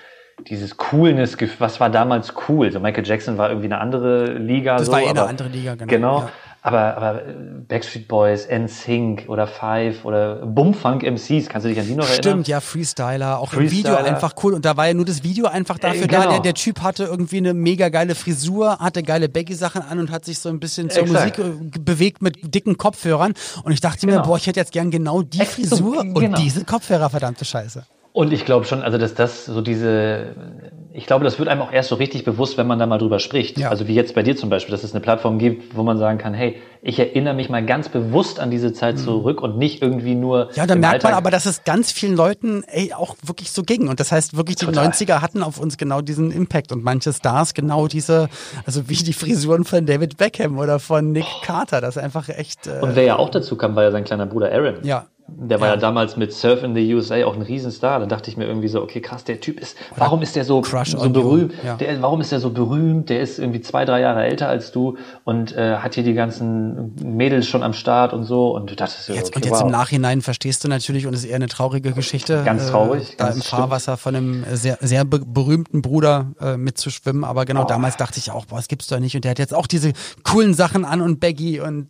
dieses 0.48 0.78
Coolness, 0.78 1.36
was 1.58 1.80
war 1.80 1.90
damals 1.90 2.36
cool? 2.48 2.72
So 2.72 2.80
Michael 2.80 3.06
Jackson 3.06 3.40
war 3.40 3.50
irgendwie 3.50 3.66
eine 3.66 3.80
andere 3.80 4.34
Liga. 4.38 4.78
Das 4.78 4.86
so, 4.86 4.92
war 4.92 5.02
eh 5.02 5.10
eine 5.10 5.24
andere 5.24 5.50
Liga, 5.50 5.74
genau. 5.74 5.90
Genau. 5.90 6.20
Ja. 6.20 6.30
Aber, 6.68 6.98
aber 6.98 7.22
Backstreet 7.70 8.10
Boys, 8.10 8.46
NSYNC 8.50 9.30
oder 9.30 9.48
Five 9.48 10.04
oder 10.04 10.46
Bumfunk 10.46 11.02
MCs, 11.04 11.48
kannst 11.48 11.64
du 11.64 11.70
dich 11.70 11.80
an 11.80 11.88
die 11.88 11.96
noch 11.96 12.04
erinnern? 12.04 12.24
Stimmt, 12.24 12.48
ja, 12.50 12.60
Freestyler, 12.60 13.40
auch 13.40 13.52
Freestyler. 13.52 13.64
im 13.64 13.72
Video 13.72 13.96
einfach 13.96 14.34
cool. 14.44 14.54
Und 14.54 14.66
da 14.66 14.76
war 14.76 14.88
ja 14.88 14.94
nur 14.94 15.06
das 15.06 15.24
Video 15.24 15.46
einfach 15.48 15.80
dafür 15.80 16.04
äh, 16.04 16.08
genau. 16.08 16.24
da. 16.24 16.30
Der, 16.32 16.40
der 16.42 16.54
Typ 16.56 16.82
hatte 16.82 17.06
irgendwie 17.06 17.38
eine 17.38 17.54
mega 17.54 17.88
geile 17.88 18.16
Frisur, 18.16 18.80
hatte 18.80 19.02
geile 19.02 19.30
Baggy-Sachen 19.30 19.82
an 19.82 20.00
und 20.00 20.12
hat 20.12 20.26
sich 20.26 20.40
so 20.40 20.50
ein 20.50 20.60
bisschen 20.60 20.90
zur 20.90 21.04
Exakt. 21.04 21.38
Musik 21.38 21.86
bewegt 21.86 22.22
mit 22.22 22.54
dicken 22.54 22.78
Kopfhörern. 22.78 23.34
Und 23.64 23.72
ich 23.72 23.80
dachte 23.80 24.06
genau. 24.06 24.20
mir, 24.20 24.26
boah, 24.26 24.36
ich 24.36 24.48
hätte 24.48 24.60
jetzt 24.60 24.74
gern 24.74 24.92
genau 24.92 25.22
die 25.22 25.46
Frisur 25.46 26.04
genau. 26.04 26.20
und 26.20 26.38
diese 26.38 26.66
Kopfhörer, 26.66 27.10
verdammte 27.10 27.46
Scheiße. 27.46 27.86
Und 28.12 28.34
ich 28.34 28.46
glaube 28.46 28.66
schon, 28.66 28.82
also 28.82 28.98
dass 28.98 29.14
das 29.14 29.46
so 29.46 29.62
diese, 29.62 30.34
ich 30.98 31.06
glaube, 31.06 31.24
das 31.24 31.38
wird 31.38 31.48
einem 31.48 31.62
auch 31.62 31.72
erst 31.72 31.90
so 31.90 31.96
richtig 31.96 32.26
bewusst, 32.26 32.58
wenn 32.58 32.66
man 32.66 32.80
da 32.80 32.88
mal 32.88 32.98
drüber 32.98 33.20
spricht. 33.20 33.60
Ja. 33.60 33.70
Also 33.70 33.88
wie 33.88 33.94
jetzt 33.94 34.16
bei 34.16 34.24
dir 34.24 34.36
zum 34.36 34.50
Beispiel, 34.50 34.72
dass 34.72 34.84
es 34.84 34.94
eine 34.94 35.00
Plattform 35.00 35.38
gibt, 35.38 35.78
wo 35.78 35.84
man 35.84 36.00
sagen 36.00 36.18
kann, 36.18 36.34
hey, 36.34 36.58
ich 36.82 36.98
erinnere 36.98 37.36
mich 37.36 37.50
mal 37.50 37.64
ganz 37.64 37.88
bewusst 37.88 38.40
an 38.40 38.50
diese 38.50 38.74
Zeit 38.74 38.96
mhm. 38.96 39.02
zurück 39.02 39.44
und 39.44 39.60
nicht 39.60 39.84
irgendwie 39.84 40.16
nur. 40.16 40.50
Ja, 40.56 40.66
da 40.66 40.74
merkt 40.74 40.96
Alltag. 40.96 41.12
man 41.12 41.18
aber, 41.20 41.30
dass 41.30 41.46
es 41.46 41.64
ganz 41.64 41.92
vielen 41.92 42.16
Leuten 42.16 42.64
ey, 42.64 42.94
auch 42.94 43.16
wirklich 43.24 43.52
so 43.52 43.62
ging. 43.62 43.90
Und 43.90 44.00
das 44.00 44.12
heißt 44.12 44.38
wirklich, 44.38 44.56
die 44.56 44.66
Total. 44.66 44.88
90er 44.88 45.22
hatten 45.22 45.44
auf 45.44 45.60
uns 45.60 45.78
genau 45.78 46.02
diesen 46.02 46.32
Impact 46.32 46.72
und 46.72 46.84
manche 46.84 47.14
Stars 47.14 47.54
genau 47.54 47.88
diese, 47.88 48.28
also 48.66 48.90
wie 48.90 48.96
die 48.96 49.14
Frisuren 49.14 49.66
von 49.66 49.86
David 49.86 50.18
Beckham 50.18 50.58
oder 50.58 50.80
von 50.80 51.12
Nick 51.12 51.26
oh. 51.28 51.46
Carter, 51.46 51.80
das 51.80 51.98
ist 51.98 52.02
einfach 52.02 52.28
echt. 52.30 52.66
Äh, 52.66 52.80
und 52.82 52.96
wer 52.96 53.04
ja 53.04 53.16
auch 53.18 53.30
dazu 53.30 53.56
kam, 53.56 53.76
war 53.76 53.84
ja 53.84 53.92
sein 53.92 54.04
kleiner 54.04 54.26
Bruder 54.26 54.52
Aaron. 54.52 54.78
Ja. 54.82 55.06
Der 55.28 55.60
war 55.60 55.68
ja. 55.68 55.74
ja. 55.74 55.80
damals 55.80 56.16
mit 56.16 56.32
Surf 56.32 56.64
in 56.64 56.74
the 56.74 56.94
USA 56.94 57.24
auch 57.26 57.36
ein 57.36 57.42
Riesenstar. 57.42 58.00
Dann 58.00 58.10
dachte 58.10 58.30
ich 58.30 58.38
mir 58.38 58.46
irgendwie 58.46 58.70
so, 58.70 58.82
okay, 58.82 59.02
krass, 59.02 59.24
der 59.26 59.42
Typ 59.42 59.60
ist, 59.60 59.78
warum 59.98 60.22
ist 60.22 60.36
der 60.36 60.46
so, 60.46 60.62
Crush 60.92 61.04
so 61.04 61.10
berühmt? 61.10 61.54
Ja. 61.64 61.76
Der, 61.76 62.02
warum 62.02 62.22
ist 62.22 62.32
er 62.32 62.40
so 62.40 62.50
berühmt? 62.52 63.10
Der 63.10 63.22
ist 63.22 63.40
irgendwie 63.40 63.62
zwei, 63.62 63.86
drei 63.86 64.02
Jahre 64.02 64.24
älter 64.24 64.48
als 64.50 64.72
du 64.72 64.98
und 65.24 65.56
äh, 65.56 65.78
hat 65.78 65.96
hier 65.96 66.04
die 66.04 66.14
ganzen 66.14 66.94
Mädels 67.04 67.48
schon 67.48 67.64
am 67.64 67.74
Start 67.74 68.14
und 68.14 68.24
so. 68.24 68.56
Und 68.56 68.80
dachtest, 68.80 69.10
ja, 69.10 69.16
Jetzt, 69.16 69.30
okay, 69.30 69.38
und 69.38 69.46
jetzt 69.46 69.54
wow. 69.56 69.62
im 69.64 69.72
Nachhinein 69.72 70.22
verstehst 70.22 70.64
du 70.64 70.68
natürlich, 70.68 71.08
und 71.08 71.14
es 71.14 71.24
ist 71.24 71.30
eher 71.30 71.36
eine 71.38 71.48
traurige 71.48 71.92
Geschichte. 71.94 72.44
Ganz 72.46 72.70
traurig, 72.70 73.14
Äh, 73.14 73.16
da 73.18 73.26
ganz 73.26 73.36
im 73.38 73.42
stimmt. 73.44 73.60
Fahrwasser 73.62 73.98
von 73.98 74.16
einem 74.16 74.46
sehr, 74.54 74.78
sehr 74.82 75.06
be 75.06 75.20
berühmten 75.20 75.82
Bruder 75.82 76.32
äh, 76.40 76.58
mitzuschwimmen. 76.58 77.24
Aber 77.24 77.46
genau 77.46 77.64
Oh. 77.64 77.68
damals 77.68 77.98
dachte 77.98 78.20
ich 78.20 78.32
auch, 78.32 78.46
boah, 78.46 78.58
das 78.58 78.68
gibt's 78.68 78.88
doch 78.88 79.00
nicht. 79.00 79.16
Und 79.16 79.24
der 79.24 79.32
hat 79.32 79.40
jetzt 79.40 79.54
auch 79.54 79.68
diese 79.68 79.94
coolen 80.24 80.54
Sachen 80.54 80.86
an 80.86 81.02
und 81.02 81.20
Baggy 81.20 81.60
und 81.60 81.88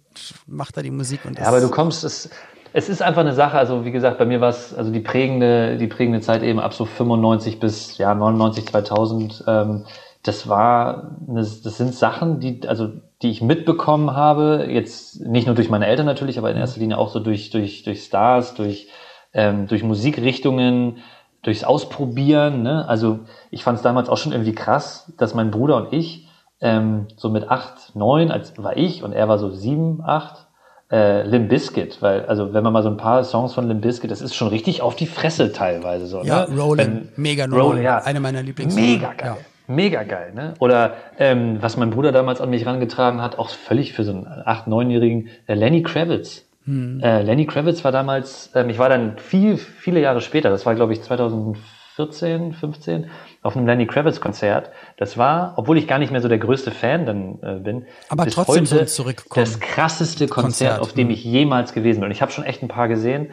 macht 0.48 0.76
da 0.78 0.82
die 0.82 0.91
Musik. 0.91 1.22
Und 1.26 1.38
Ja, 1.38 1.45
aber 1.48 1.62
du 1.62 1.70
kommst, 1.70 2.04
es, 2.04 2.30
es 2.74 2.89
ist 2.89 3.01
einfach 3.01 3.22
eine 3.22 3.34
Sache, 3.34 3.57
also 3.57 3.86
wie 3.86 3.91
gesagt, 3.91 4.18
bei 4.18 4.26
mir 4.26 4.41
war 4.41 4.49
es, 4.49 4.74
also 4.74 4.91
die 4.91 4.99
prägende, 4.99 5.78
die 5.78 5.88
prägende 5.88 6.22
Zeit 6.22 6.43
eben 6.43 6.59
ab 6.59 6.74
so 6.74 6.86
95 6.86 7.59
bis 7.59 7.97
ja, 7.97 8.13
99, 8.13 8.68
2000, 8.68 9.43
ähm, 9.47 9.86
das 10.24 10.49
war, 10.49 11.15
eine, 11.28 11.39
das 11.39 11.78
sind 11.78 11.93
Sachen, 11.93 12.39
die, 12.39 12.68
also, 12.68 12.89
die 13.22 13.30
ich 13.30 13.41
mitbekommen 13.41 14.15
habe, 14.15 14.68
jetzt 14.70 15.22
nicht 15.22 15.47
nur 15.47 15.55
durch 15.55 15.70
meine 15.70 15.88
Eltern 15.88 16.05
natürlich, 16.05 16.38
aber 16.38 16.51
in 16.51 16.57
erster 16.57 16.80
Linie 16.80 16.97
auch 16.97 17.09
so 17.09 17.20
durch, 17.20 17.49
durch, 17.49 17.84
durch 17.84 18.03
Stars, 18.03 18.53
durch, 18.53 18.89
ähm, 19.34 19.68
durch 19.68 19.84
Musikrichtungen, 19.84 20.97
durchs 21.43 21.63
Ausprobieren, 21.63 22.61
ne? 22.61 22.88
Also 22.88 23.20
ich 23.51 23.63
fand 23.63 23.78
es 23.78 23.84
damals 23.84 24.09
auch 24.09 24.18
schon 24.18 24.34
irgendwie 24.34 24.53
krass, 24.53 25.13
dass 25.18 25.34
mein 25.34 25.51
Bruder 25.51 25.78
und 25.78 25.93
ich 25.93 26.28
ähm, 26.59 27.07
so 27.15 27.30
mit 27.30 27.49
acht, 27.49 27.95
neun, 27.95 28.32
als 28.32 28.61
war 28.61 28.76
ich 28.76 29.03
und 29.03 29.13
er 29.13 29.30
war 29.30 29.38
so 29.38 29.51
sieben, 29.51 30.01
acht, 30.03 30.47
äh, 30.92 31.24
Limp 31.24 31.50
Bizkit, 31.50 32.02
weil, 32.02 32.26
also 32.26 32.54
wenn 32.54 32.64
man 32.64 32.72
mal 32.74 32.84
so 32.84 32.90
ein 32.90 32.98
paar 32.98 33.24
Songs 33.24 33.54
von 33.54 33.68
Limp 33.68 33.82
Bizkit, 33.82 34.10
das 34.10 34.22
ist 34.22 34.36
schon 34.36 34.48
richtig 34.48 34.82
auf 34.82 34.96
die 34.96 35.08
Fresse 35.08 35.52
teilweise 35.52 36.08
so. 36.08 36.24
ja, 36.24 36.48
ne? 36.48 36.58
Rollin, 36.60 37.10
mega 37.16 37.46
Rollin, 37.46 37.84
ja. 37.84 37.98
eine 38.00 38.20
meiner 38.20 38.42
Lieblings. 38.42 38.76
Mega 38.76 39.14
geil. 39.14 39.36
Ja. 39.38 39.38
Mega 39.70 40.04
geil, 40.04 40.32
ne? 40.34 40.54
Oder 40.60 40.94
ähm, 41.20 41.58
was 41.60 41.76
mein 41.76 41.90
Bruder 41.90 42.14
damals 42.14 42.40
an 42.40 42.50
mich 42.50 42.66
rangetragen 42.66 43.22
hat, 43.22 43.38
auch 43.38 43.50
völlig 43.50 43.92
für 43.92 44.06
so 44.06 44.12
einen 44.12 44.26
8-, 44.26 44.68
9-Jährigen, 44.68 45.28
äh, 45.46 45.56
Lenny 45.56 45.84
Kravitz. 45.84 46.46
Hm. 46.64 47.02
Äh, 47.04 47.24
Lenny 47.24 47.46
Kravitz 47.46 47.84
war 47.84 47.92
damals, 47.92 48.52
ähm, 48.56 48.70
ich 48.70 48.80
war 48.80 48.88
dann 48.88 49.18
viel, 49.18 49.58
viele 49.58 50.00
Jahre 50.00 50.22
später, 50.22 50.50
das 50.50 50.66
war 50.66 50.76
glaube 50.76 50.94
ich 50.94 51.02
2014, 51.02 52.54
15, 52.54 53.10
auf 53.48 53.56
einem 53.56 53.66
Lenny 53.66 53.88
Kravitz 53.88 54.20
Konzert. 54.20 54.72
Das 54.98 55.18
war, 55.18 55.54
obwohl 55.56 55.78
ich 55.78 55.88
gar 55.88 56.00
nicht 56.00 56.12
mehr 56.12 56.22
so 56.22 56.28
der 56.28 56.38
größte 56.38 56.72
Fan 56.72 57.06
dann 57.06 57.39
äh, 57.41 57.60
bin, 57.60 57.86
Aber 58.10 58.26
bis 58.26 58.36
trotzdem 58.36 58.66
heute 58.66 58.86
Zurückkommen. 58.86 59.45
das 59.45 59.60
krasseste 59.60 60.28
Konzert, 60.28 60.43
Konzert, 60.43 60.82
auf 60.82 60.93
dem 60.93 61.08
hm. 61.08 61.14
ich 61.14 61.24
jemals 61.24 61.74
gewesen 61.74 62.02
bin. 62.02 62.06
Und 62.06 62.12
ich 62.12 62.22
habe 62.22 62.32
schon 62.32 62.43
echt 62.43 62.62
ein 62.62 62.68
paar 62.68 62.88
gesehen. 62.88 63.32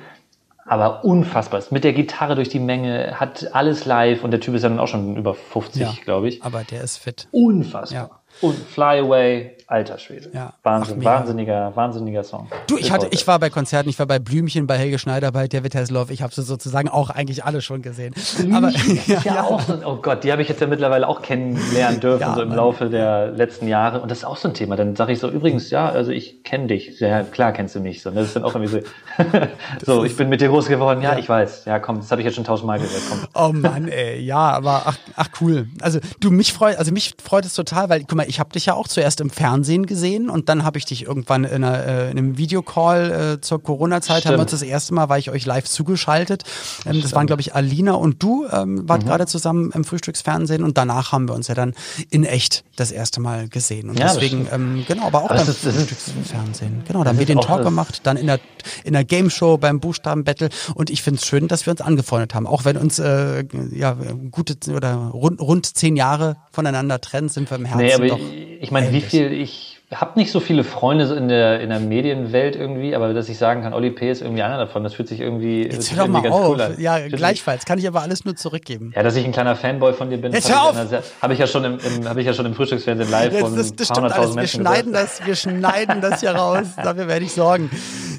Aber 0.66 1.04
unfassbar. 1.04 1.58
Ist 1.58 1.72
Mit 1.72 1.84
der 1.84 1.92
Gitarre 1.92 2.36
durch 2.36 2.48
die 2.48 2.58
Menge, 2.58 3.20
hat 3.20 3.54
alles 3.54 3.84
live 3.84 4.24
und 4.24 4.30
der 4.30 4.40
Typ 4.40 4.54
ist 4.54 4.62
ja 4.62 4.70
dann 4.70 4.78
auch 4.78 4.88
schon 4.88 5.16
über 5.16 5.34
50, 5.34 5.82
Ja. 5.82 5.92
glaube 6.04 6.28
ich. 6.28 6.42
Aber 6.42 6.62
der 6.64 6.82
ist 6.82 6.96
fit. 6.96 7.28
Unfassbar. 7.32 8.10
Ja. 8.10 8.20
Und 8.40 8.56
Fly 8.56 9.00
Away, 9.00 9.53
alter 9.74 9.98
Schwede. 9.98 10.30
Ja. 10.32 10.54
Wahnsinn, 10.62 10.98
Ach, 11.00 11.04
wahnsinniger, 11.04 11.72
wahnsinniger 11.74 12.22
Song. 12.22 12.48
Du, 12.68 12.78
ich 12.78 12.92
hatte, 12.92 13.08
ich 13.10 13.26
war 13.26 13.40
bei 13.40 13.50
Konzerten, 13.50 13.88
ich 13.88 13.98
war 13.98 14.06
bei 14.06 14.20
Blümchen, 14.20 14.68
bei 14.68 14.78
Helge 14.78 15.00
Schneider, 15.00 15.32
bei 15.32 15.48
David 15.48 15.74
Hasselhoff. 15.74 16.10
Ich 16.10 16.22
habe 16.22 16.32
sie 16.32 16.42
sozusagen 16.42 16.88
auch 16.88 17.10
eigentlich 17.10 17.44
alle 17.44 17.60
schon 17.60 17.82
gesehen. 17.82 18.14
Aber 18.52 18.70
ja, 19.06 19.20
ja, 19.24 19.42
auch 19.42 19.60
so, 19.60 19.74
oh 19.84 19.96
Gott, 19.96 20.22
die 20.22 20.30
habe 20.30 20.42
ich 20.42 20.48
jetzt 20.48 20.60
ja 20.60 20.68
mittlerweile 20.68 21.08
auch 21.08 21.22
kennenlernen 21.22 21.98
dürfen, 21.98 22.20
Ja, 22.20 22.34
so 22.34 22.42
im 22.42 22.48
Mann. 22.48 22.56
Laufe 22.56 22.88
der 22.88 23.32
letzten 23.32 23.66
Jahre. 23.66 24.00
Und 24.00 24.10
das 24.12 24.18
ist 24.18 24.24
auch 24.24 24.36
so 24.36 24.46
ein 24.46 24.54
Thema. 24.54 24.76
Dann 24.76 24.94
sage 24.94 25.12
ich 25.12 25.18
so, 25.18 25.28
übrigens, 25.28 25.70
ja, 25.70 25.88
also 25.88 26.12
ich 26.12 26.44
kenne 26.44 26.68
dich. 26.68 27.00
Ja, 27.00 27.24
klar 27.24 27.50
kennst 27.52 27.74
du 27.74 27.80
mich. 27.80 28.00
So, 28.00 28.10
ne? 28.10 28.16
Das 28.16 28.28
ist 28.28 28.36
dann 28.36 28.44
auch 28.44 28.54
irgendwie 28.54 28.80
so, 28.80 29.84
so, 29.84 30.04
ich 30.04 30.16
bin 30.16 30.28
mit 30.28 30.40
dir 30.40 30.48
groß 30.48 30.68
geworden. 30.68 31.02
Ja, 31.02 31.18
ich 31.18 31.28
weiß. 31.28 31.64
Ja, 31.64 31.80
komm, 31.80 31.96
das 31.96 32.12
habe 32.12 32.20
ich 32.20 32.26
jetzt 32.26 32.36
schon 32.36 32.44
tausendmal 32.44 32.78
gesagt. 32.78 33.02
Komm. 33.10 33.18
Oh 33.34 33.52
Mann, 33.52 33.88
ey, 33.88 34.20
ja, 34.20 34.52
aber 34.52 34.82
ach, 34.86 34.98
ach 35.16 35.28
cool. 35.40 35.66
Also 35.80 35.98
du 36.20 36.30
mich 36.30 36.52
freut, 36.52 36.78
also 36.78 36.92
mich 36.92 37.14
freut 37.20 37.44
es 37.44 37.54
total, 37.54 37.88
weil 37.88 38.00
guck 38.00 38.14
mal, 38.14 38.28
ich 38.28 38.38
habe 38.38 38.50
dich 38.50 38.66
ja 38.66 38.74
auch 38.74 38.86
zuerst 38.86 39.20
im 39.20 39.30
Fernsehen 39.30 39.63
gesehen 39.86 40.30
und 40.30 40.48
dann 40.48 40.64
habe 40.64 40.78
ich 40.78 40.84
dich 40.84 41.04
irgendwann 41.04 41.44
in, 41.44 41.64
einer, 41.64 41.84
äh, 41.86 42.10
in 42.10 42.18
einem 42.18 42.38
Videocall 42.38 43.34
äh, 43.36 43.40
zur 43.40 43.62
Corona-Zeit 43.62 44.24
haben 44.26 44.34
wir 44.36 44.40
uns 44.42 44.50
das 44.52 44.62
erste 44.62 44.94
Mal, 44.94 45.08
war 45.08 45.18
ich 45.18 45.30
euch 45.30 45.46
live 45.46 45.64
zugeschaltet. 45.66 46.42
Ähm, 46.86 47.00
das 47.02 47.12
waren 47.14 47.26
glaube 47.26 47.40
ich 47.40 47.54
Alina 47.54 47.92
und 47.94 48.22
du 48.22 48.46
ähm, 48.52 48.88
wart 48.88 49.02
Mhm. 49.02 49.06
gerade 49.08 49.26
zusammen 49.26 49.72
im 49.74 49.84
Frühstücksfernsehen 49.84 50.62
und 50.62 50.78
danach 50.78 51.12
haben 51.12 51.28
wir 51.28 51.34
uns 51.34 51.48
ja 51.48 51.54
dann 51.54 51.74
in 52.10 52.24
echt 52.24 52.64
das 52.76 52.90
erste 52.92 53.20
Mal 53.20 53.48
gesehen 53.48 53.90
und 53.90 53.98
Ja, 53.98 54.12
deswegen 54.12 54.46
ähm, 54.52 54.84
genau, 54.86 55.06
aber 55.06 55.22
auch 55.24 55.30
Aber 55.30 55.40
beim 55.40 55.48
ist- 55.48 55.58
Frühstücksfernsehen. 55.58 56.82
Genau, 56.86 57.02
da 57.04 57.10
haben 57.10 57.18
wir 57.18 57.26
den 57.26 57.40
Talk 57.40 57.62
gemacht, 57.62 58.00
dann 58.04 58.16
in 58.16 58.26
der 58.26 58.40
in 58.82 58.92
der 58.94 59.04
Game 59.04 59.28
Show 59.30 59.58
beim 59.58 59.78
Buchstabenbattle 59.80 60.48
und 60.74 60.88
ich 60.90 61.02
finde 61.02 61.20
es 61.20 61.26
schön, 61.26 61.48
dass 61.48 61.66
wir 61.66 61.70
uns 61.72 61.80
angefreundet 61.80 62.34
haben, 62.34 62.46
auch 62.46 62.64
wenn 62.64 62.76
uns 62.76 62.98
äh, 62.98 63.44
ja 63.72 63.96
gute 64.30 64.56
oder 64.74 64.94
rund, 65.12 65.40
rund 65.40 65.66
zehn 65.76 65.96
Jahre 65.96 66.36
voneinander 66.50 67.00
trennen, 67.00 67.28
sind 67.28 67.50
wir 67.50 67.58
im 67.58 67.64
Herzen 67.66 67.84
Nee, 67.84 67.92
aber 67.94 68.06
doch. 68.08 68.18
ich, 68.18 68.62
ich 68.62 68.70
meine, 68.70 68.92
wie 68.92 69.00
viel, 69.02 69.32
ich 69.32 69.53
habe 69.92 70.18
nicht 70.18 70.32
so 70.32 70.40
viele 70.40 70.64
Freunde 70.64 71.04
in 71.14 71.28
der, 71.28 71.60
in 71.60 71.68
der 71.68 71.78
Medienwelt 71.78 72.56
irgendwie, 72.56 72.96
aber 72.96 73.12
dass 73.14 73.28
ich 73.28 73.38
sagen 73.38 73.62
kann, 73.62 73.74
Oli 73.74 73.90
P. 73.90 74.10
ist 74.10 74.22
irgendwie 74.22 74.42
einer 74.42 74.56
davon, 74.58 74.82
das 74.82 74.94
fühlt 74.94 75.08
sich 75.08 75.20
irgendwie, 75.20 75.64
Jetzt 75.64 75.94
hör 75.94 76.04
doch 76.04 76.08
mal 76.12 76.22
ganz 76.22 76.34
auf. 76.34 76.48
cool 76.48 76.60
an. 76.60 76.74
ja, 76.80 76.98
sich- 77.00 77.12
gleichfalls. 77.12 77.64
Kann 77.64 77.78
ich 77.78 77.86
aber 77.86 78.02
alles 78.02 78.24
nur 78.24 78.34
zurückgeben. 78.34 78.92
Ja, 78.96 79.02
dass 79.02 79.14
ich 79.14 79.24
ein 79.24 79.32
kleiner 79.32 79.54
Fanboy 79.54 79.92
von 79.92 80.10
dir 80.10 80.16
bin, 80.16 80.32
habe 80.32 80.38
ich, 80.38 80.48
ja- 80.48 81.02
habe 81.22 81.32
ich 81.34 81.38
ja 81.38 81.46
schon 81.46 81.64
im, 81.64 81.78
im, 81.78 82.08
habe 82.08 82.20
ich 82.20 82.26
ja 82.26 82.34
schon 82.34 82.46
im 82.46 82.54
Frühstücksfernsehen 82.54 83.10
live 83.10 83.32
Jetzt, 83.34 83.40
von 83.42 83.56
das, 83.56 83.74
das 83.76 83.86
stimmt 83.88 84.06
200.000 84.08 84.12
alles. 84.12 84.36
Wir 84.36 84.46
schneiden 84.48 84.92
gesagt. 84.92 85.10
das, 85.20 85.26
wir 85.26 85.36
schneiden 85.36 86.00
das 86.00 86.20
hier 86.20 86.30
raus. 86.34 86.66
Dafür 86.82 87.06
werde 87.06 87.24
ich 87.24 87.32
sorgen. 87.32 87.70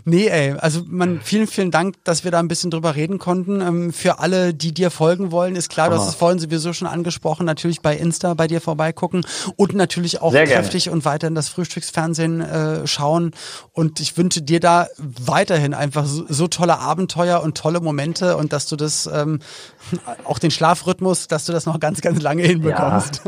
Nee, 0.05 0.27
ey, 0.27 0.53
also 0.59 0.81
man, 0.87 1.19
vielen, 1.21 1.47
vielen 1.47 1.71
Dank, 1.71 1.95
dass 2.03 2.23
wir 2.23 2.29
da 2.31 2.39
ein 2.39 2.47
bisschen 2.47 2.69
drüber 2.69 2.95
reden 2.95 3.17
konnten. 3.17 3.59
Ähm, 3.61 3.91
für 3.91 4.19
alle, 4.19 4.53
die 4.53 4.71
dir 4.71 4.91
folgen 4.91 5.31
wollen, 5.31 5.55
ist 5.55 5.69
klar, 5.69 5.89
du 5.89 5.95
hast 5.97 6.07
es 6.07 6.15
vorhin 6.15 6.37
sowieso 6.37 6.73
schon 6.73 6.87
angesprochen, 6.87 7.45
natürlich 7.45 7.81
bei 7.81 7.95
Insta 7.95 8.35
bei 8.35 8.45
dir 8.47 8.61
vorbeigucken 8.61 9.25
und 9.55 9.73
natürlich 9.73 10.21
auch 10.21 10.31
kräftig 10.31 10.89
und 10.91 11.05
weiterhin 11.05 11.33
das 11.33 11.49
Frühstücksfernsehen 11.55 12.41
äh, 12.41 12.85
schauen. 12.87 13.31
Und 13.71 13.99
ich 13.99 14.17
wünsche 14.17 14.41
dir 14.41 14.59
da 14.59 14.87
weiterhin 14.97 15.73
einfach 15.73 16.05
so, 16.05 16.25
so 16.27 16.47
tolle 16.47 16.79
Abenteuer 16.79 17.41
und 17.41 17.57
tolle 17.57 17.79
Momente 17.79 18.37
und 18.37 18.53
dass 18.53 18.67
du 18.67 18.75
das 18.75 19.09
ähm, 19.11 19.39
auch 20.25 20.39
den 20.39 20.51
Schlafrhythmus, 20.51 21.27
dass 21.27 21.45
du 21.45 21.53
das 21.53 21.65
noch 21.65 21.79
ganz, 21.79 22.01
ganz 22.01 22.21
lange 22.21 22.43
hinbekommst. 22.43 23.21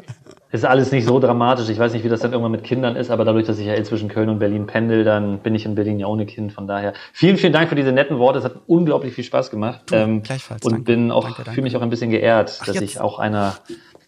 Ist 0.50 0.64
alles 0.64 0.94
nicht 0.94 1.06
so 1.06 1.20
dramatisch. 1.20 1.68
Ich 1.68 1.78
weiß 1.78 1.92
nicht, 1.92 2.06
wie 2.06 2.10
das 2.10 2.22
dann 2.22 2.32
irgendwann 2.32 2.54
mit 2.54 2.64
Kindern 2.64 2.96
ist, 2.96 3.12
aber 3.12 3.26
dadurch, 3.26 3.46
dass 3.46 3.60
ich 3.60 3.66
ja 3.66 3.74
eh 3.76 3.84
zwischen 3.84 4.08
Köln 4.08 4.30
und 4.30 4.40
Berlin 4.40 4.66
pendel, 4.66 5.04
dann 5.04 5.40
bin 5.40 5.54
ich 5.56 5.66
in 5.66 5.76
Berlin 5.76 6.00
ja 6.00 6.08
ohne 6.08 6.26
Kind. 6.26 6.54
Von 6.54 6.68
daher 6.68 6.94
vielen, 7.12 7.38
vielen 7.38 7.52
Dank 7.52 7.68
für 7.68 7.76
diese 7.76 7.92
netten 7.92 8.18
Worte. 8.18 8.40
Es 8.40 8.46
hat 8.46 8.56
unglaublich 8.66 9.14
viel 9.14 9.26
Spaß 9.26 9.50
gemacht. 9.52 9.82
Ähm, 9.92 10.24
gleichfalls. 10.24 10.64
Und 10.66 10.72
Danke. 10.72 10.86
bin 10.86 11.12
auch, 11.12 11.36
fühle 11.52 11.64
mich 11.64 11.76
auch 11.76 11.82
ein 11.82 11.90
bisschen 11.90 12.12
geehrt, 12.12 12.62
dass 12.62 12.76
jetzt- 12.76 12.82
ich 12.82 13.02
auch 13.02 13.20
einer 13.20 13.56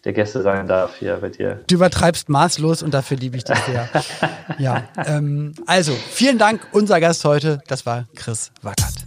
der 0.04 0.12
Gäste 0.12 0.42
sein 0.42 0.66
darf 0.66 0.96
hier 0.96 1.16
bei 1.16 1.28
dir. 1.28 1.60
Du 1.66 1.74
übertreibst 1.74 2.28
maßlos 2.28 2.82
und 2.82 2.94
dafür 2.94 3.16
liebe 3.16 3.36
ich 3.36 3.44
dich 3.44 3.58
sehr. 3.60 3.88
ja, 4.58 4.84
ähm, 5.06 5.54
also 5.66 5.92
vielen 5.92 6.38
Dank. 6.38 6.66
Unser 6.72 7.00
Gast 7.00 7.24
heute, 7.24 7.60
das 7.66 7.84
war 7.86 8.06
Chris 8.14 8.50
Wackert. 8.62 9.06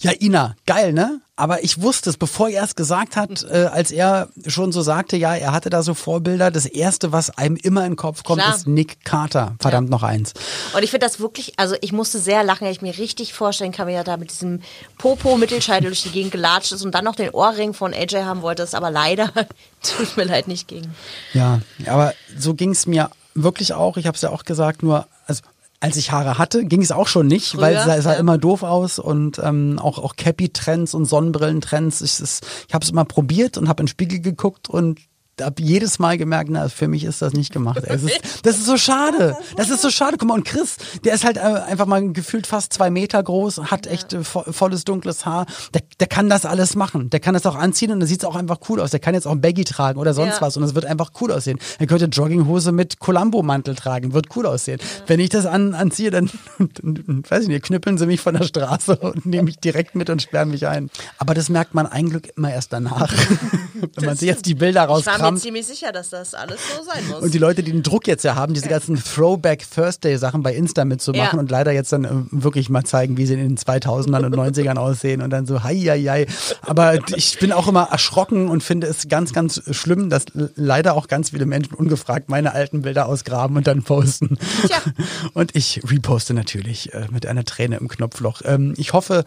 Ja, 0.00 0.12
Ina, 0.20 0.54
geil, 0.66 0.92
ne? 0.92 1.20
Aber 1.38 1.62
ich 1.62 1.82
wusste 1.82 2.08
es, 2.08 2.16
bevor 2.16 2.48
er 2.48 2.64
es 2.64 2.74
gesagt 2.74 3.14
hat, 3.14 3.44
äh, 3.50 3.68
als 3.70 3.90
er 3.90 4.28
schon 4.46 4.72
so 4.72 4.80
sagte, 4.80 5.18
ja, 5.18 5.34
er 5.34 5.52
hatte 5.52 5.68
da 5.68 5.82
so 5.82 5.92
Vorbilder. 5.92 6.50
Das 6.50 6.64
erste, 6.64 7.12
was 7.12 7.28
einem 7.36 7.56
immer 7.56 7.84
in 7.84 7.92
den 7.92 7.96
Kopf 7.96 8.24
kommt, 8.24 8.40
Klar. 8.40 8.56
ist 8.56 8.66
Nick 8.66 9.04
Carter. 9.04 9.54
Verdammt 9.60 9.90
noch 9.90 10.02
eins. 10.02 10.32
Und 10.74 10.82
ich 10.82 10.90
finde 10.90 11.04
das 11.04 11.20
wirklich, 11.20 11.52
also 11.58 11.76
ich 11.82 11.92
musste 11.92 12.18
sehr 12.18 12.42
lachen, 12.42 12.64
weil 12.64 12.72
ich 12.72 12.80
mir 12.80 12.96
richtig 12.96 13.34
vorstellen 13.34 13.70
kann, 13.70 13.86
wie 13.86 13.92
er 13.92 14.02
da 14.02 14.16
mit 14.16 14.30
diesem 14.30 14.62
Popo-Mittelscheitel 14.96 15.88
durch 15.88 16.02
die 16.02 16.10
Gegend 16.10 16.32
gelatscht 16.32 16.72
ist 16.72 16.82
und 16.82 16.94
dann 16.94 17.04
noch 17.04 17.16
den 17.16 17.28
Ohrring 17.30 17.74
von 17.74 17.92
AJ 17.92 18.24
haben 18.24 18.40
wollte, 18.40 18.62
das 18.62 18.72
aber 18.72 18.90
leider, 18.90 19.30
tut 19.82 20.16
mir 20.16 20.24
leid, 20.24 20.48
nicht 20.48 20.68
ging. 20.68 20.88
Ja, 21.34 21.60
aber 21.86 22.14
so 22.38 22.54
ging 22.54 22.70
es 22.70 22.86
mir 22.86 23.10
wirklich 23.34 23.74
auch. 23.74 23.98
Ich 23.98 24.06
habe 24.06 24.14
es 24.14 24.22
ja 24.22 24.30
auch 24.30 24.44
gesagt, 24.44 24.82
nur 24.82 25.06
also 25.26 25.42
als 25.80 25.96
ich 25.96 26.12
Haare 26.12 26.38
hatte, 26.38 26.64
ging 26.64 26.82
es 26.82 26.92
auch 26.92 27.08
schon 27.08 27.26
nicht, 27.26 27.56
weil 27.58 27.74
es 27.76 27.84
sah, 27.84 28.00
sah 28.00 28.12
ja. 28.14 28.18
immer 28.18 28.38
doof 28.38 28.62
aus 28.62 28.98
und 28.98 29.38
ähm, 29.42 29.78
auch 29.78 29.98
auch 29.98 30.16
Cappy-Trends 30.16 30.94
und 30.94 31.04
Sonnenbrillentrends. 31.04 32.00
Ich, 32.00 32.20
ich 32.20 32.74
habe 32.74 32.84
es 32.84 32.90
immer 32.90 33.04
probiert 33.04 33.58
und 33.58 33.68
habe 33.68 33.82
in 33.82 33.86
den 33.86 33.90
Spiegel 33.90 34.20
geguckt 34.20 34.68
und 34.68 35.00
habe 35.40 35.62
jedes 35.62 35.98
Mal 35.98 36.16
gemerkt, 36.18 36.50
na, 36.50 36.68
für 36.68 36.88
mich 36.88 37.04
ist 37.04 37.20
das 37.22 37.32
nicht 37.34 37.52
gemacht. 37.52 37.78
Ist, 37.78 38.06
das 38.46 38.56
ist 38.56 38.66
so 38.66 38.76
schade. 38.76 39.36
Das 39.56 39.70
ist 39.70 39.82
so 39.82 39.90
schade. 39.90 40.16
Guck 40.18 40.28
mal, 40.28 40.34
und 40.34 40.44
Chris, 40.44 40.76
der 41.04 41.14
ist 41.14 41.24
halt 41.24 41.36
äh, 41.36 41.40
einfach 41.40 41.86
mal 41.86 42.12
gefühlt 42.12 42.46
fast 42.46 42.72
zwei 42.72 42.90
Meter 42.90 43.22
groß, 43.22 43.64
hat 43.70 43.86
echt 43.86 44.12
äh, 44.14 44.20
vo- 44.20 44.50
volles 44.52 44.84
dunkles 44.84 45.26
Haar. 45.26 45.46
Der, 45.74 45.82
der 46.00 46.06
kann 46.06 46.28
das 46.30 46.46
alles 46.46 46.74
machen. 46.74 47.10
Der 47.10 47.20
kann 47.20 47.34
das 47.34 47.44
auch 47.46 47.54
anziehen 47.56 47.90
und 47.92 48.00
da 48.00 48.06
sieht 48.06 48.20
es 48.20 48.24
auch 48.24 48.36
einfach 48.36 48.60
cool 48.68 48.80
aus. 48.80 48.90
Der 48.92 49.00
kann 49.00 49.14
jetzt 49.14 49.26
auch 49.26 49.32
ein 49.32 49.40
Baggy 49.40 49.64
tragen 49.64 49.98
oder 50.00 50.14
sonst 50.14 50.36
Ja. 50.36 50.40
was 50.40 50.56
und 50.56 50.62
es 50.62 50.74
wird 50.74 50.86
einfach 50.86 51.10
cool 51.20 51.30
aussehen. 51.32 51.58
Er 51.78 51.86
könnte 51.86 52.06
Jogginghose 52.06 52.72
mit 52.72 52.98
Columbo-Mantel 53.00 53.74
tragen, 53.74 54.12
wird 54.14 54.28
cool 54.36 54.46
aussehen. 54.46 54.80
Wenn 55.06 55.20
ich 55.20 55.28
das 55.30 55.44
an, 55.46 55.74
anziehe, 55.74 56.10
dann, 56.10 56.30
weiß 56.58 57.42
ich 57.42 57.48
nicht, 57.48 57.64
knüppeln 57.64 57.98
sie 57.98 58.06
mich 58.06 58.20
von 58.20 58.34
der 58.34 58.44
Straße 58.44 58.96
und 59.00 59.26
nehmen 59.26 59.44
mich 59.44 59.58
direkt 59.58 59.94
mit 59.94 60.10
und 60.10 60.22
sperren 60.22 60.50
mich 60.50 60.66
ein. 60.66 60.90
Aber 61.18 61.34
das 61.34 61.48
merkt 61.48 61.74
man 61.74 61.86
ein 61.86 62.08
Glück 62.10 62.28
immer 62.36 62.50
erst 62.52 62.72
danach. 62.72 63.12
Wenn 63.96 64.06
man 64.06 64.16
sich 64.16 64.28
jetzt 64.28 64.46
die 64.46 64.54
Bilder 64.54 64.88
war 64.88 64.96
mir 65.34 65.40
ziemlich 65.40 65.66
sicher, 65.66 65.92
dass 65.92 66.10
das 66.10 66.34
alles 66.34 66.58
so 66.76 66.82
sein 66.84 67.06
muss. 67.08 67.22
Und 67.22 67.34
die 67.34 67.38
Leute, 67.38 67.62
die 67.62 67.72
den 67.72 67.82
Druck 67.82 68.06
jetzt 68.06 68.24
ja 68.24 68.34
haben, 68.34 68.54
diese 68.54 68.68
ganzen 68.68 68.96
Throwback 69.02 69.64
Thursday 69.74 70.16
Sachen 70.16 70.42
bei 70.42 70.54
Insta 70.54 70.84
mitzumachen 70.84 71.36
Ja. 71.36 71.40
und 71.40 71.50
leider 71.50 71.72
jetzt 71.72 71.92
dann 71.92 72.04
äh, 72.04 72.08
wirklich 72.30 72.68
mal 72.70 72.84
zeigen, 72.84 73.16
wie 73.16 73.26
sie 73.26 73.34
in 73.34 73.40
den 73.40 73.56
2000ern 73.58 74.24
und 74.24 74.34
90ern 74.34 74.76
aussehen 74.78 75.22
und 75.22 75.30
dann 75.30 75.46
so, 75.46 75.62
hei, 75.62 75.76
hei, 75.76 76.00
hei. 76.02 76.26
Aber 76.62 76.94
ich 77.16 77.38
bin 77.38 77.52
auch 77.52 77.68
immer 77.68 77.88
erschrocken 77.90 78.48
und 78.48 78.62
finde 78.62 78.86
es 78.86 79.08
ganz, 79.08 79.32
ganz 79.32 79.62
schlimm, 79.70 80.10
dass 80.10 80.24
leider 80.54 80.94
auch 80.94 81.08
ganz 81.08 81.30
viele 81.30 81.46
Menschen 81.46 81.74
ungefragt 81.74 82.28
meine 82.28 82.52
alten 82.52 82.82
Bilder 82.82 83.06
ausgraben 83.06 83.56
und 83.56 83.66
dann 83.66 83.82
posten. 83.82 84.38
Tja. 84.66 84.76
Und 85.34 85.54
ich 85.54 85.80
reposte 85.90 86.34
natürlich 86.34 86.92
äh, 86.94 87.06
mit 87.10 87.26
einer 87.26 87.44
Träne 87.44 87.76
im 87.76 87.88
Knopfloch. 87.88 88.42
Ähm, 88.44 88.74
ich 88.76 88.92
hoffe, 88.92 89.24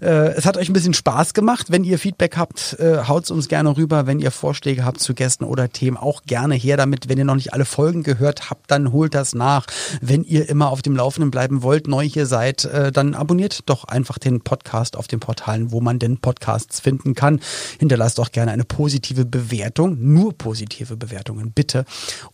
äh, 0.00 0.06
es 0.30 0.46
hat 0.46 0.56
euch 0.56 0.68
ein 0.68 0.72
bisschen 0.72 0.94
Spaß 0.94 1.34
gemacht. 1.34 1.66
Wenn 1.70 1.84
ihr 1.84 1.98
Feedback 1.98 2.36
habt, 2.36 2.76
äh, 2.78 2.98
haut's 3.06 3.30
uns 3.30 3.48
gerne 3.48 3.76
rüber. 3.76 4.06
Wenn 4.06 4.20
ihr 4.20 4.30
Vorschläge 4.30 4.84
habt 4.84 5.00
zu 5.00 5.14
Gästen 5.14 5.39
oder 5.44 5.70
Themen, 5.70 5.96
auch 5.96 6.22
gerne 6.22 6.54
her 6.54 6.76
damit. 6.76 7.08
Wenn 7.08 7.18
ihr 7.18 7.24
noch 7.24 7.34
nicht 7.34 7.52
alle 7.54 7.64
Folgen 7.64 8.02
gehört 8.02 8.50
habt, 8.50 8.70
dann 8.70 8.92
holt 8.92 9.14
das 9.14 9.34
nach. 9.34 9.66
Wenn 10.00 10.24
ihr 10.24 10.48
immer 10.48 10.70
auf 10.70 10.82
dem 10.82 10.96
Laufenden 10.96 11.30
bleiben 11.30 11.62
wollt, 11.62 11.88
neu 11.88 12.08
hier 12.08 12.26
seid, 12.26 12.64
äh, 12.64 12.92
dann 12.92 13.14
abonniert 13.14 13.68
doch 13.68 13.84
einfach 13.84 14.18
den 14.18 14.40
Podcast 14.40 14.96
auf 14.96 15.06
den 15.06 15.20
Portalen, 15.20 15.72
wo 15.72 15.80
man 15.80 15.98
denn 15.98 16.18
Podcasts 16.18 16.80
finden 16.80 17.14
kann. 17.14 17.40
Hinterlasst 17.78 18.20
auch 18.20 18.32
gerne 18.32 18.52
eine 18.52 18.64
positive 18.64 19.24
Bewertung. 19.24 19.96
Nur 20.00 20.36
positive 20.36 20.96
Bewertungen, 20.96 21.52
bitte. 21.52 21.84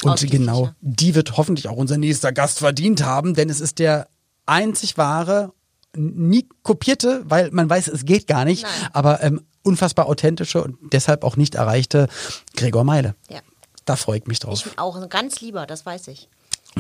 Und 0.03 0.13
Ausschließlich, 0.13 0.41
genau, 0.41 0.65
ja. 0.67 0.75
die 0.81 1.15
wird 1.15 1.37
hoffentlich 1.37 1.69
auch 1.69 1.77
unser 1.77 1.99
nächster 1.99 2.33
Gast 2.33 2.59
verdient 2.59 3.05
haben, 3.05 3.35
denn 3.35 3.51
es 3.51 3.61
ist 3.61 3.79
der 3.79 4.09
einzig 4.47 4.97
wahre, 4.97 5.53
nie 5.97 6.49
kopierte, 6.63 7.23
weil 7.25 7.51
man 7.51 7.69
weiß, 7.69 7.89
es 7.89 8.05
geht 8.05 8.27
gar 8.27 8.45
nicht, 8.45 8.63
Nein. 8.63 8.91
aber 8.93 9.23
ähm, 9.23 9.43
unfassbar 9.63 10.07
authentische 10.07 10.63
und 10.63 10.77
deshalb 10.93 11.25
auch 11.25 11.37
nicht 11.37 11.55
erreichte 11.55 12.09
Gregor 12.55 12.85
Meile. 12.85 13.15
Ja. 13.29 13.41
Da 13.85 13.97
freue 13.97 14.19
ich 14.19 14.27
mich 14.27 14.41
drauf. 14.41 14.67
Ich 14.67 14.79
auch 14.79 15.09
ganz 15.09 15.41
lieber, 15.41 15.67
das 15.67 15.87
weiß 15.87 16.09
ich. 16.09 16.29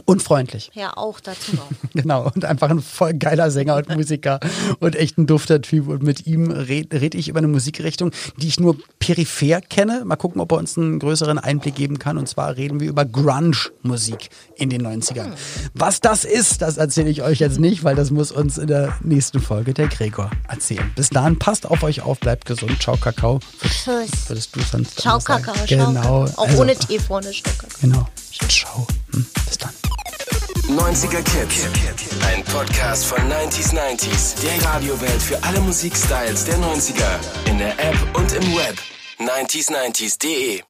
Und 0.05 0.22
freundlich. 0.22 0.70
Ja, 0.74 0.97
auch 0.97 1.20
dazu 1.20 1.57
noch. 1.57 1.68
Genau, 1.94 2.30
und 2.34 2.44
einfach 2.44 2.68
ein 2.68 2.82
voll 2.82 3.14
geiler 3.14 3.51
Sänger 3.51 3.76
und 3.76 3.88
Musiker 3.88 4.38
und 4.80 4.94
echt 4.97 5.16
ein 5.18 5.26
dufter 5.26 5.62
Typ. 5.62 5.88
Und 5.88 6.03
mit 6.03 6.26
ihm 6.26 6.51
rede 6.51 7.01
red 7.01 7.14
ich 7.14 7.28
über 7.28 7.38
eine 7.38 7.49
Musikrichtung, 7.49 8.11
die 8.36 8.49
ich 8.49 8.61
nur 8.61 8.76
peripher 8.99 9.61
kenne. 9.62 10.05
Mal 10.05 10.16
gucken, 10.16 10.40
ob 10.40 10.53
er 10.53 10.59
uns 10.59 10.76
einen 10.76 10.99
größeren 10.99 11.38
Einblick 11.38 11.74
geben 11.74 11.99
kann. 11.99 12.18
Und 12.18 12.28
zwar 12.28 12.57
reden 12.57 12.80
wir 12.80 12.88
über 12.88 13.05
Grunge-Musik 13.05 14.28
in 14.57 14.68
den 14.68 14.86
90ern. 14.86 15.32
Was 15.74 16.01
das 16.01 16.24
ist, 16.24 16.61
das 16.61 16.76
erzähle 16.76 17.09
ich 17.09 17.22
euch 17.22 17.38
jetzt 17.38 17.59
nicht, 17.59 17.82
weil 17.82 17.97
das 17.97 18.11
muss 18.11 18.30
uns 18.30 18.59
in 18.59 18.66
der 18.66 18.97
nächsten 19.03 19.40
Folge 19.40 19.72
der 19.72 19.88
Gregor 19.88 20.30
erzählen. 20.49 20.92
Bis 20.94 21.09
dahin, 21.09 21.38
passt 21.38 21.66
auf 21.66 21.82
euch 21.82 22.03
auf, 22.03 22.20
bleibt 22.20 22.44
gesund. 22.44 22.80
Ciao, 22.82 22.97
Kakao. 22.97 23.40
Tschüss. 23.62 24.28
Würdest 24.28 24.55
du 24.55 24.61
sonst 24.61 25.01
Ciao? 25.01 25.18
Kakao. 25.18 25.55
Genau. 25.66 26.24
Auch 26.36 26.47
also, 26.47 26.62
ohne 26.62 26.76
Tee 26.76 26.99
vorne, 26.99 27.30
Kakao. 27.30 27.70
Genau. 27.80 28.07
Ciao. 28.49 28.86
Hm, 29.12 29.26
bis 29.47 29.59
dann. 29.59 29.70
90er 30.69 31.23
Kids. 31.23 31.69
Ein 32.27 32.43
Podcast 32.45 33.07
von 33.07 33.19
90s 33.31 33.73
90s. 33.73 34.35
Der 34.43 34.69
Radiowelt 34.69 35.23
für 35.23 35.43
alle 35.45 35.61
Musikstyles 35.61 36.45
der 36.45 36.57
90er. 36.57 37.49
In 37.49 37.59
der 37.59 37.73
App 37.79 37.97
und 38.14 38.33
im 38.33 38.57
Web. 38.57 38.77
90s90s.de 39.19 40.62